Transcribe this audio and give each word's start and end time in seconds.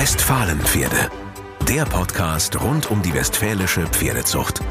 Westfalenpferde. 0.00 1.10
Der 1.68 1.84
Podcast 1.84 2.58
rund 2.58 2.90
um 2.90 3.02
die 3.02 3.12
westfälische 3.12 3.86
Pferdezucht. 3.86 4.62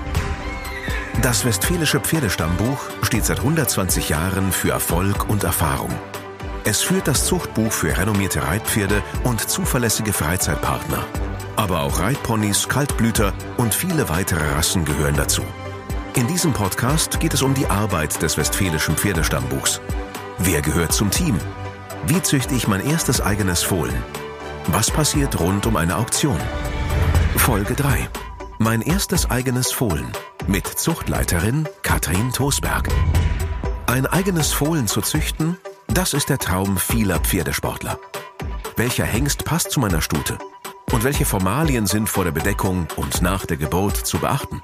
Das 1.21 1.45
Westfälische 1.45 1.99
Pferdestammbuch 1.99 2.79
steht 3.03 3.25
seit 3.25 3.37
120 3.37 4.09
Jahren 4.09 4.51
für 4.51 4.71
Erfolg 4.71 5.29
und 5.29 5.43
Erfahrung. 5.43 5.91
Es 6.63 6.81
führt 6.81 7.07
das 7.07 7.27
Zuchtbuch 7.27 7.71
für 7.71 7.95
renommierte 7.95 8.41
Reitpferde 8.41 9.03
und 9.23 9.47
zuverlässige 9.47 10.13
Freizeitpartner. 10.13 11.05
Aber 11.55 11.81
auch 11.81 11.99
Reitponys, 11.99 12.67
Kaltblüter 12.67 13.31
und 13.57 13.75
viele 13.75 14.09
weitere 14.09 14.55
Rassen 14.55 14.83
gehören 14.83 15.15
dazu. 15.15 15.43
In 16.15 16.25
diesem 16.25 16.53
Podcast 16.53 17.19
geht 17.19 17.35
es 17.35 17.43
um 17.43 17.53
die 17.53 17.67
Arbeit 17.67 18.19
des 18.23 18.35
Westfälischen 18.35 18.97
Pferdestammbuchs. 18.97 19.79
Wer 20.39 20.63
gehört 20.63 20.91
zum 20.91 21.11
Team? 21.11 21.37
Wie 22.07 22.19
züchte 22.23 22.55
ich 22.55 22.67
mein 22.67 22.83
erstes 22.83 23.21
eigenes 23.21 23.61
Fohlen? 23.61 24.03
Was 24.71 24.91
passiert 24.91 25.39
rund 25.39 25.65
um 25.65 25.75
eine 25.75 25.95
Auktion? 25.95 26.37
Folge 27.37 27.73
3. 27.73 28.07
Mein 28.59 28.81
erstes 28.83 29.27
eigenes 29.27 29.71
Fohlen 29.71 30.11
mit 30.45 30.67
Zuchtleiterin 30.67 31.67
Katrin 31.81 32.31
Tosberg. 32.31 32.87
Ein 33.87 34.05
eigenes 34.05 34.53
Fohlen 34.53 34.87
zu 34.87 35.01
züchten, 35.01 35.57
das 35.87 36.13
ist 36.13 36.29
der 36.29 36.37
Traum 36.37 36.77
vieler 36.77 37.17
Pferdesportler. 37.17 37.99
Welcher 38.75 39.05
Hengst 39.05 39.43
passt 39.43 39.71
zu 39.71 39.79
meiner 39.79 40.01
Stute? 40.01 40.37
Und 40.91 41.03
welche 41.03 41.25
Formalien 41.25 41.87
sind 41.87 42.07
vor 42.07 42.23
der 42.23 42.31
Bedeckung 42.31 42.87
und 42.95 43.23
nach 43.23 43.47
der 43.47 43.57
Geburt 43.57 43.97
zu 43.97 44.19
beachten? 44.19 44.61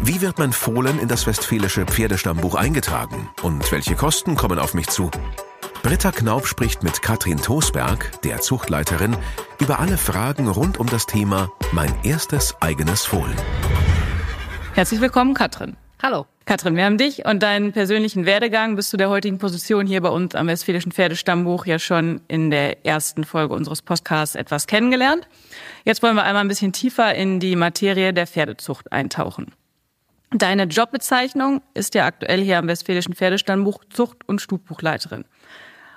Wie 0.00 0.20
wird 0.20 0.38
mein 0.38 0.52
Fohlen 0.52 1.00
in 1.00 1.08
das 1.08 1.26
Westfälische 1.26 1.84
Pferdestammbuch 1.84 2.54
eingetragen 2.54 3.28
und 3.42 3.72
welche 3.72 3.96
Kosten 3.96 4.36
kommen 4.36 4.60
auf 4.60 4.72
mich 4.72 4.86
zu? 4.86 5.10
Britta 5.82 6.12
Knaub 6.12 6.46
spricht 6.46 6.84
mit 6.84 7.02
Katrin 7.02 7.38
Tosberg, 7.38 8.22
der 8.22 8.40
Zuchtleiterin, 8.40 9.16
über 9.60 9.80
alle 9.80 9.98
Fragen 9.98 10.46
rund 10.46 10.78
um 10.78 10.86
das 10.86 11.06
Thema 11.06 11.50
Mein 11.72 11.92
erstes 12.04 12.54
eigenes 12.60 13.04
Fohlen. 13.04 13.34
Herzlich 14.74 15.00
willkommen, 15.00 15.34
Katrin. 15.34 15.76
Hallo. 16.00 16.26
Katrin, 16.44 16.76
wir 16.76 16.84
haben 16.84 16.98
dich 16.98 17.24
und 17.24 17.42
deinen 17.42 17.72
persönlichen 17.72 18.26
Werdegang 18.26 18.76
bis 18.76 18.90
zu 18.90 18.96
der 18.96 19.08
heutigen 19.08 19.38
Position 19.38 19.86
hier 19.88 20.00
bei 20.00 20.08
uns 20.08 20.36
am 20.36 20.46
Westfälischen 20.46 20.92
Pferdestammbuch 20.92 21.66
ja 21.66 21.80
schon 21.80 22.20
in 22.28 22.50
der 22.50 22.86
ersten 22.86 23.24
Folge 23.24 23.54
unseres 23.54 23.82
Podcasts 23.82 24.36
etwas 24.36 24.68
kennengelernt. 24.68 25.26
Jetzt 25.84 26.02
wollen 26.04 26.14
wir 26.14 26.22
einmal 26.22 26.44
ein 26.44 26.48
bisschen 26.48 26.72
tiefer 26.72 27.12
in 27.14 27.40
die 27.40 27.56
Materie 27.56 28.12
der 28.12 28.28
Pferdezucht 28.28 28.92
eintauchen. 28.92 29.52
Deine 30.34 30.64
Jobbezeichnung 30.64 31.60
ist 31.74 31.94
ja 31.94 32.06
aktuell 32.06 32.40
hier 32.40 32.58
am 32.58 32.66
Westfälischen 32.66 33.14
Pferdestammbuch 33.14 33.84
Zucht- 33.90 34.26
und 34.26 34.40
Stutbuchleiterin. 34.40 35.24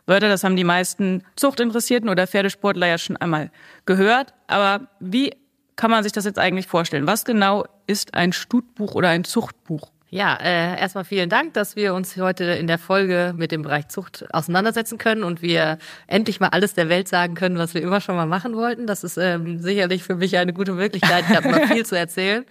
Wörter, 0.05 0.29
das 0.29 0.43
haben 0.43 0.55
die 0.55 0.63
meisten 0.63 1.23
Zuchtinteressierten 1.35 2.09
oder 2.09 2.27
Pferdesportler 2.27 2.87
ja 2.87 2.97
schon 2.97 3.17
einmal 3.17 3.51
gehört. 3.85 4.33
Aber 4.47 4.87
wie 4.99 5.35
kann 5.75 5.91
man 5.91 6.03
sich 6.03 6.11
das 6.11 6.25
jetzt 6.25 6.39
eigentlich 6.39 6.67
vorstellen? 6.67 7.07
Was 7.07 7.25
genau 7.25 7.65
ist 7.87 8.13
ein 8.13 8.33
Stutbuch 8.33 8.95
oder 8.95 9.09
ein 9.09 9.23
Zuchtbuch? 9.23 9.91
Ja, 10.09 10.35
äh, 10.35 10.79
erstmal 10.79 11.03
vielen 11.03 11.29
Dank, 11.29 11.55
dass 11.55 11.75
wir 11.75 11.93
uns 11.93 12.15
heute 12.15 12.45
in 12.45 12.67
der 12.67 12.77
Folge 12.77 13.33
mit 13.35 13.51
dem 13.51 13.63
Bereich 13.63 13.89
Zucht 13.89 14.25
auseinandersetzen 14.31 14.97
können 14.97 15.23
und 15.23 15.41
wir 15.41 15.77
endlich 16.07 16.39
mal 16.39 16.49
alles 16.49 16.73
der 16.73 16.87
Welt 16.87 17.07
sagen 17.07 17.33
können, 17.33 17.57
was 17.57 17.73
wir 17.73 17.81
immer 17.81 17.99
schon 17.99 18.15
mal 18.15 18.27
machen 18.27 18.55
wollten. 18.55 18.87
Das 18.87 19.03
ist 19.03 19.17
ähm, 19.17 19.59
sicherlich 19.59 20.03
für 20.03 20.15
mich 20.15 20.37
eine 20.37 20.53
gute 20.53 20.71
Möglichkeit. 20.71 21.25
Ich 21.27 21.35
habe 21.35 21.49
immer 21.49 21.67
viel 21.73 21.85
zu 21.85 21.97
erzählen. 21.97 22.45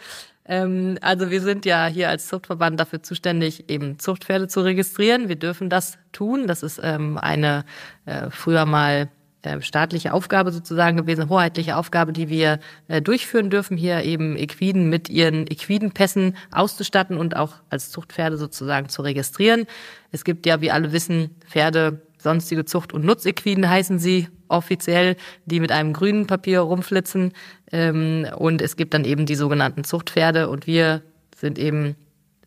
Ähm, 0.46 0.98
also 1.00 1.30
wir 1.30 1.40
sind 1.40 1.64
ja 1.64 1.86
hier 1.86 2.08
als 2.08 2.28
Zuchtverband 2.28 2.78
dafür 2.78 3.02
zuständig, 3.02 3.70
eben 3.70 3.98
Zuchtpferde 3.98 4.48
zu 4.48 4.60
registrieren. 4.60 5.28
Wir 5.28 5.36
dürfen 5.36 5.70
das 5.70 5.98
tun. 6.12 6.46
Das 6.46 6.62
ist 6.62 6.80
ähm, 6.82 7.18
eine 7.18 7.64
äh, 8.04 8.30
früher 8.30 8.66
mal 8.66 9.08
äh, 9.44 9.60
staatliche 9.60 10.12
Aufgabe 10.12 10.52
sozusagen 10.52 10.96
gewesen, 10.96 11.28
hoheitliche 11.28 11.76
Aufgabe, 11.76 12.12
die 12.12 12.28
wir 12.28 12.60
äh, 12.88 13.02
durchführen 13.02 13.50
dürfen, 13.50 13.76
hier 13.76 14.02
eben 14.02 14.36
Equiden 14.36 14.88
mit 14.88 15.08
ihren 15.08 15.46
Equidenpässen 15.46 16.36
auszustatten 16.50 17.16
und 17.16 17.36
auch 17.36 17.54
als 17.70 17.90
Zuchtpferde 17.90 18.36
sozusagen 18.36 18.88
zu 18.88 19.02
registrieren. 19.02 19.66
Es 20.12 20.24
gibt 20.24 20.46
ja, 20.46 20.60
wie 20.60 20.70
alle 20.70 20.92
wissen, 20.92 21.36
Pferde, 21.46 22.02
sonstige 22.24 22.64
Zucht- 22.64 22.92
und 22.92 23.04
Nutzequiden 23.04 23.68
heißen 23.68 24.00
sie 24.00 24.28
offiziell, 24.48 25.16
die 25.44 25.60
mit 25.60 25.70
einem 25.70 25.92
grünen 25.92 26.26
Papier 26.26 26.60
rumflitzen. 26.60 27.32
Ähm, 27.70 28.26
und 28.36 28.60
es 28.60 28.76
gibt 28.76 28.94
dann 28.94 29.04
eben 29.04 29.26
die 29.26 29.36
sogenannten 29.36 29.84
Zuchtpferde 29.84 30.48
und 30.48 30.66
wir 30.66 31.02
sind 31.36 31.58
eben 31.58 31.94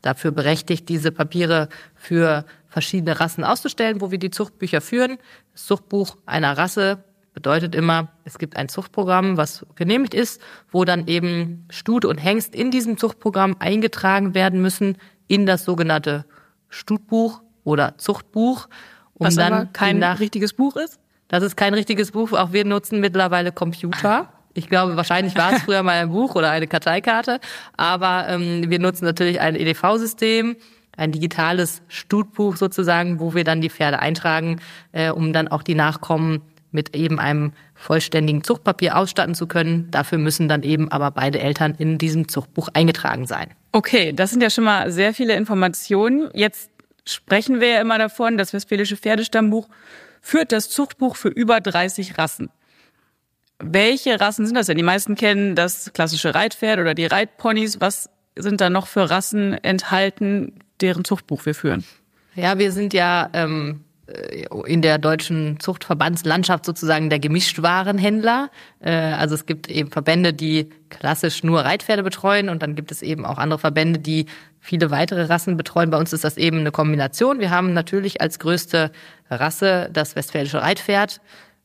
dafür 0.01 0.31
berechtigt, 0.31 0.89
diese 0.89 1.11
Papiere 1.11 1.69
für 1.95 2.45
verschiedene 2.67 3.19
Rassen 3.19 3.43
auszustellen, 3.43 4.01
wo 4.01 4.11
wir 4.11 4.19
die 4.19 4.31
Zuchtbücher 4.31 4.81
führen. 4.81 5.17
Das 5.53 5.65
Zuchtbuch 5.65 6.17
einer 6.25 6.57
Rasse 6.57 7.03
bedeutet 7.33 7.75
immer, 7.75 8.09
es 8.23 8.39
gibt 8.39 8.57
ein 8.57 8.67
Zuchtprogramm, 8.67 9.37
was 9.37 9.65
genehmigt 9.75 10.13
ist, 10.13 10.41
wo 10.71 10.85
dann 10.85 11.07
eben 11.07 11.65
Stute 11.69 12.07
und 12.07 12.17
Hengst 12.17 12.55
in 12.55 12.71
diesem 12.71 12.97
Zuchtprogramm 12.97 13.55
eingetragen 13.59 14.33
werden 14.33 14.61
müssen 14.61 14.97
in 15.27 15.45
das 15.45 15.65
sogenannte 15.65 16.25
Stutbuch 16.69 17.41
oder 17.63 17.97
Zuchtbuch. 17.97 18.67
Um 19.17 19.27
was 19.27 19.35
dann 19.35 19.53
aber 19.53 19.65
kein 19.73 20.03
richtiges 20.03 20.53
Buch 20.53 20.75
ist? 20.75 20.99
Das 21.27 21.43
ist 21.43 21.57
kein 21.57 21.73
richtiges 21.73 22.11
Buch. 22.11 22.31
Auch 22.33 22.53
wir 22.53 22.65
nutzen 22.65 22.99
mittlerweile 22.99 23.51
Computer. 23.51 24.29
Ich 24.53 24.69
glaube, 24.69 24.95
wahrscheinlich 24.95 25.35
war 25.35 25.53
es 25.53 25.61
früher 25.63 25.83
mal 25.83 25.95
ein 26.01 26.09
Buch 26.09 26.35
oder 26.35 26.49
eine 26.49 26.67
Karteikarte. 26.67 27.39
Aber 27.75 28.27
ähm, 28.29 28.69
wir 28.69 28.79
nutzen 28.79 29.05
natürlich 29.05 29.39
ein 29.39 29.55
EDV-System, 29.55 30.55
ein 30.95 31.11
digitales 31.11 31.81
Stutbuch 31.87 32.55
sozusagen, 32.55 33.19
wo 33.19 33.33
wir 33.33 33.43
dann 33.43 33.61
die 33.61 33.69
Pferde 33.69 33.99
eintragen, 33.99 34.59
äh, 34.93 35.11
um 35.11 35.33
dann 35.33 35.47
auch 35.47 35.63
die 35.63 35.75
Nachkommen 35.75 36.41
mit 36.71 36.95
eben 36.95 37.19
einem 37.19 37.53
vollständigen 37.75 38.43
Zuchtpapier 38.43 38.97
ausstatten 38.97 39.35
zu 39.35 39.47
können. 39.47 39.89
Dafür 39.91 40.17
müssen 40.17 40.47
dann 40.47 40.63
eben 40.63 40.91
aber 40.91 41.11
beide 41.11 41.39
Eltern 41.39 41.75
in 41.77 41.97
diesem 41.97 42.27
Zuchtbuch 42.27 42.69
eingetragen 42.73 43.25
sein. 43.25 43.49
Okay, 43.71 44.11
das 44.13 44.31
sind 44.31 44.41
ja 44.41 44.49
schon 44.49 44.63
mal 44.63 44.91
sehr 44.91 45.13
viele 45.13 45.35
Informationen. 45.35 46.29
Jetzt 46.33 46.71
sprechen 47.07 47.59
wir 47.59 47.69
ja 47.69 47.81
immer 47.81 47.97
davon, 47.97 48.37
das 48.37 48.53
Westfälische 48.53 48.97
Pferdestammbuch 48.97 49.67
führt 50.21 50.51
das 50.51 50.69
Zuchtbuch 50.69 51.15
für 51.15 51.29
über 51.29 51.61
30 51.61 52.17
Rassen. 52.17 52.49
Welche 53.59 54.19
Rassen 54.19 54.45
sind 54.45 54.55
das 54.55 54.67
denn? 54.67 54.77
Die 54.77 54.83
meisten 54.83 55.15
kennen 55.15 55.55
das 55.55 55.91
klassische 55.93 56.35
Reitpferd 56.35 56.79
oder 56.79 56.93
die 56.93 57.05
Reitponys. 57.05 57.81
Was 57.81 58.09
sind 58.35 58.61
da 58.61 58.69
noch 58.69 58.87
für 58.87 59.09
Rassen 59.09 59.53
enthalten, 59.63 60.59
deren 60.79 61.03
Zuchtbuch 61.03 61.45
wir 61.45 61.55
führen? 61.55 61.83
Ja, 62.35 62.59
wir 62.59 62.71
sind 62.71 62.93
ja 62.93 63.29
ähm, 63.33 63.81
äh, 63.81 63.86
in 64.65 64.81
der 64.81 64.97
deutschen 64.97 65.59
Zuchtverbandslandschaft 65.59 66.65
sozusagen 66.65 67.09
der 67.09 67.19
Gemischtwarenhändler. 67.19 68.49
Äh, 68.79 68.91
also 68.91 69.35
es 69.35 69.45
gibt 69.45 69.69
eben 69.69 69.91
Verbände, 69.91 70.33
die 70.33 70.69
klassisch 70.89 71.43
nur 71.43 71.61
Reitpferde 71.61 72.03
betreuen 72.03 72.47
und 72.47 72.61
dann 72.61 72.75
gibt 72.75 72.91
es 72.91 73.01
eben 73.01 73.25
auch 73.25 73.37
andere 73.37 73.59
Verbände, 73.59 73.99
die 73.99 74.27
viele 74.61 74.91
weitere 74.91 75.23
Rassen 75.23 75.57
betreuen. 75.57 75.89
Bei 75.89 75.97
uns 75.97 76.13
ist 76.13 76.23
das 76.23 76.37
eben 76.37 76.59
eine 76.59 76.71
Kombination. 76.71 77.39
Wir 77.39 77.51
haben 77.51 77.73
natürlich 77.73 78.21
als 78.21 78.39
größte 78.39 78.91
Rasse 79.29 79.89
das 79.91 80.15
westfälische 80.15 80.61
Reitpferd. 80.61 81.19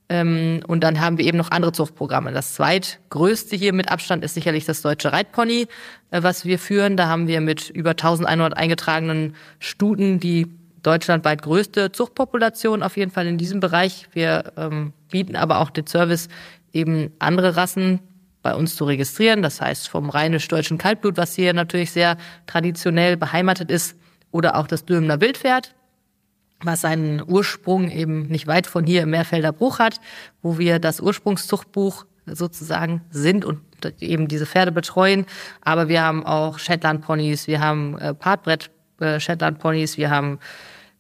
Ähm, 0.09 0.61
und 0.67 0.83
dann 0.83 1.01
haben 1.01 1.19
wir 1.19 1.25
eben 1.25 1.39
noch 1.39 1.53
andere 1.53 1.73
Zuchtprogramme. 1.73 2.33
Das 2.33 2.55
zweitgrößte 2.55 3.55
hier 3.55 3.73
mit 3.73 3.91
Abstand 3.91 4.25
ist 4.25 4.35
sicherlich 4.35 4.65
das 4.65 4.83
deutsche 4.83 5.13
Reitpony, 5.13 5.69
äh, 6.11 6.23
was 6.23 6.45
wir 6.45 6.59
führen. 6.59 6.97
Da 6.97 7.07
haben 7.07 7.29
wir 7.29 7.41
mit 7.41 7.71
über 7.71 7.91
1100 7.91 8.57
eingetragenen 8.57 9.37
Stuten 9.61 10.19
die 10.19 10.49
deutschlandweit 10.83 11.43
größte 11.43 11.93
Zuchtpopulation 11.93 12.83
auf 12.83 12.97
jeden 12.97 13.11
Fall 13.11 13.27
in 13.27 13.39
diesem 13.39 13.61
Bereich. 13.61 14.09
Wir 14.13 14.53
ähm, 14.57 14.93
bieten 15.11 15.37
aber 15.37 15.61
auch 15.61 15.71
den 15.71 15.87
Service, 15.87 16.29
eben 16.73 17.13
andere 17.19 17.57
Rassen 17.57 18.01
bei 18.43 18.55
uns 18.55 18.77
zu 18.77 18.85
registrieren. 18.85 19.43
Das 19.43 19.61
heißt 19.61 19.89
vom 19.89 20.11
rheinisch-deutschen 20.11 20.79
Kaltblut, 20.79 21.17
was 21.17 21.35
hier 21.35 21.55
natürlich 21.55 21.93
sehr 21.93 22.17
traditionell 22.47 23.17
beheimatet 23.17 23.71
ist, 23.71 23.97
oder 24.33 24.57
auch 24.57 24.67
das 24.67 24.85
Dülmener 24.85 25.21
Wildpferd, 25.21 25.75
was 26.63 26.81
seinen 26.81 27.23
Ursprung 27.23 27.91
eben 27.91 28.27
nicht 28.29 28.47
weit 28.47 28.67
von 28.67 28.85
hier 28.85 29.03
im 29.03 29.11
Meerfelder 29.11 29.53
Bruch 29.53 29.79
hat, 29.79 30.01
wo 30.41 30.59
wir 30.59 30.79
das 30.79 31.01
Ursprungszuchtbuch 31.01 32.07
sozusagen 32.27 33.03
sind 33.11 33.45
und 33.45 33.61
eben 34.01 34.29
diese 34.29 34.47
Pferde 34.47 34.73
betreuen. 34.73 35.27
Aber 35.61 35.89
wir 35.89 36.03
haben 36.03 36.25
auch 36.25 36.59
Shetland-Ponys, 36.59 37.47
wir 37.47 37.61
haben 37.61 37.99
äh, 37.99 38.15
Partbrett 38.15 38.71
äh, 39.03 39.21
Shetland-Ponys, 39.21 39.99
wir 39.99 40.11
haben 40.11 40.39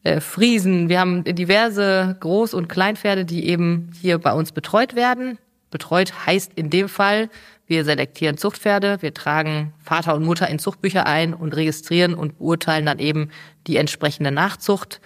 äh, 0.04 0.20
Friesen, 0.20 0.88
wir 0.88 1.00
haben 1.00 1.24
diverse 1.24 2.16
Groß- 2.20 2.54
und 2.54 2.68
Kleinpferde, 2.68 3.24
die 3.24 3.48
eben 3.48 3.90
hier 4.00 4.18
bei 4.18 4.32
uns 4.32 4.52
betreut 4.52 4.94
werden. 4.94 5.38
Betreut 5.70 6.26
heißt 6.26 6.52
in 6.54 6.70
dem 6.70 6.88
Fall, 6.88 7.30
wir 7.66 7.84
selektieren 7.84 8.36
Zuchtpferde, 8.36 9.00
wir 9.00 9.14
tragen 9.14 9.72
Vater 9.78 10.14
und 10.14 10.24
Mutter 10.24 10.48
in 10.48 10.58
Zuchtbücher 10.58 11.06
ein 11.06 11.32
und 11.32 11.56
registrieren 11.56 12.14
und 12.14 12.38
beurteilen 12.38 12.84
dann 12.84 12.98
eben 12.98 13.30
die 13.66 13.76
entsprechende 13.76 14.30
Nachzucht. 14.30 15.00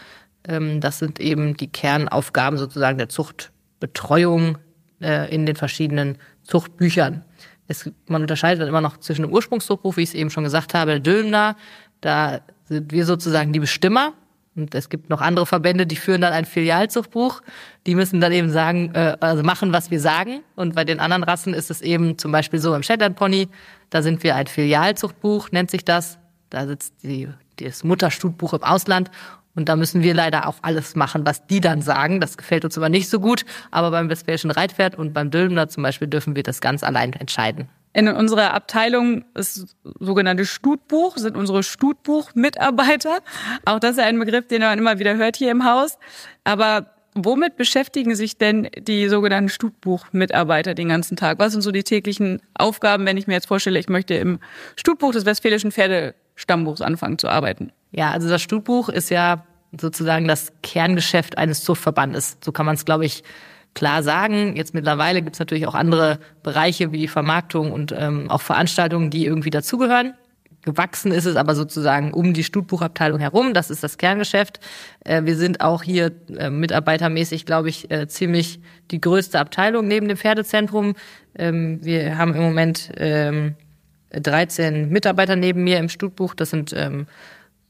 Ähm, 0.49 0.81
das 0.81 0.99
sind 0.99 1.21
eben 1.21 1.57
die 1.57 1.69
Kernaufgaben 1.69 2.59
sozusagen 2.59 2.99
der 2.99 3.09
Zuchtbetreuung 3.09 4.59
äh, 5.01 5.33
in 5.33 5.47
den 5.47 5.57
verschiedenen 5.57 6.19
Zuchtbüchern. 6.43 7.25
Es, 7.69 7.91
man 8.07 8.23
unterscheidet 8.23 8.63
dann 8.63 8.69
immer 8.69 8.81
noch 8.81 8.97
zwischen 8.99 9.23
dem 9.23 9.33
Ursprungszuchtbuch, 9.33 9.97
wie 9.97 10.03
ich 10.03 10.11
es 10.11 10.15
eben 10.15 10.31
schon 10.31 10.45
gesagt 10.45 10.75
habe, 10.75 11.01
Dülmner, 11.01 11.57
da 12.01 12.41
sind 12.69 12.93
wir 12.93 13.05
sozusagen 13.07 13.53
die 13.53 13.61
Bestimmer 13.61 14.13
Und 14.57 14.75
es 14.75 14.89
gibt 14.89 15.11
noch 15.11 15.21
andere 15.21 15.47
Verbände, 15.47 15.87
die 15.87 15.97
führen 15.97 16.23
dann 16.23 16.33
ein 16.33 16.47
Filialzuchtbuch. 16.47 17.43
Die 17.87 17.95
müssen 17.95 18.21
dann 18.21 18.33
eben 18.33 18.51
sagen, 18.51 18.93
äh, 18.95 19.17
also 19.21 19.43
machen, 19.43 19.73
was 19.73 19.91
wir 19.91 20.01
sagen. 20.01 20.41
Und 20.55 20.75
bei 20.75 20.85
den 20.85 20.99
anderen 20.99 21.25
Rassen 21.25 21.53
ist 21.55 21.71
es 21.71 21.83
eben 21.83 22.17
zum 22.19 22.33
Beispiel 22.33 22.59
so 22.59 22.75
im 22.75 22.83
Shetland 22.83 23.17
Pony, 23.17 23.49
da 23.91 24.03
sind 24.03 24.23
wir 24.23 24.35
ein 24.35 24.47
Filialzuchtbuch, 24.47 25.51
nennt 25.53 25.71
sich 25.71 25.85
das. 25.85 26.19
Da 26.51 26.67
sitzt 26.67 26.95
die, 27.03 27.29
das 27.57 27.85
Mutterstutbuch 27.85 28.55
im 28.55 28.63
Ausland. 28.63 29.11
Und 29.55 29.69
da 29.69 29.77
müssen 29.77 30.03
wir 30.03 30.15
leider 30.15 30.49
auch 30.49 30.57
alles 30.63 30.97
machen, 30.97 31.25
was 31.25 31.47
die 31.47 31.61
dann 31.61 31.83
sagen. 31.83 32.21
Das 32.21 32.37
gefällt 32.37 32.65
uns 32.65 32.77
aber 32.77 32.89
nicht 32.89 33.09
so 33.09 33.21
gut. 33.21 33.45
Aber 33.71 33.91
beim 33.91 34.09
Westfälischen 34.09 34.51
Reitpferd 34.51 34.97
und 34.97 35.13
beim 35.13 35.31
Dülmener 35.31 35.69
zum 35.69 35.83
Beispiel 35.83 36.09
dürfen 36.09 36.37
wir 36.37 36.43
das 36.43 36.61
ganz 36.61 36.83
allein 36.83 37.13
entscheiden. 37.15 37.69
In 37.97 38.09
unserer 38.09 38.53
Abteilung 38.53 39.25
ist 39.33 39.75
sogenannte 40.01 40.45
Stutbuch, 40.45 41.17
sind 41.17 41.35
unsere 41.35 41.63
Stutbuch-Mitarbeiter. 41.63 43.21
Auch 43.65 43.81
das 43.81 43.93
ist 43.93 44.01
ein 44.01 44.19
Begriff, 44.19 44.47
den 44.49 44.61
man 44.61 44.79
immer 44.79 44.99
wieder 44.99 45.17
hört 45.17 45.37
hier 45.37 45.51
im 45.51 45.65
Haus. 45.65 45.97
Aber 46.45 46.91
womit 47.15 47.57
beschäftigen 47.57 48.15
sich 48.15 48.37
denn 48.37 48.69
die 48.79 49.09
sogenannten 49.09 49.49
Stutbuch-Mitarbeiter 49.49 50.75
den 50.75 50.91
ganzen 50.91 51.17
Tag? 51.17 51.39
Was 51.39 51.53
sind 51.53 51.63
so 51.63 51.73
die 51.73 51.85
täglichen 51.85 52.43
Aufgaben, 52.53 53.07
wenn 53.07 53.17
ich 53.17 53.29
mir 53.29 53.33
jetzt 53.33 53.49
vorstelle, 53.49 53.79
ich 53.79 53.89
möchte 53.89 54.13
im 54.13 54.41
Stutbuch 54.77 55.13
des 55.13 55.25
Westfälischen 55.25 55.73
Pferdestammbuchs 55.73 56.83
anfangen 56.83 57.17
zu 57.17 57.31
arbeiten? 57.31 57.73
Ja, 57.93 58.11
also 58.11 58.29
das 58.29 58.43
Stutbuch 58.43 58.91
ist 58.91 59.09
ja 59.09 59.47
sozusagen 59.81 60.29
das 60.29 60.53
Kerngeschäft 60.63 61.39
eines 61.39 61.65
Zuchtverbandes. 61.65 62.37
So 62.45 62.53
kann 62.53 62.67
man 62.67 62.75
es, 62.75 62.85
glaube 62.85 63.07
ich, 63.07 63.25
klar 63.77 64.03
sagen. 64.03 64.57
Jetzt 64.57 64.75
mittlerweile 64.75 65.23
gibt 65.23 65.37
es 65.37 65.41
natürlich 65.41 65.69
auch 65.69 65.75
andere 65.75 66.19
Bereiche 66.43 66.91
wie 66.91 67.07
Vermarktung 67.07 67.71
und 67.71 67.95
ähm, 67.97 68.29
auch 68.29 68.41
Veranstaltungen, 68.41 69.11
die 69.11 69.25
irgendwie 69.25 69.51
dazugehören. 69.51 70.15
Gewachsen 70.63 71.13
ist 71.13 71.27
es 71.27 71.37
aber 71.37 71.55
sozusagen 71.55 72.13
um 72.13 72.35
die 72.35 72.43
Stutbuchabteilung 72.43 73.21
herum. 73.21 73.55
Das 73.55 73.71
ist 73.71 73.85
das 73.85 73.99
Kerngeschäft. 73.99 74.59
Äh, 75.05 75.25
wir 75.25 75.37
sind 75.37 75.61
auch 75.61 75.85
hier 75.85 76.11
äh, 76.37 76.51
mitarbeitermäßig, 76.51 77.47
glaube 77.47 77.69
ich, 77.69 77.89
äh, 77.91 78.09
ziemlich 78.09 78.61
die 78.91 79.01
größte 79.01 79.39
Abteilung 79.39 79.87
neben 79.87 80.09
dem 80.09 80.17
Pferdezentrum. 80.17 80.95
Ähm, 81.37 81.79
wir 81.85 82.19
haben 82.19 82.35
im 82.35 82.43
Moment 82.43 82.91
ähm, 82.97 83.55
13 84.11 84.89
Mitarbeiter 84.89 85.37
neben 85.37 85.63
mir 85.63 85.79
im 85.79 85.91
Stutbuch. 85.91 86.35
Das 86.35 86.51
sind 86.51 86.73
ähm, 86.75 87.07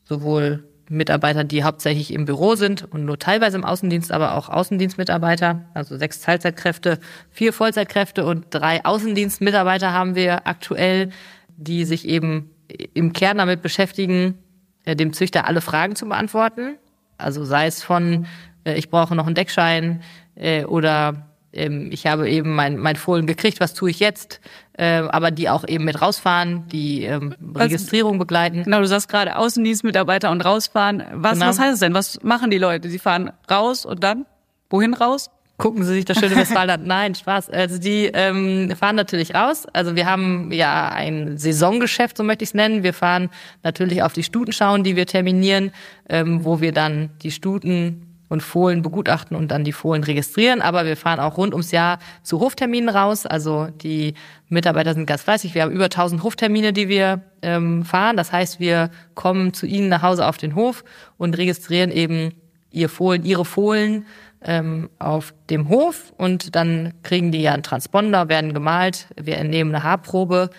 sowohl 0.04 0.64
Mitarbeiter, 0.88 1.44
die 1.44 1.64
hauptsächlich 1.64 2.12
im 2.12 2.24
Büro 2.24 2.54
sind 2.54 2.90
und 2.92 3.04
nur 3.04 3.18
teilweise 3.18 3.56
im 3.56 3.64
Außendienst, 3.64 4.12
aber 4.12 4.36
auch 4.36 4.48
Außendienstmitarbeiter, 4.48 5.64
also 5.74 5.96
sechs 5.96 6.20
Teilzeitkräfte, 6.20 6.98
vier 7.30 7.52
Vollzeitkräfte 7.52 8.24
und 8.24 8.46
drei 8.50 8.84
Außendienstmitarbeiter 8.84 9.92
haben 9.92 10.14
wir 10.14 10.46
aktuell, 10.46 11.10
die 11.56 11.84
sich 11.84 12.06
eben 12.06 12.50
im 12.94 13.12
Kern 13.12 13.38
damit 13.38 13.62
beschäftigen, 13.62 14.38
äh, 14.84 14.96
dem 14.96 15.12
Züchter 15.12 15.46
alle 15.46 15.60
Fragen 15.60 15.96
zu 15.96 16.06
beantworten. 16.06 16.76
Also 17.18 17.44
sei 17.44 17.66
es 17.66 17.82
von, 17.82 18.26
äh, 18.64 18.74
ich 18.74 18.90
brauche 18.90 19.14
noch 19.14 19.26
einen 19.26 19.34
Deckschein 19.34 20.02
äh, 20.34 20.64
oder 20.64 21.26
ähm, 21.56 21.88
ich 21.90 22.06
habe 22.06 22.28
eben 22.28 22.54
mein, 22.54 22.78
mein 22.78 22.96
Fohlen 22.96 23.26
gekriegt, 23.26 23.60
was 23.60 23.74
tue 23.74 23.90
ich 23.90 24.00
jetzt? 24.00 24.40
Äh, 24.74 25.02
aber 25.08 25.30
die 25.30 25.48
auch 25.48 25.66
eben 25.66 25.84
mit 25.84 26.00
rausfahren, 26.00 26.68
die 26.68 27.04
ähm, 27.04 27.34
Registrierung 27.54 28.18
begleiten. 28.18 28.64
Genau, 28.64 28.80
du 28.80 28.86
sagst 28.86 29.08
gerade 29.08 29.36
Außendienstmitarbeiter 29.36 30.30
und 30.30 30.44
rausfahren. 30.44 31.02
Was, 31.14 31.34
genau. 31.34 31.46
was 31.46 31.58
heißt 31.58 31.72
das 31.72 31.80
denn? 31.80 31.94
Was 31.94 32.22
machen 32.22 32.50
die 32.50 32.58
Leute? 32.58 32.90
Sie 32.90 32.98
fahren 32.98 33.32
raus 33.50 33.86
und 33.86 34.04
dann? 34.04 34.26
Wohin 34.68 34.94
raus? 34.94 35.30
Gucken 35.58 35.84
Sie 35.84 35.94
sich 35.94 36.04
das 36.04 36.18
schöne 36.18 36.36
Westfalen 36.36 36.82
Nein, 36.84 37.14
Spaß. 37.14 37.48
Also 37.48 37.78
die 37.78 38.10
ähm, 38.12 38.70
fahren 38.78 38.96
natürlich 38.96 39.34
raus. 39.34 39.64
Also 39.72 39.96
wir 39.96 40.04
haben 40.04 40.52
ja 40.52 40.90
ein 40.90 41.38
Saisongeschäft, 41.38 42.18
so 42.18 42.24
möchte 42.24 42.44
ich 42.44 42.50
es 42.50 42.54
nennen. 42.54 42.82
Wir 42.82 42.92
fahren 42.92 43.30
natürlich 43.62 44.02
auf 44.02 44.12
die 44.12 44.22
Stuten 44.22 44.52
schauen, 44.52 44.84
die 44.84 44.96
wir 44.96 45.06
terminieren, 45.06 45.72
ähm, 46.10 46.44
wo 46.44 46.60
wir 46.60 46.72
dann 46.72 47.10
die 47.22 47.30
Stuten 47.30 48.05
und 48.28 48.42
Fohlen 48.42 48.82
begutachten 48.82 49.36
und 49.36 49.50
dann 49.50 49.64
die 49.64 49.72
Fohlen 49.72 50.02
registrieren. 50.04 50.60
Aber 50.60 50.84
wir 50.84 50.96
fahren 50.96 51.20
auch 51.20 51.36
rund 51.36 51.54
ums 51.54 51.70
Jahr 51.70 51.98
zu 52.22 52.40
Hofterminen 52.40 52.88
raus. 52.88 53.26
Also 53.26 53.68
die 53.82 54.14
Mitarbeiter 54.48 54.94
sind 54.94 55.06
ganz 55.06 55.22
fleißig. 55.22 55.54
Wir 55.54 55.62
haben 55.62 55.72
über 55.72 55.84
1000 55.84 56.22
Hoftermine, 56.22 56.72
die 56.72 56.88
wir 56.88 57.22
ähm, 57.42 57.84
fahren. 57.84 58.16
Das 58.16 58.32
heißt, 58.32 58.60
wir 58.60 58.90
kommen 59.14 59.52
zu 59.52 59.66
ihnen 59.66 59.88
nach 59.88 60.02
Hause 60.02 60.26
auf 60.26 60.36
den 60.36 60.54
Hof 60.54 60.84
und 61.16 61.36
registrieren 61.38 61.90
eben 61.90 62.32
ihr 62.70 62.88
Fohlen, 62.88 63.24
ihre 63.24 63.44
Fohlen 63.44 64.06
ähm, 64.42 64.90
auf 64.98 65.34
dem 65.50 65.68
Hof. 65.68 66.12
Und 66.16 66.56
dann 66.56 66.94
kriegen 67.02 67.32
die 67.32 67.42
ja 67.42 67.52
einen 67.52 67.62
Transponder, 67.62 68.28
werden 68.28 68.54
gemalt. 68.54 69.08
Wir 69.16 69.38
entnehmen 69.38 69.74
eine 69.74 69.84
Haarprobe. 69.84 70.50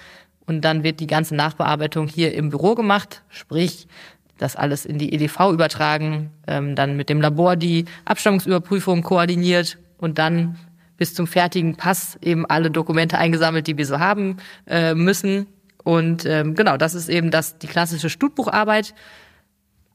Und 0.46 0.62
dann 0.62 0.84
wird 0.84 1.02
die 1.02 1.08
ganze 1.08 1.36
Nachbearbeitung 1.36 2.08
hier 2.08 2.34
im 2.34 2.50
Büro 2.50 2.74
gemacht. 2.74 3.24
Sprich, 3.28 3.88
das 4.38 4.56
alles 4.56 4.86
in 4.86 4.98
die 4.98 5.14
EDV 5.14 5.52
übertragen, 5.52 6.32
ähm, 6.48 6.76
dann 6.76 6.96
mit 6.98 7.10
dem 7.10 7.22
Labor 7.22 7.56
die 7.56 7.86
Abstammungsüberprüfung 8.06 9.02
koordiniert 9.02 9.78
und 9.98 10.18
dann 10.18 10.58
bis 10.98 11.14
zum 11.14 11.28
fertigen 11.28 11.76
Pass 11.76 12.18
eben 12.22 12.46
alle 12.46 12.72
Dokumente 12.72 13.18
eingesammelt, 13.18 13.68
die 13.68 13.78
wir 13.78 13.86
so 13.86 14.00
haben 14.00 14.38
äh, 14.68 14.96
müssen. 14.96 15.48
Und 15.84 16.26
ähm, 16.26 16.56
genau, 16.56 16.78
das 16.78 16.96
ist 16.96 17.08
eben 17.08 17.32
das 17.32 17.60
die 17.60 17.68
klassische 17.68 18.10
Stutbucharbeit. 18.10 18.94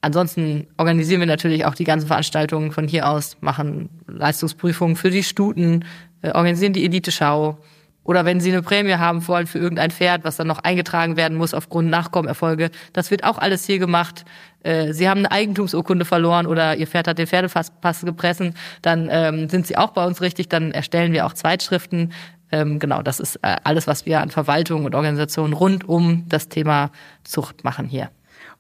Ansonsten 0.00 0.67
organisieren 0.79 1.21
wir 1.21 1.27
natürlich 1.27 1.65
auch 1.65 1.75
die 1.75 1.85
ganzen 1.85 2.06
Veranstaltungen 2.06 2.73
von 2.73 2.89
hier 2.89 3.09
aus, 3.09 3.37
machen 3.41 3.89
Leistungsprüfungen 4.06 4.97
für 4.97 5.11
die 5.11 5.23
Stuten, 5.23 5.85
äh, 6.23 6.31
organisieren 6.31 6.73
die 6.73 6.85
Elite-Schau, 6.85 7.59
oder 8.04 8.25
wenn 8.25 8.40
Sie 8.40 8.50
eine 8.50 8.62
Prämie 8.62 8.94
haben 8.94 9.26
wollen 9.28 9.46
für 9.46 9.58
irgendein 9.58 9.90
Pferd, 9.90 10.25
was 10.25 10.37
dann 10.37 10.46
noch 10.46 10.58
eingetragen 10.58 11.16
werden 11.16 11.37
muss 11.37 11.54
aufgrund 11.54 11.90
Nachkommenerfolge, 11.90 12.70
das 12.93 13.10
wird 13.10 13.25
auch 13.25 13.38
alles 13.38 13.64
hier 13.64 13.78
gemacht. 13.78 14.25
Äh, 14.62 14.93
Sie 14.93 15.08
haben 15.08 15.19
eine 15.19 15.31
Eigentumsurkunde 15.31 16.04
verloren 16.04 16.46
oder 16.46 16.76
Ihr 16.76 16.87
Pferd 16.87 17.08
hat 17.08 17.19
den 17.19 17.26
Pferdepass 17.26 18.00
gepressen, 18.04 18.54
dann 18.82 19.08
ähm, 19.10 19.49
sind 19.49 19.66
Sie 19.66 19.76
auch 19.76 19.90
bei 19.90 20.04
uns 20.04 20.20
richtig, 20.20 20.49
dann 20.49 20.72
erstellen 20.72 21.12
wir 21.12 21.26
auch 21.26 21.32
Zweitschriften. 21.32 22.12
Ähm, 22.50 22.78
genau, 22.78 23.02
das 23.02 23.19
ist 23.19 23.37
äh, 23.37 23.56
alles, 23.64 23.87
was 23.87 24.05
wir 24.05 24.20
an 24.20 24.31
Verwaltung 24.31 24.84
und 24.84 24.94
Organisation 24.94 25.52
rund 25.52 25.88
um 25.88 26.25
das 26.28 26.48
Thema 26.48 26.90
Zucht 27.25 27.64
machen 27.64 27.87
hier. 27.87 28.10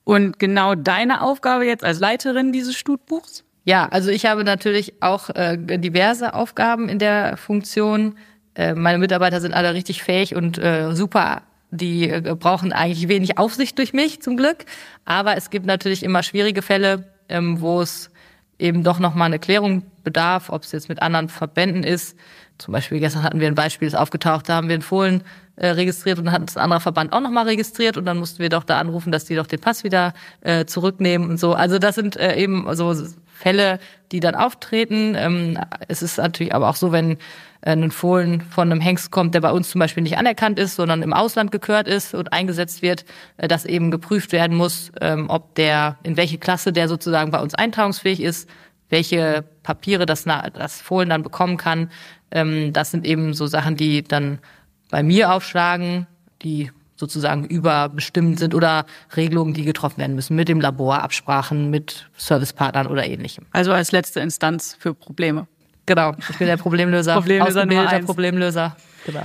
Und 0.04 0.38
genau 0.38 0.74
deine 0.74 1.22
Aufgabe 1.22 1.66
jetzt 1.66 1.84
als 1.84 2.00
Leiterin 2.00 2.52
dieses 2.52 2.76
Stutbuchs? 2.76 3.44
Ja, 3.64 3.86
also 3.88 4.10
ich 4.10 4.26
habe 4.26 4.42
natürlich 4.42 5.00
auch 5.02 5.30
äh, 5.30 5.56
diverse 5.56 6.34
Aufgaben 6.34 6.88
in 6.88 6.98
der 6.98 7.36
Funktion. 7.36 8.16
Äh, 8.54 8.74
meine 8.74 8.98
Mitarbeiter 8.98 9.40
sind 9.40 9.54
alle 9.54 9.74
richtig 9.74 10.02
fähig 10.02 10.34
und 10.34 10.58
äh, 10.58 10.94
super. 10.94 11.42
Die 11.70 12.08
äh, 12.08 12.36
brauchen 12.38 12.72
eigentlich 12.72 13.08
wenig 13.08 13.38
Aufsicht 13.38 13.78
durch 13.78 13.92
mich, 13.92 14.20
zum 14.20 14.36
Glück. 14.36 14.64
Aber 15.04 15.36
es 15.36 15.50
gibt 15.50 15.66
natürlich 15.66 16.02
immer 16.02 16.22
schwierige 16.22 16.62
Fälle, 16.62 17.04
ähm, 17.28 17.60
wo 17.60 17.80
es 17.80 18.10
eben 18.58 18.84
doch 18.84 18.98
nochmal 18.98 19.26
eine 19.26 19.38
Klärung 19.38 19.82
bedarf, 20.04 20.50
ob 20.50 20.62
es 20.62 20.72
jetzt 20.72 20.88
mit 20.88 21.02
anderen 21.02 21.28
Verbänden 21.28 21.82
ist. 21.82 22.16
Zum 22.58 22.72
Beispiel 22.72 23.00
gestern 23.00 23.22
hatten 23.22 23.40
wir 23.40 23.48
ein 23.48 23.54
Beispiel, 23.54 23.88
das 23.88 23.98
aufgetaucht, 23.98 24.48
da 24.48 24.54
haben 24.56 24.68
wir 24.68 24.74
einen 24.74 24.82
Fohlen 24.82 25.22
äh, 25.56 25.68
registriert 25.68 26.18
und 26.18 26.26
dann 26.26 26.34
hat 26.34 26.56
ein 26.56 26.60
anderer 26.62 26.80
Verband 26.80 27.12
auch 27.12 27.20
nochmal 27.20 27.44
registriert 27.46 27.96
und 27.96 28.04
dann 28.04 28.18
mussten 28.18 28.38
wir 28.38 28.48
doch 28.48 28.64
da 28.64 28.78
anrufen, 28.78 29.10
dass 29.10 29.24
die 29.24 29.34
doch 29.34 29.46
den 29.46 29.60
Pass 29.60 29.84
wieder 29.84 30.12
äh, 30.42 30.64
zurücknehmen 30.64 31.28
und 31.28 31.38
so. 31.38 31.54
Also 31.54 31.78
das 31.78 31.96
sind 31.96 32.16
äh, 32.16 32.36
eben 32.36 32.66
so 32.74 32.94
Fälle, 33.42 33.78
die 34.12 34.20
dann 34.20 34.34
auftreten. 34.34 35.14
Ähm, 35.16 35.58
es 35.88 36.02
ist 36.02 36.18
natürlich 36.18 36.54
aber 36.54 36.68
auch 36.68 36.76
so, 36.76 36.92
wenn 36.92 37.12
äh, 37.62 37.72
ein 37.72 37.90
Fohlen 37.90 38.40
von 38.40 38.70
einem 38.70 38.80
Hengst 38.80 39.10
kommt, 39.10 39.34
der 39.34 39.40
bei 39.40 39.50
uns 39.50 39.70
zum 39.70 39.78
Beispiel 39.78 40.02
nicht 40.02 40.18
anerkannt 40.18 40.58
ist, 40.58 40.76
sondern 40.76 41.02
im 41.02 41.12
Ausland 41.12 41.50
gekürt 41.50 41.88
ist 41.88 42.14
und 42.14 42.32
eingesetzt 42.32 42.82
wird, 42.82 43.04
äh, 43.38 43.48
dass 43.48 43.64
eben 43.64 43.90
geprüft 43.90 44.32
werden 44.32 44.56
muss, 44.56 44.92
ähm, 45.00 45.28
ob 45.28 45.54
der, 45.56 45.98
in 46.02 46.16
welche 46.16 46.38
Klasse 46.38 46.72
der 46.72 46.88
sozusagen 46.88 47.30
bei 47.30 47.40
uns 47.40 47.54
eintragungsfähig 47.54 48.20
ist, 48.20 48.48
welche 48.88 49.44
Papiere 49.62 50.06
das, 50.06 50.24
das 50.24 50.80
Fohlen 50.80 51.08
dann 51.08 51.22
bekommen 51.22 51.56
kann. 51.56 51.90
Ähm, 52.30 52.72
das 52.72 52.90
sind 52.90 53.06
eben 53.06 53.34
so 53.34 53.46
Sachen, 53.46 53.76
die 53.76 54.02
dann 54.02 54.38
bei 54.90 55.02
mir 55.02 55.32
aufschlagen, 55.32 56.06
die 56.42 56.70
sozusagen 57.02 57.44
überbestimmt 57.44 58.38
sind 58.38 58.54
oder 58.54 58.86
Regelungen, 59.16 59.54
die 59.54 59.64
getroffen 59.64 59.98
werden 59.98 60.14
müssen 60.14 60.36
mit 60.36 60.48
dem 60.48 60.60
Labor, 60.60 61.02
Absprachen 61.02 61.68
mit 61.68 62.08
Servicepartnern 62.16 62.86
oder 62.86 63.04
ähnlichem. 63.04 63.44
Also 63.50 63.72
als 63.72 63.90
letzte 63.90 64.20
Instanz 64.20 64.76
für 64.78 64.94
Probleme. 64.94 65.48
Genau, 65.84 66.14
ich 66.30 66.38
bin 66.38 66.46
der 66.46 66.58
Problemlöser, 66.58 67.14
Problemlöser 67.14 67.62
ausgebildeter 67.62 68.06
Problemlöser. 68.06 68.76
Genau. 69.04 69.24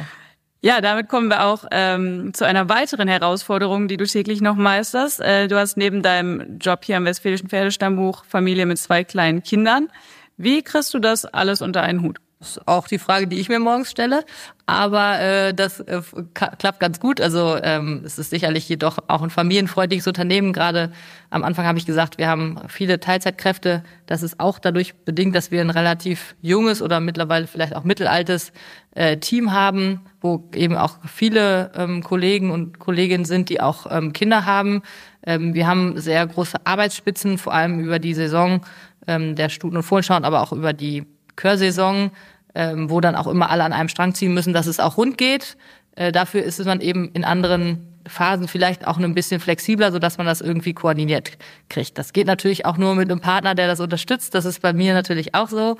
Ja, 0.61 0.81
damit 0.81 1.07
kommen 1.07 1.27
wir 1.27 1.43
auch 1.43 1.65
ähm, 1.69 2.33
zu 2.33 2.43
einer 2.43 2.67
weiteren 2.67 3.07
Herausforderung, 3.07 3.87
die 3.87 3.97
du 3.97 4.05
täglich 4.07 4.41
noch 4.41 4.55
meisterst. 4.55 5.19
Äh, 5.19 5.47
du 5.47 5.55
hast 5.55 5.77
neben 5.77 6.01
deinem 6.01 6.57
Job 6.57 6.83
hier 6.83 6.97
am 6.97 7.05
Westfälischen 7.05 7.47
Pferdestammbuch 7.47 8.25
Familie 8.25 8.65
mit 8.65 8.79
zwei 8.79 9.03
kleinen 9.03 9.43
Kindern. 9.43 9.89
Wie 10.35 10.63
kriegst 10.63 10.95
du 10.95 10.99
das 10.99 11.25
alles 11.25 11.61
unter 11.61 11.83
einen 11.83 12.01
Hut? 12.01 12.17
Das 12.39 12.57
ist 12.57 12.67
auch 12.67 12.87
die 12.87 12.99
Frage, 12.99 13.25
die 13.25 13.39
ich 13.39 13.49
mir 13.49 13.57
morgens 13.57 13.89
stelle. 13.89 14.23
Aber 14.67 15.19
äh, 15.19 15.53
das 15.55 15.79
äh, 15.79 16.01
klappt 16.35 16.79
ganz 16.79 16.99
gut. 16.99 17.19
Also 17.19 17.57
ähm, 17.63 18.03
es 18.05 18.19
ist 18.19 18.29
sicherlich 18.29 18.69
jedoch 18.69 18.99
auch 19.07 19.23
ein 19.23 19.31
familienfreundliches 19.31 20.05
Unternehmen. 20.05 20.53
Gerade 20.53 20.91
am 21.31 21.43
Anfang 21.43 21.65
habe 21.65 21.79
ich 21.79 21.87
gesagt, 21.87 22.19
wir 22.19 22.27
haben 22.27 22.59
viele 22.67 22.99
Teilzeitkräfte. 22.99 23.83
Das 24.05 24.21
ist 24.21 24.39
auch 24.39 24.59
dadurch 24.59 24.93
bedingt, 25.03 25.35
dass 25.35 25.49
wir 25.49 25.61
ein 25.61 25.71
relativ 25.71 26.35
junges 26.41 26.83
oder 26.83 26.99
mittlerweile 26.99 27.47
vielleicht 27.47 27.75
auch 27.75 27.83
mittelaltes 27.83 28.51
äh, 28.93 29.17
Team 29.17 29.51
haben, 29.51 30.01
wo 30.21 30.47
eben 30.53 30.77
auch 30.77 30.97
viele 31.07 31.71
ähm, 31.75 32.03
Kollegen 32.03 32.51
und 32.51 32.77
Kolleginnen 32.77 33.25
sind, 33.25 33.49
die 33.49 33.61
auch 33.61 33.87
ähm, 33.89 34.13
Kinder 34.13 34.45
haben. 34.45 34.83
Ähm, 35.25 35.55
wir 35.55 35.65
haben 35.65 35.99
sehr 35.99 36.27
große 36.27 36.57
Arbeitsspitzen, 36.65 37.39
vor 37.39 37.53
allem 37.53 37.79
über 37.79 37.97
die 37.97 38.13
Saison 38.13 38.61
ähm, 39.07 39.35
der 39.35 39.49
Stuten- 39.49 39.77
und 39.77 39.83
Fohlenschau, 39.83 40.13
aber 40.13 40.43
auch 40.43 40.51
über 40.51 40.73
die 40.73 41.05
Chörsaison, 41.37 42.11
ähm, 42.55 42.89
wo 42.89 42.99
dann 42.99 43.15
auch 43.15 43.27
immer 43.27 43.49
alle 43.49 43.63
an 43.63 43.73
einem 43.73 43.89
Strang 43.89 44.13
ziehen 44.13 44.33
müssen, 44.33 44.53
dass 44.53 44.67
es 44.67 44.79
auch 44.79 44.97
rund 44.97 45.17
geht. 45.17 45.55
Äh, 45.95 46.11
dafür 46.11 46.43
ist 46.43 46.63
dann 46.65 46.81
eben 46.81 47.11
in 47.13 47.23
anderen 47.23 47.97
Phasen 48.07 48.47
vielleicht 48.47 48.87
auch 48.87 48.97
ein 48.97 49.13
bisschen 49.13 49.39
flexibler, 49.39 49.91
so 49.91 49.99
dass 49.99 50.17
man 50.17 50.27
das 50.27 50.41
irgendwie 50.41 50.73
koordiniert 50.73 51.37
kriegt. 51.69 51.97
Das 51.97 52.13
geht 52.13 52.27
natürlich 52.27 52.65
auch 52.65 52.77
nur 52.77 52.95
mit 52.95 53.09
einem 53.09 53.19
Partner, 53.19 53.55
der 53.55 53.67
das 53.67 53.79
unterstützt. 53.79 54.33
Das 54.35 54.45
ist 54.45 54.61
bei 54.61 54.73
mir 54.73 54.93
natürlich 54.93 55.35
auch 55.35 55.49
so. 55.49 55.77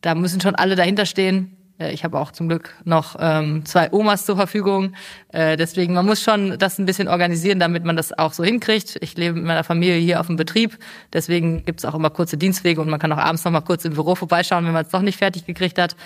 Da 0.00 0.14
müssen 0.14 0.40
schon 0.40 0.54
alle 0.54 0.76
dahinter 0.76 1.06
stehen. 1.06 1.56
Äh, 1.78 1.92
ich 1.92 2.04
habe 2.04 2.18
auch 2.18 2.32
zum 2.32 2.48
Glück 2.48 2.74
noch 2.84 3.16
ähm, 3.18 3.64
zwei 3.64 3.92
Omas 3.92 4.26
zur 4.26 4.36
Verfügung. 4.36 4.94
Äh, 5.32 5.56
deswegen, 5.56 5.94
man 5.94 6.06
muss 6.06 6.22
schon 6.22 6.58
das 6.58 6.78
ein 6.78 6.86
bisschen 6.86 7.08
organisieren, 7.08 7.60
damit 7.60 7.84
man 7.84 7.96
das 7.96 8.16
auch 8.16 8.32
so 8.32 8.44
hinkriegt. 8.44 8.96
Ich 9.00 9.16
lebe 9.16 9.34
mit 9.34 9.44
meiner 9.44 9.64
Familie 9.64 9.96
hier 9.96 10.20
auf 10.20 10.26
dem 10.26 10.36
Betrieb. 10.36 10.78
Deswegen 11.12 11.64
gibt's 11.64 11.84
auch 11.84 11.94
immer 11.94 12.10
kurze 12.10 12.36
Dienstwege 12.36 12.80
und 12.80 12.88
man 12.88 13.00
kann 13.00 13.12
auch 13.12 13.18
abends 13.18 13.44
noch 13.44 13.52
mal 13.52 13.60
kurz 13.60 13.84
im 13.84 13.94
Büro 13.94 14.14
vorbeischauen, 14.14 14.64
wenn 14.64 14.72
man 14.72 14.84
es 14.84 14.90
doch 14.90 15.02
nicht 15.02 15.18
fertig 15.18 15.46
gekriegt 15.46 15.78
hat. 15.78 15.96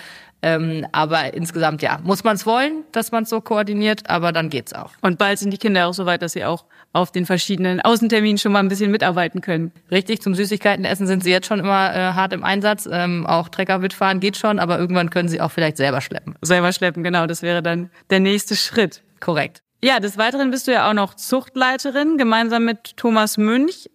Ähm, 0.43 0.87
aber 0.91 1.33
insgesamt, 1.33 1.81
ja, 1.81 1.99
muss 2.03 2.23
man 2.23 2.35
es 2.35 2.45
wollen, 2.45 2.83
dass 2.91 3.11
man 3.11 3.23
es 3.23 3.29
so 3.29 3.41
koordiniert, 3.41 4.09
aber 4.09 4.31
dann 4.31 4.49
geht's 4.49 4.73
auch. 4.73 4.91
Und 5.01 5.17
bald 5.19 5.37
sind 5.39 5.51
die 5.51 5.57
Kinder 5.57 5.87
auch 5.87 5.93
so 5.93 6.05
weit, 6.05 6.21
dass 6.21 6.33
sie 6.33 6.45
auch 6.45 6.65
auf 6.93 7.11
den 7.11 7.25
verschiedenen 7.25 7.79
Außenterminen 7.79 8.37
schon 8.37 8.51
mal 8.51 8.59
ein 8.59 8.67
bisschen 8.67 8.91
mitarbeiten 8.91 9.41
können. 9.41 9.71
Richtig, 9.91 10.21
zum 10.21 10.33
Süßigkeitenessen 10.33 11.07
sind 11.07 11.23
sie 11.23 11.31
jetzt 11.31 11.47
schon 11.47 11.59
immer 11.59 11.93
äh, 11.93 12.13
hart 12.13 12.33
im 12.33 12.43
Einsatz. 12.43 12.89
Ähm, 12.91 13.25
auch 13.27 13.49
Trecker 13.49 13.79
mitfahren 13.79 14.19
geht 14.19 14.35
schon, 14.35 14.59
aber 14.59 14.79
irgendwann 14.79 15.09
können 15.09 15.29
sie 15.29 15.39
auch 15.39 15.51
vielleicht 15.51 15.77
selber 15.77 16.01
schleppen. 16.01 16.35
Selber 16.41 16.73
schleppen, 16.73 17.03
genau, 17.03 17.27
das 17.27 17.43
wäre 17.43 17.61
dann 17.61 17.91
der 18.09 18.19
nächste 18.19 18.55
Schritt. 18.55 19.03
Korrekt. 19.19 19.61
Ja, 19.83 19.99
des 19.99 20.17
Weiteren 20.17 20.51
bist 20.51 20.67
du 20.67 20.71
ja 20.71 20.89
auch 20.89 20.93
noch 20.93 21.15
Zuchtleiterin, 21.15 22.17
gemeinsam 22.17 22.65
mit 22.65 22.97
Thomas 22.97 23.37
Münch. 23.37 23.89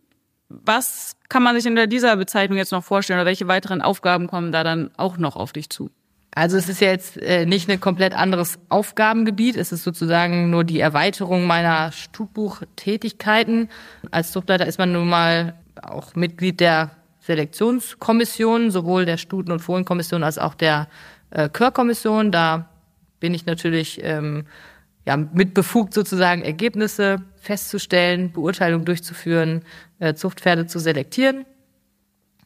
Was 0.49 1.17
kann 1.29 1.43
man 1.43 1.57
sich 1.57 1.69
unter 1.69 1.87
dieser 1.87 2.17
Bezeichnung 2.17 2.57
jetzt 2.57 2.73
noch 2.73 2.85
vorstellen 2.85 3.19
oder 3.19 3.27
welche 3.27 3.49
weiteren 3.49 3.83
Aufgaben 3.83 4.29
kommen 4.29 4.53
da 4.53 4.65
dann 4.65 4.91
auch 4.97 5.17
noch 5.17 5.37
auf 5.37 5.53
dich 5.53 5.71
zu? 5.71 5.91
Also 6.37 6.59
es 6.59 6.69
ist 6.69 6.83
jetzt 6.83 7.17
äh, 7.17 7.47
nicht 7.47 7.71
ein 7.71 7.81
komplett 7.81 8.13
anderes 8.13 8.59
Aufgabengebiet. 8.69 9.57
Es 9.57 9.73
ist 9.73 9.85
sozusagen 9.85 10.51
nur 10.51 10.65
die 10.65 10.81
Erweiterung 10.81 11.47
meiner 11.47 11.93
Stutbuchtätigkeiten. 11.93 13.71
Als 14.11 14.33
Zuchtleiter 14.33 14.67
ist 14.67 14.79
man 14.79 14.93
nun 14.93 15.09
mal 15.09 15.55
auch 15.81 16.15
Mitglied 16.15 16.61
der 16.61 16.91
Selektionskommission, 17.21 18.71
sowohl 18.71 19.07
der 19.07 19.17
Stuten- 19.17 19.51
und 19.51 19.61
Fohlenkommission 19.61 20.23
als 20.23 20.37
auch 20.37 20.53
der 20.53 20.89
äh, 21.31 21.49
Chörkommission. 21.49 22.31
Da 22.33 22.69
bin 23.19 23.33
ich 23.33 23.47
natürlich 23.47 24.05
ähm, 24.05 24.45
ja, 25.07 25.17
mit 25.17 25.55
befugt, 25.55 25.95
sozusagen 25.95 26.43
Ergebnisse 26.43 27.17
festzustellen, 27.41 28.31
Beurteilungen 28.33 28.85
durchzuführen, 28.85 29.63
äh, 30.01 30.13
Zuchtpferde 30.13 30.67
zu 30.67 30.81
selektieren. 30.81 31.47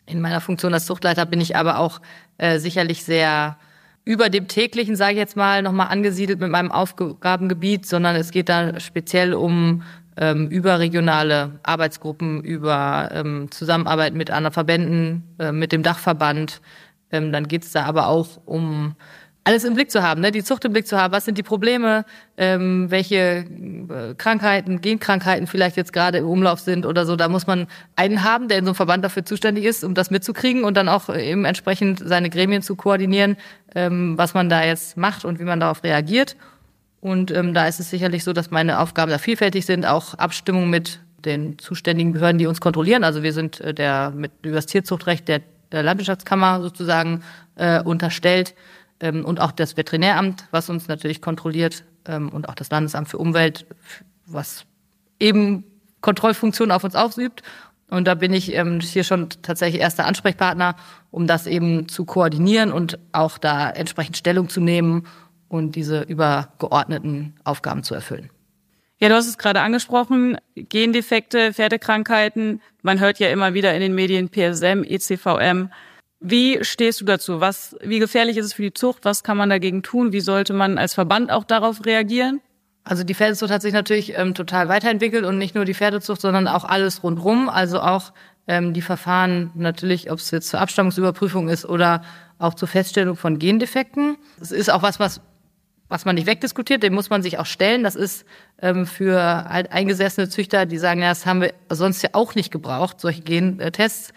In 0.07 0.21
meiner 0.21 0.41
Funktion 0.41 0.75
als 0.75 0.87
Zuchtleiter 0.87 1.27
bin 1.27 1.41
ich 1.41 1.57
aber 1.57 1.81
auch 1.81 2.01
äh, 2.39 2.61
sicherlich 2.61 3.03
sehr 3.03 3.57
über 4.05 4.29
dem 4.29 4.49
täglichen, 4.49 4.97
sage 4.97 5.13
ich 5.13 5.19
jetzt 5.19 5.37
mal, 5.37 5.63
nochmal 5.63 5.89
angesiedelt 5.89 6.41
mit 6.41 6.51
meinem 6.51 6.73
Aufgabengebiet, 6.73 7.87
sondern 7.87 8.17
es 8.17 8.31
geht 8.31 8.49
da 8.49 8.81
speziell 8.81 9.35
um 9.35 9.83
ähm, 10.17 10.49
überregionale 10.49 11.61
Arbeitsgruppen, 11.63 12.43
über 12.43 13.11
ähm, 13.13 13.51
Zusammenarbeit 13.51 14.15
mit 14.15 14.31
anderen 14.31 14.53
Verbänden, 14.53 15.25
äh, 15.39 15.53
mit 15.53 15.73
dem 15.73 15.83
Dachverband. 15.83 16.61
Ähm, 17.11 17.33
dann 17.33 17.49
geht 17.49 17.65
es 17.65 17.73
da 17.73 17.85
aber 17.85 18.09
auch 18.09 18.41
um 18.45 18.97
alles 19.45 19.65
im 19.65 19.75
Blick 19.75 19.91
zu 19.91 20.03
haben, 20.03 20.21
ne? 20.21 20.31
die 20.31 20.45
Zucht 20.45 20.65
im 20.65 20.73
Blick 20.73 20.87
zu 20.87 20.99
haben. 20.99 21.13
Was 21.13 21.25
sind 21.25 21.39
die 21.39 21.43
Probleme? 21.43 22.05
Ähm, 22.37 22.91
welche 22.91 23.17
äh, 23.17 24.15
Krankheiten, 24.17 24.81
Genkrankheiten 24.81 25.47
vielleicht 25.47 25.77
jetzt 25.77 25.93
gerade 25.93 26.19
im 26.19 26.29
Umlauf 26.29 26.61
sind 26.61 26.85
oder 26.85 27.07
so? 27.07 27.17
Da 27.17 27.29
muss 27.29 27.47
man 27.47 27.67
einen 27.97 28.23
haben, 28.23 28.49
der 28.49 28.59
in 28.59 28.65
so 28.65 28.71
einem 28.71 28.77
Verband 28.77 29.05
dafür 29.05 29.25
zuständig 29.25 29.65
ist, 29.65 29.83
um 29.83 29.95
das 29.95 30.11
mitzukriegen 30.11 30.65
und 30.65 30.77
dann 30.77 30.89
auch 30.89 31.15
eben 31.15 31.45
entsprechend 31.45 32.03
seine 32.05 32.29
Gremien 32.29 32.63
zu 32.63 32.77
koordinieren, 32.77 33.37
ähm, 33.75 34.19
was 34.19 34.35
man 34.35 34.49
da 34.49 34.63
jetzt 34.65 34.97
macht 34.97 35.25
und 35.25 35.39
wie 35.41 35.45
man 35.45 35.61
darauf 35.61 35.83
reagiert. 35.85 36.37
Und 37.01 37.31
ähm, 37.31 37.55
da 37.55 37.67
ist 37.67 37.81
es 37.81 37.89
sicherlich 37.89 38.25
so, 38.25 38.35
dass 38.35 38.51
meine 38.51 38.79
Aufgaben 38.79 39.11
da 39.11 39.19
vielfältig 39.19 39.65
sind, 39.65 39.87
auch 39.87 40.15
Abstimmung 40.15 40.69
mit 40.69 41.01
den 41.25 41.59
zuständigen 41.59 42.13
Behörden, 42.13 42.39
die 42.39 42.47
uns 42.47 42.61
kontrollieren. 42.61 43.05
Also 43.05 43.23
wir 43.23 43.33
sind 43.33 43.61
äh, 43.61 43.73
der 43.73 44.13
mit 44.15 44.33
über 44.43 44.57
das 44.57 44.67
Tierzuchtrecht 44.67 45.29
der, 45.29 45.41
der 45.73 45.83
Landwirtschaftskammer 45.83 46.61
sozusagen 46.61 47.23
äh, 47.57 47.83
unterstellt 47.83 48.55
ähm, 49.01 49.25
und 49.25 49.41
auch 49.41 49.53
das 49.53 49.77
Veterinäramt, 49.77 50.45
was 50.51 50.71
uns 50.71 50.89
natürlich 50.89 51.21
kontrolliert 51.21 51.85
ähm, 52.07 52.29
und 52.29 52.49
auch 52.49 52.55
das 52.55 52.71
Landesamt 52.71 53.09
für 53.09 53.19
Umwelt, 53.19 53.67
was 54.27 54.65
eben 55.19 55.65
Kontrollfunktionen 56.01 56.73
auf 56.73 56.85
uns 56.85 56.95
ausübt. 56.95 57.43
Und 57.91 58.07
da 58.07 58.15
bin 58.15 58.33
ich 58.33 58.55
ähm, 58.55 58.81
hier 58.81 59.05
schon 59.05 59.29
tatsächlich 59.43 59.81
erster 59.81 60.07
Ansprechpartner, 60.07 60.77
um 61.11 61.27
das 61.27 61.47
eben 61.47 61.89
zu 61.89 62.05
koordinieren 62.05 62.73
und 62.73 62.99
auch 63.13 63.37
da 63.37 63.69
entsprechend 63.69 64.17
Stellung 64.17 64.49
zu 64.49 64.61
nehmen 64.61 65.07
und 65.49 65.75
diese 65.75 66.03
übergeordneten 66.03 67.35
Aufgaben 67.43 67.83
zu 67.83 67.95
erfüllen. 67.95 68.31
Ja, 68.99 69.09
du 69.09 69.15
hast 69.15 69.27
es 69.27 69.39
gerade 69.39 69.61
angesprochen, 69.63 70.37
Gendefekte, 70.55 71.55
Pferdekrankheiten. 71.55 72.61
Man 72.83 73.01
hört 73.01 73.19
ja 73.19 73.31
immer 73.31 73.55
wieder 73.55 73.75
in 73.75 73.81
den 73.81 73.95
Medien 73.95 74.29
PSM, 74.29 74.85
ECVM. 74.85 75.71
Wie 76.21 76.63
stehst 76.63 77.01
du 77.01 77.07
dazu? 77.07 77.41
Was, 77.41 77.77
wie 77.83 77.99
gefährlich 77.99 78.37
ist 78.37 78.47
es 78.47 78.53
für 78.53 78.63
die 78.63 78.75
Zucht? 78.75 79.05
Was 79.05 79.23
kann 79.23 79.39
man 79.39 79.49
dagegen 79.49 79.83
tun? 79.83 80.13
Wie 80.13 80.21
sollte 80.21 80.53
man 80.53 80.77
als 80.77 80.95
Verband 80.95 81.31
auch 81.33 81.45
darauf 81.45 81.85
reagieren? 81.87 82.41
Also 82.85 83.05
die 83.05 83.15
Pferdezucht 83.15 83.51
hat 83.51 83.63
sich 83.63 83.73
natürlich 83.73 84.17
ähm, 84.17 84.35
total 84.35 84.69
weiterentwickelt 84.69 85.25
und 85.25 85.39
nicht 85.39 85.55
nur 85.55 85.65
die 85.65 85.75
Pferdezucht, 85.75 86.21
sondern 86.21 86.47
auch 86.47 86.65
alles 86.65 87.03
rundrum. 87.03 87.49
Also 87.49 87.81
auch 87.81 88.13
ähm, 88.47 88.75
die 88.75 88.83
Verfahren 88.83 89.51
natürlich, 89.55 90.11
ob 90.11 90.19
es 90.19 90.31
jetzt 90.31 90.49
zur 90.49 90.61
Abstammungsüberprüfung 90.61 91.49
ist 91.49 91.65
oder 91.65 92.03
auch 92.39 92.55
zur 92.55 92.69
Feststellung 92.69 93.17
von 93.17 93.39
Gendefekten. 93.39 94.17
Es 94.41 94.51
ist 94.51 94.71
auch 94.71 94.83
was, 94.83 95.01
was 95.01 95.21
was 95.91 96.05
man 96.05 96.15
nicht 96.15 96.27
wegdiskutiert, 96.27 96.85
dem 96.85 96.95
muss 96.95 97.11
man 97.11 97.21
sich 97.21 97.39
auch 97.39 97.47
stellen. 97.47 97.83
Das 97.83 97.97
ist 97.97 98.25
ähm, 98.63 98.87
für 98.87 99.21
halt 99.21 99.73
eingesessene 99.73 100.29
Züchter, 100.29 100.65
die 100.65 100.79
sagen, 100.79 101.03
ja, 101.03 101.09
das 101.09 101.27
haben 101.27 101.43
wir 101.43 101.53
sonst 101.69 102.01
ja 102.03 102.11
auch 102.13 102.37
nicht 102.37 102.53
gebraucht, 102.53 103.01
solche 103.01 103.23
Gentests 103.23 104.13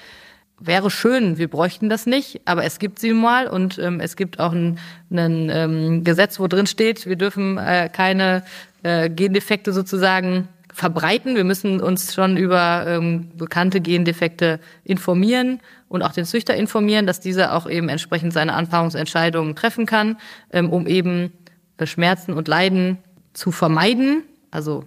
wäre 0.65 0.89
schön, 0.89 1.38
wir 1.38 1.48
bräuchten 1.50 1.89
das 1.89 2.05
nicht, 2.05 2.41
aber 2.46 2.63
es 2.63 2.79
gibt 2.79 3.00
sie 3.00 3.13
mal 3.13 3.48
und 3.48 3.77
ähm, 3.79 4.00
es 4.00 4.15
gibt 4.15 4.39
auch 4.39 4.53
ein, 4.53 4.79
ein 5.12 5.50
ähm, 5.50 6.03
Gesetz, 6.03 6.39
wo 6.39 6.48
drin 6.48 6.67
steht, 6.67 7.05
wir 7.05 7.15
dürfen 7.15 7.58
äh, 7.58 7.89
keine 7.91 8.43
äh, 8.84 9.10
Gendefekte 9.10 9.74
sozusagen 9.74 10.48
verbreiten. 10.74 11.36
Wir 11.36 11.43
müssen 11.43 11.82
uns 11.82 12.13
schon 12.13 12.38
über 12.38 12.86
ähm, 12.88 13.29
bekannte 13.38 13.79
Gendefekte 13.79 14.60
informieren 14.84 15.60
und 15.88 16.01
auch 16.01 16.13
den 16.13 16.25
Züchter 16.25 16.55
informieren, 16.55 17.05
dass 17.05 17.20
dieser 17.20 17.53
auch 17.55 17.70
eben 17.70 17.89
entsprechend 17.89 18.34
seine 18.34 18.53
Anpaarungsentscheidungen 18.53 19.55
treffen 19.55 19.86
kann, 19.86 20.17
ähm, 20.51 20.72
um 20.72 20.88
eben 20.88 21.32
äh, 21.77 21.86
Schmerzen 21.86 22.34
und 22.34 22.48
Leiden 22.48 22.98
zu 23.34 23.51
vermeiden 23.51 24.24
also 24.53 24.83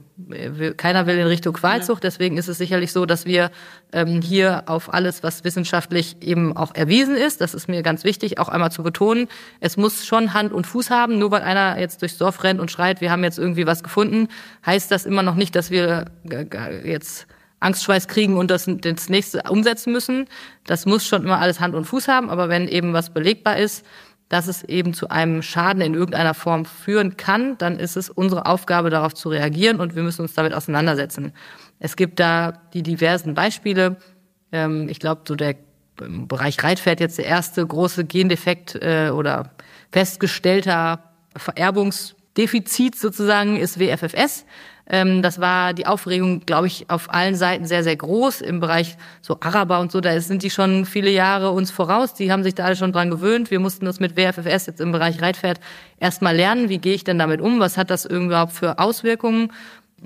keiner 0.76 1.06
will 1.06 1.18
in 1.18 1.26
Richtung 1.26 1.52
Qualzucht, 1.52 2.04
deswegen 2.04 2.36
ist 2.36 2.46
es 2.46 2.56
sicherlich 2.56 2.92
so, 2.92 3.04
dass 3.04 3.26
wir 3.26 3.50
ähm, 3.92 4.22
hier 4.22 4.62
auf 4.66 4.94
alles, 4.94 5.24
was 5.24 5.42
wissenschaftlich 5.42 6.22
eben 6.22 6.56
auch 6.56 6.72
erwiesen 6.76 7.16
ist, 7.16 7.40
das 7.40 7.52
ist 7.52 7.66
mir 7.68 7.82
ganz 7.82 8.04
wichtig, 8.04 8.38
auch 8.38 8.48
einmal 8.48 8.70
zu 8.70 8.84
betonen, 8.84 9.26
es 9.58 9.76
muss 9.76 10.06
schon 10.06 10.34
Hand 10.34 10.52
und 10.52 10.68
Fuß 10.68 10.90
haben. 10.90 11.18
Nur 11.18 11.32
weil 11.32 11.42
einer 11.42 11.80
jetzt 11.80 12.00
durchs 12.00 12.16
Dorf 12.16 12.44
rennt 12.44 12.60
und 12.60 12.70
schreit, 12.70 13.00
wir 13.00 13.10
haben 13.10 13.24
jetzt 13.24 13.40
irgendwie 13.40 13.66
was 13.66 13.82
gefunden, 13.82 14.28
heißt 14.64 14.88
das 14.92 15.04
immer 15.04 15.24
noch 15.24 15.34
nicht, 15.34 15.56
dass 15.56 15.72
wir 15.72 16.04
äh, 16.30 16.88
jetzt 16.88 17.26
Angstschweiß 17.58 18.06
kriegen 18.06 18.36
und 18.36 18.52
das, 18.52 18.66
das 18.68 19.08
nächste 19.08 19.42
umsetzen 19.50 19.92
müssen. 19.92 20.26
Das 20.64 20.86
muss 20.86 21.04
schon 21.04 21.24
immer 21.24 21.40
alles 21.40 21.58
Hand 21.58 21.74
und 21.74 21.86
Fuß 21.86 22.06
haben, 22.06 22.30
aber 22.30 22.48
wenn 22.48 22.68
eben 22.68 22.92
was 22.92 23.10
belegbar 23.10 23.56
ist, 23.56 23.84
dass 24.28 24.48
es 24.48 24.64
eben 24.64 24.92
zu 24.92 25.08
einem 25.08 25.42
Schaden 25.42 25.82
in 25.82 25.94
irgendeiner 25.94 26.34
Form 26.34 26.64
führen 26.64 27.16
kann, 27.16 27.56
dann 27.58 27.78
ist 27.78 27.96
es 27.96 28.10
unsere 28.10 28.46
Aufgabe, 28.46 28.90
darauf 28.90 29.14
zu 29.14 29.28
reagieren 29.28 29.80
und 29.80 29.94
wir 29.94 30.02
müssen 30.02 30.22
uns 30.22 30.34
damit 30.34 30.52
auseinandersetzen. 30.52 31.32
Es 31.78 31.96
gibt 31.96 32.18
da 32.18 32.52
die 32.72 32.82
diversen 32.82 33.34
Beispiele. 33.34 33.96
Ähm, 34.50 34.88
ich 34.88 34.98
glaube, 34.98 35.22
so 35.26 35.36
der 35.36 35.56
im 36.00 36.28
Bereich 36.28 36.62
Reitpferd 36.62 37.00
jetzt 37.00 37.18
der 37.18 37.26
erste 37.26 37.66
große 37.66 38.04
Gendefekt 38.04 38.74
äh, 38.74 39.10
oder 39.10 39.52
festgestellter 39.92 41.02
Vererbungsdefizit 41.36 42.96
sozusagen 42.96 43.56
ist 43.56 43.78
WFFS. 43.78 44.44
Ähm, 44.88 45.22
das 45.22 45.40
war 45.40 45.74
die 45.74 45.86
Aufregung, 45.86 46.40
glaube 46.46 46.68
ich, 46.68 46.88
auf 46.88 47.12
allen 47.12 47.34
Seiten 47.34 47.64
sehr, 47.64 47.82
sehr 47.82 47.96
groß. 47.96 48.40
Im 48.40 48.60
Bereich 48.60 48.96
so 49.20 49.38
Araber 49.40 49.80
und 49.80 49.90
so, 49.90 50.00
da 50.00 50.20
sind 50.20 50.42
die 50.42 50.50
schon 50.50 50.84
viele 50.84 51.10
Jahre 51.10 51.50
uns 51.50 51.70
voraus. 51.70 52.14
Die 52.14 52.30
haben 52.30 52.42
sich 52.42 52.54
da 52.54 52.64
alle 52.64 52.76
schon 52.76 52.92
dran 52.92 53.10
gewöhnt. 53.10 53.50
Wir 53.50 53.60
mussten 53.60 53.84
das 53.84 54.00
mit 54.00 54.16
WFFS 54.16 54.66
jetzt 54.66 54.80
im 54.80 54.92
Bereich 54.92 55.20
Reitpferd 55.20 55.60
erstmal 55.98 56.36
lernen. 56.36 56.68
Wie 56.68 56.78
gehe 56.78 56.94
ich 56.94 57.04
denn 57.04 57.18
damit 57.18 57.40
um? 57.40 57.58
Was 57.58 57.76
hat 57.76 57.90
das 57.90 58.04
überhaupt 58.04 58.52
für 58.52 58.78
Auswirkungen? 58.78 59.52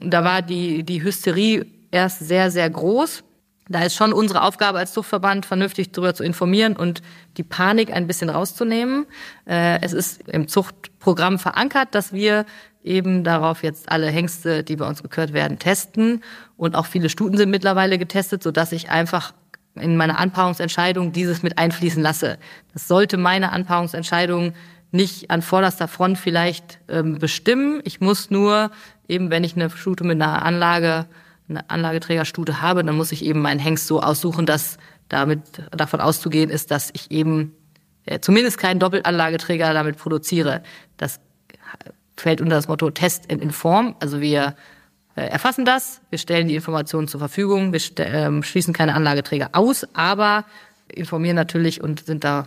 Da 0.00 0.24
war 0.24 0.40
die, 0.40 0.82
die 0.82 1.02
Hysterie 1.02 1.66
erst 1.90 2.20
sehr, 2.20 2.50
sehr 2.50 2.70
groß. 2.70 3.24
Da 3.68 3.84
ist 3.84 3.94
schon 3.94 4.12
unsere 4.12 4.42
Aufgabe 4.42 4.78
als 4.78 4.92
Zuchtverband, 4.92 5.46
vernünftig 5.46 5.92
darüber 5.92 6.12
zu 6.12 6.24
informieren 6.24 6.74
und 6.74 7.02
die 7.36 7.44
Panik 7.44 7.92
ein 7.92 8.08
bisschen 8.08 8.28
rauszunehmen. 8.28 9.06
Äh, 9.46 9.80
es 9.82 9.92
ist 9.92 10.28
im 10.28 10.48
Zuchtprogramm 10.48 11.38
verankert, 11.38 11.94
dass 11.94 12.12
wir 12.12 12.46
eben 12.82 13.24
darauf 13.24 13.62
jetzt 13.62 13.90
alle 13.90 14.08
Hengste, 14.08 14.64
die 14.64 14.76
bei 14.76 14.86
uns 14.86 15.02
gekürt 15.02 15.32
werden, 15.32 15.58
testen. 15.58 16.22
Und 16.56 16.74
auch 16.76 16.86
viele 16.86 17.08
Stuten 17.08 17.36
sind 17.36 17.50
mittlerweile 17.50 17.98
getestet, 17.98 18.42
sodass 18.42 18.72
ich 18.72 18.90
einfach 18.90 19.32
in 19.74 19.96
meiner 19.96 20.18
Anpaarungsentscheidung 20.18 21.12
dieses 21.12 21.42
mit 21.42 21.58
einfließen 21.58 22.02
lasse. 22.02 22.38
Das 22.72 22.88
sollte 22.88 23.16
meine 23.16 23.52
Anpaarungsentscheidung 23.52 24.54
nicht 24.92 25.30
an 25.30 25.42
vorderster 25.42 25.88
Front 25.88 26.18
vielleicht 26.18 26.80
ähm, 26.88 27.18
bestimmen. 27.18 27.80
Ich 27.84 28.00
muss 28.00 28.30
nur 28.30 28.70
eben, 29.08 29.30
wenn 29.30 29.44
ich 29.44 29.54
eine 29.54 29.70
Stute 29.70 30.04
mit 30.04 30.20
einer 30.20 30.44
Anlage 30.44 31.06
eine 31.48 31.68
Anlageträgerstute 31.68 32.62
habe, 32.62 32.84
dann 32.84 32.96
muss 32.96 33.12
ich 33.12 33.24
eben 33.24 33.42
meinen 33.42 33.58
Hengst 33.58 33.86
so 33.86 34.00
aussuchen, 34.00 34.46
dass 34.46 34.78
damit 35.08 35.40
davon 35.72 36.00
auszugehen 36.00 36.48
ist, 36.48 36.70
dass 36.70 36.90
ich 36.92 37.10
eben 37.10 37.52
äh, 38.06 38.20
zumindest 38.20 38.58
keinen 38.58 38.78
Doppelanlageträger 38.78 39.74
damit 39.74 39.98
produziere. 39.98 40.62
Das 40.96 41.20
fällt 42.20 42.40
unter 42.40 42.56
das 42.56 42.68
Motto 42.68 42.90
Test 42.90 43.30
and 43.30 43.42
Inform. 43.42 43.96
Also 44.00 44.20
wir 44.20 44.54
äh, 45.16 45.22
erfassen 45.22 45.64
das, 45.64 46.00
wir 46.10 46.18
stellen 46.18 46.48
die 46.48 46.54
Informationen 46.54 47.08
zur 47.08 47.20
Verfügung, 47.20 47.72
wir 47.72 47.80
äh, 47.98 48.42
schließen 48.42 48.72
keine 48.72 48.94
Anlageträger 48.94 49.50
aus, 49.52 49.86
aber 49.94 50.44
informieren 50.88 51.36
natürlich 51.36 51.82
und 51.82 52.04
sind 52.04 52.24
da 52.24 52.46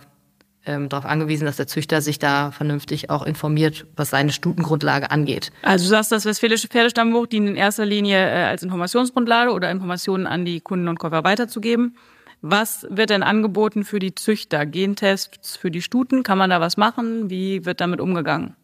ähm, 0.66 0.88
darauf 0.88 1.04
angewiesen, 1.04 1.44
dass 1.44 1.56
der 1.56 1.66
Züchter 1.66 2.00
sich 2.00 2.18
da 2.18 2.50
vernünftig 2.50 3.10
auch 3.10 3.24
informiert, 3.26 3.86
was 3.96 4.10
seine 4.10 4.32
Stutengrundlage 4.32 5.10
angeht. 5.10 5.52
Also 5.62 5.84
du 5.84 5.90
sagst, 5.90 6.10
das 6.12 6.24
Westfälische 6.24 6.68
Pferdestammbuch 6.68 7.26
dient 7.26 7.48
in 7.48 7.56
erster 7.56 7.84
Linie 7.84 8.18
äh, 8.18 8.44
als 8.44 8.62
Informationsgrundlage 8.62 9.52
oder 9.52 9.70
Informationen 9.70 10.26
an 10.26 10.44
die 10.44 10.60
Kunden 10.60 10.88
und 10.88 10.98
Käufer 10.98 11.24
weiterzugeben. 11.24 11.96
Was 12.40 12.86
wird 12.90 13.10
denn 13.10 13.22
angeboten 13.22 13.84
für 13.84 13.98
die 13.98 14.14
Züchter? 14.14 14.66
Gentests 14.66 15.56
für 15.56 15.70
die 15.70 15.80
Stuten? 15.82 16.22
Kann 16.22 16.38
man 16.38 16.50
da 16.50 16.60
was 16.60 16.76
machen? 16.76 17.30
Wie 17.30 17.64
wird 17.64 17.80
damit 17.80 18.00
umgegangen? 18.00 18.54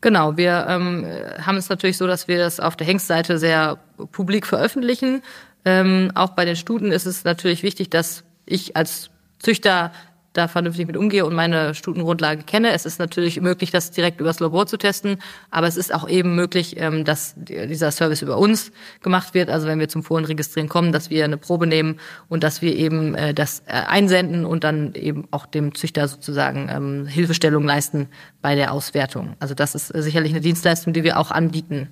Genau, 0.00 0.36
wir 0.36 0.66
ähm, 0.68 1.06
haben 1.44 1.56
es 1.56 1.68
natürlich 1.68 1.98
so, 1.98 2.06
dass 2.06 2.26
wir 2.26 2.38
das 2.38 2.58
auf 2.58 2.76
der 2.76 2.86
Hengstseite 2.86 3.38
sehr 3.38 3.78
publik 4.12 4.46
veröffentlichen. 4.46 5.22
Ähm, 5.64 6.10
auch 6.14 6.30
bei 6.30 6.44
den 6.44 6.56
Stuten 6.56 6.90
ist 6.90 7.06
es 7.06 7.24
natürlich 7.24 7.62
wichtig, 7.62 7.90
dass 7.90 8.24
ich 8.46 8.76
als 8.76 9.10
Züchter 9.38 9.92
da 10.32 10.46
vernünftig 10.46 10.86
mit 10.86 10.96
umgehe 10.96 11.26
und 11.26 11.34
meine 11.34 11.74
Stutengrundlage 11.74 12.44
kenne. 12.44 12.72
Es 12.72 12.86
ist 12.86 12.98
natürlich 12.98 13.40
möglich, 13.40 13.70
das 13.72 13.90
direkt 13.90 14.20
übers 14.20 14.38
Labor 14.38 14.66
zu 14.66 14.76
testen, 14.76 15.18
aber 15.50 15.66
es 15.66 15.76
ist 15.76 15.92
auch 15.92 16.08
eben 16.08 16.36
möglich, 16.36 16.76
ähm, 16.78 17.04
dass 17.04 17.34
dieser 17.36 17.90
Service 17.90 18.22
über 18.22 18.38
uns 18.38 18.70
gemacht 19.02 19.34
wird. 19.34 19.50
Also 19.50 19.66
wenn 19.66 19.80
wir 19.80 19.88
zum 19.88 20.04
Fohlenregistrieren 20.04 20.68
kommen, 20.68 20.92
dass 20.92 21.10
wir 21.10 21.24
eine 21.24 21.36
Probe 21.36 21.66
nehmen 21.66 21.98
und 22.28 22.44
dass 22.44 22.62
wir 22.62 22.76
eben 22.76 23.14
äh, 23.14 23.34
das 23.34 23.60
äh, 23.66 23.72
einsenden 23.72 24.46
und 24.46 24.62
dann 24.62 24.94
eben 24.94 25.26
auch 25.32 25.46
dem 25.46 25.74
Züchter 25.74 26.06
sozusagen 26.06 26.68
ähm, 26.70 27.06
Hilfestellung 27.06 27.64
leisten 27.64 28.08
bei 28.40 28.54
der 28.54 28.72
Auswertung. 28.72 29.34
Also 29.40 29.54
das 29.54 29.74
ist 29.74 29.88
sicherlich 29.88 30.32
eine 30.32 30.40
Dienstleistung, 30.40 30.92
die 30.92 31.02
wir 31.02 31.18
auch 31.18 31.32
anbieten. 31.32 31.88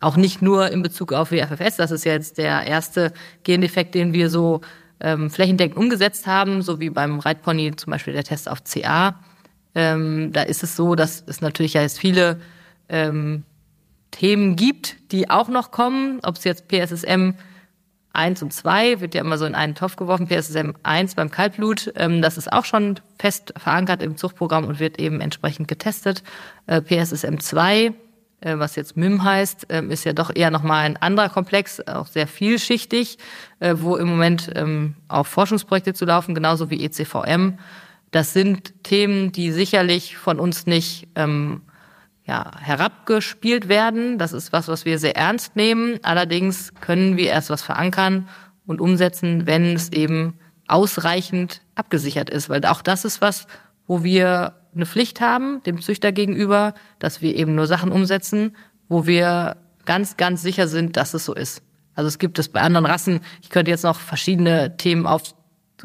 Auch 0.00 0.16
nicht 0.16 0.42
nur 0.42 0.70
in 0.70 0.82
Bezug 0.82 1.12
auf 1.12 1.30
WFFS, 1.30 1.76
das 1.76 1.92
ist 1.92 2.04
ja 2.04 2.12
jetzt 2.12 2.38
der 2.38 2.66
erste 2.66 3.12
Gendefekt, 3.44 3.94
den 3.94 4.12
wir 4.12 4.30
so 4.30 4.60
ähm, 5.02 5.30
flächendeckend 5.30 5.76
umgesetzt 5.76 6.26
haben, 6.26 6.62
so 6.62 6.80
wie 6.80 6.90
beim 6.90 7.18
Reitpony 7.18 7.74
zum 7.76 7.90
Beispiel 7.90 8.14
der 8.14 8.24
Test 8.24 8.48
auf 8.48 8.62
CA. 8.64 9.16
Ähm, 9.74 10.32
da 10.32 10.42
ist 10.42 10.62
es 10.62 10.76
so, 10.76 10.94
dass 10.94 11.22
es 11.26 11.40
natürlich 11.40 11.74
ja 11.74 11.82
jetzt 11.82 11.98
viele 11.98 12.40
ähm, 12.88 13.44
Themen 14.10 14.56
gibt, 14.56 15.12
die 15.12 15.28
auch 15.28 15.48
noch 15.48 15.70
kommen, 15.70 16.20
ob 16.22 16.36
es 16.36 16.44
jetzt 16.44 16.68
PSSM 16.68 17.34
1 18.12 18.42
und 18.42 18.52
2 18.52 19.00
wird 19.00 19.14
ja 19.14 19.22
immer 19.22 19.38
so 19.38 19.46
in 19.46 19.54
einen 19.54 19.74
Topf 19.74 19.96
geworfen. 19.96 20.28
PSSM 20.28 20.72
1 20.82 21.14
beim 21.14 21.30
Kaltblut, 21.30 21.92
ähm, 21.96 22.22
das 22.22 22.36
ist 22.36 22.52
auch 22.52 22.64
schon 22.64 23.00
fest 23.18 23.54
verankert 23.56 24.02
im 24.02 24.16
Zuchtprogramm 24.16 24.66
und 24.66 24.80
wird 24.80 24.98
eben 24.98 25.20
entsprechend 25.20 25.66
getestet. 25.66 26.22
Äh, 26.66 26.82
PSSM 26.82 27.38
2 27.38 27.84
äh, 27.86 27.92
was 28.58 28.76
jetzt 28.76 28.96
MIM 28.96 29.22
heißt, 29.22 29.66
ähm, 29.68 29.90
ist 29.90 30.04
ja 30.04 30.12
doch 30.12 30.30
eher 30.34 30.50
nochmal 30.50 30.84
ein 30.84 30.96
anderer 30.96 31.28
Komplex, 31.28 31.80
auch 31.86 32.06
sehr 32.06 32.26
vielschichtig, 32.26 33.18
äh, 33.60 33.74
wo 33.78 33.96
im 33.96 34.08
Moment 34.08 34.50
ähm, 34.54 34.94
auch 35.08 35.26
Forschungsprojekte 35.26 35.94
zu 35.94 36.04
laufen, 36.04 36.34
genauso 36.34 36.70
wie 36.70 36.84
ECVM. 36.84 37.58
Das 38.10 38.32
sind 38.32 38.82
Themen, 38.82 39.32
die 39.32 39.52
sicherlich 39.52 40.16
von 40.16 40.38
uns 40.38 40.66
nicht 40.66 41.08
ähm, 41.14 41.62
ja, 42.24 42.50
herabgespielt 42.60 43.68
werden. 43.68 44.18
Das 44.18 44.32
ist 44.32 44.52
was, 44.52 44.68
was 44.68 44.84
wir 44.84 44.98
sehr 44.98 45.16
ernst 45.16 45.56
nehmen. 45.56 45.98
Allerdings 46.02 46.74
können 46.80 47.16
wir 47.16 47.30
erst 47.30 47.50
was 47.50 47.62
verankern 47.62 48.28
und 48.66 48.80
umsetzen, 48.80 49.46
wenn 49.46 49.74
es 49.74 49.92
eben 49.92 50.34
ausreichend 50.68 51.62
abgesichert 51.74 52.30
ist. 52.30 52.48
Weil 52.48 52.64
auch 52.66 52.82
das 52.82 53.04
ist 53.04 53.20
was, 53.20 53.46
wo 53.86 54.04
wir 54.04 54.54
eine 54.74 54.86
Pflicht 54.86 55.20
haben, 55.20 55.62
dem 55.64 55.80
Züchter 55.80 56.12
gegenüber, 56.12 56.74
dass 56.98 57.20
wir 57.20 57.34
eben 57.34 57.54
nur 57.54 57.66
Sachen 57.66 57.92
umsetzen, 57.92 58.56
wo 58.88 59.06
wir 59.06 59.56
ganz, 59.84 60.16
ganz 60.16 60.42
sicher 60.42 60.68
sind, 60.68 60.96
dass 60.96 61.14
es 61.14 61.24
so 61.24 61.34
ist. 61.34 61.62
Also 61.94 62.08
es 62.08 62.18
gibt 62.18 62.38
es 62.38 62.48
bei 62.48 62.60
anderen 62.60 62.86
Rassen, 62.86 63.20
ich 63.42 63.50
könnte 63.50 63.70
jetzt 63.70 63.84
noch 63.84 63.98
verschiedene 63.98 64.76
Themen 64.76 65.06
auf, 65.06 65.34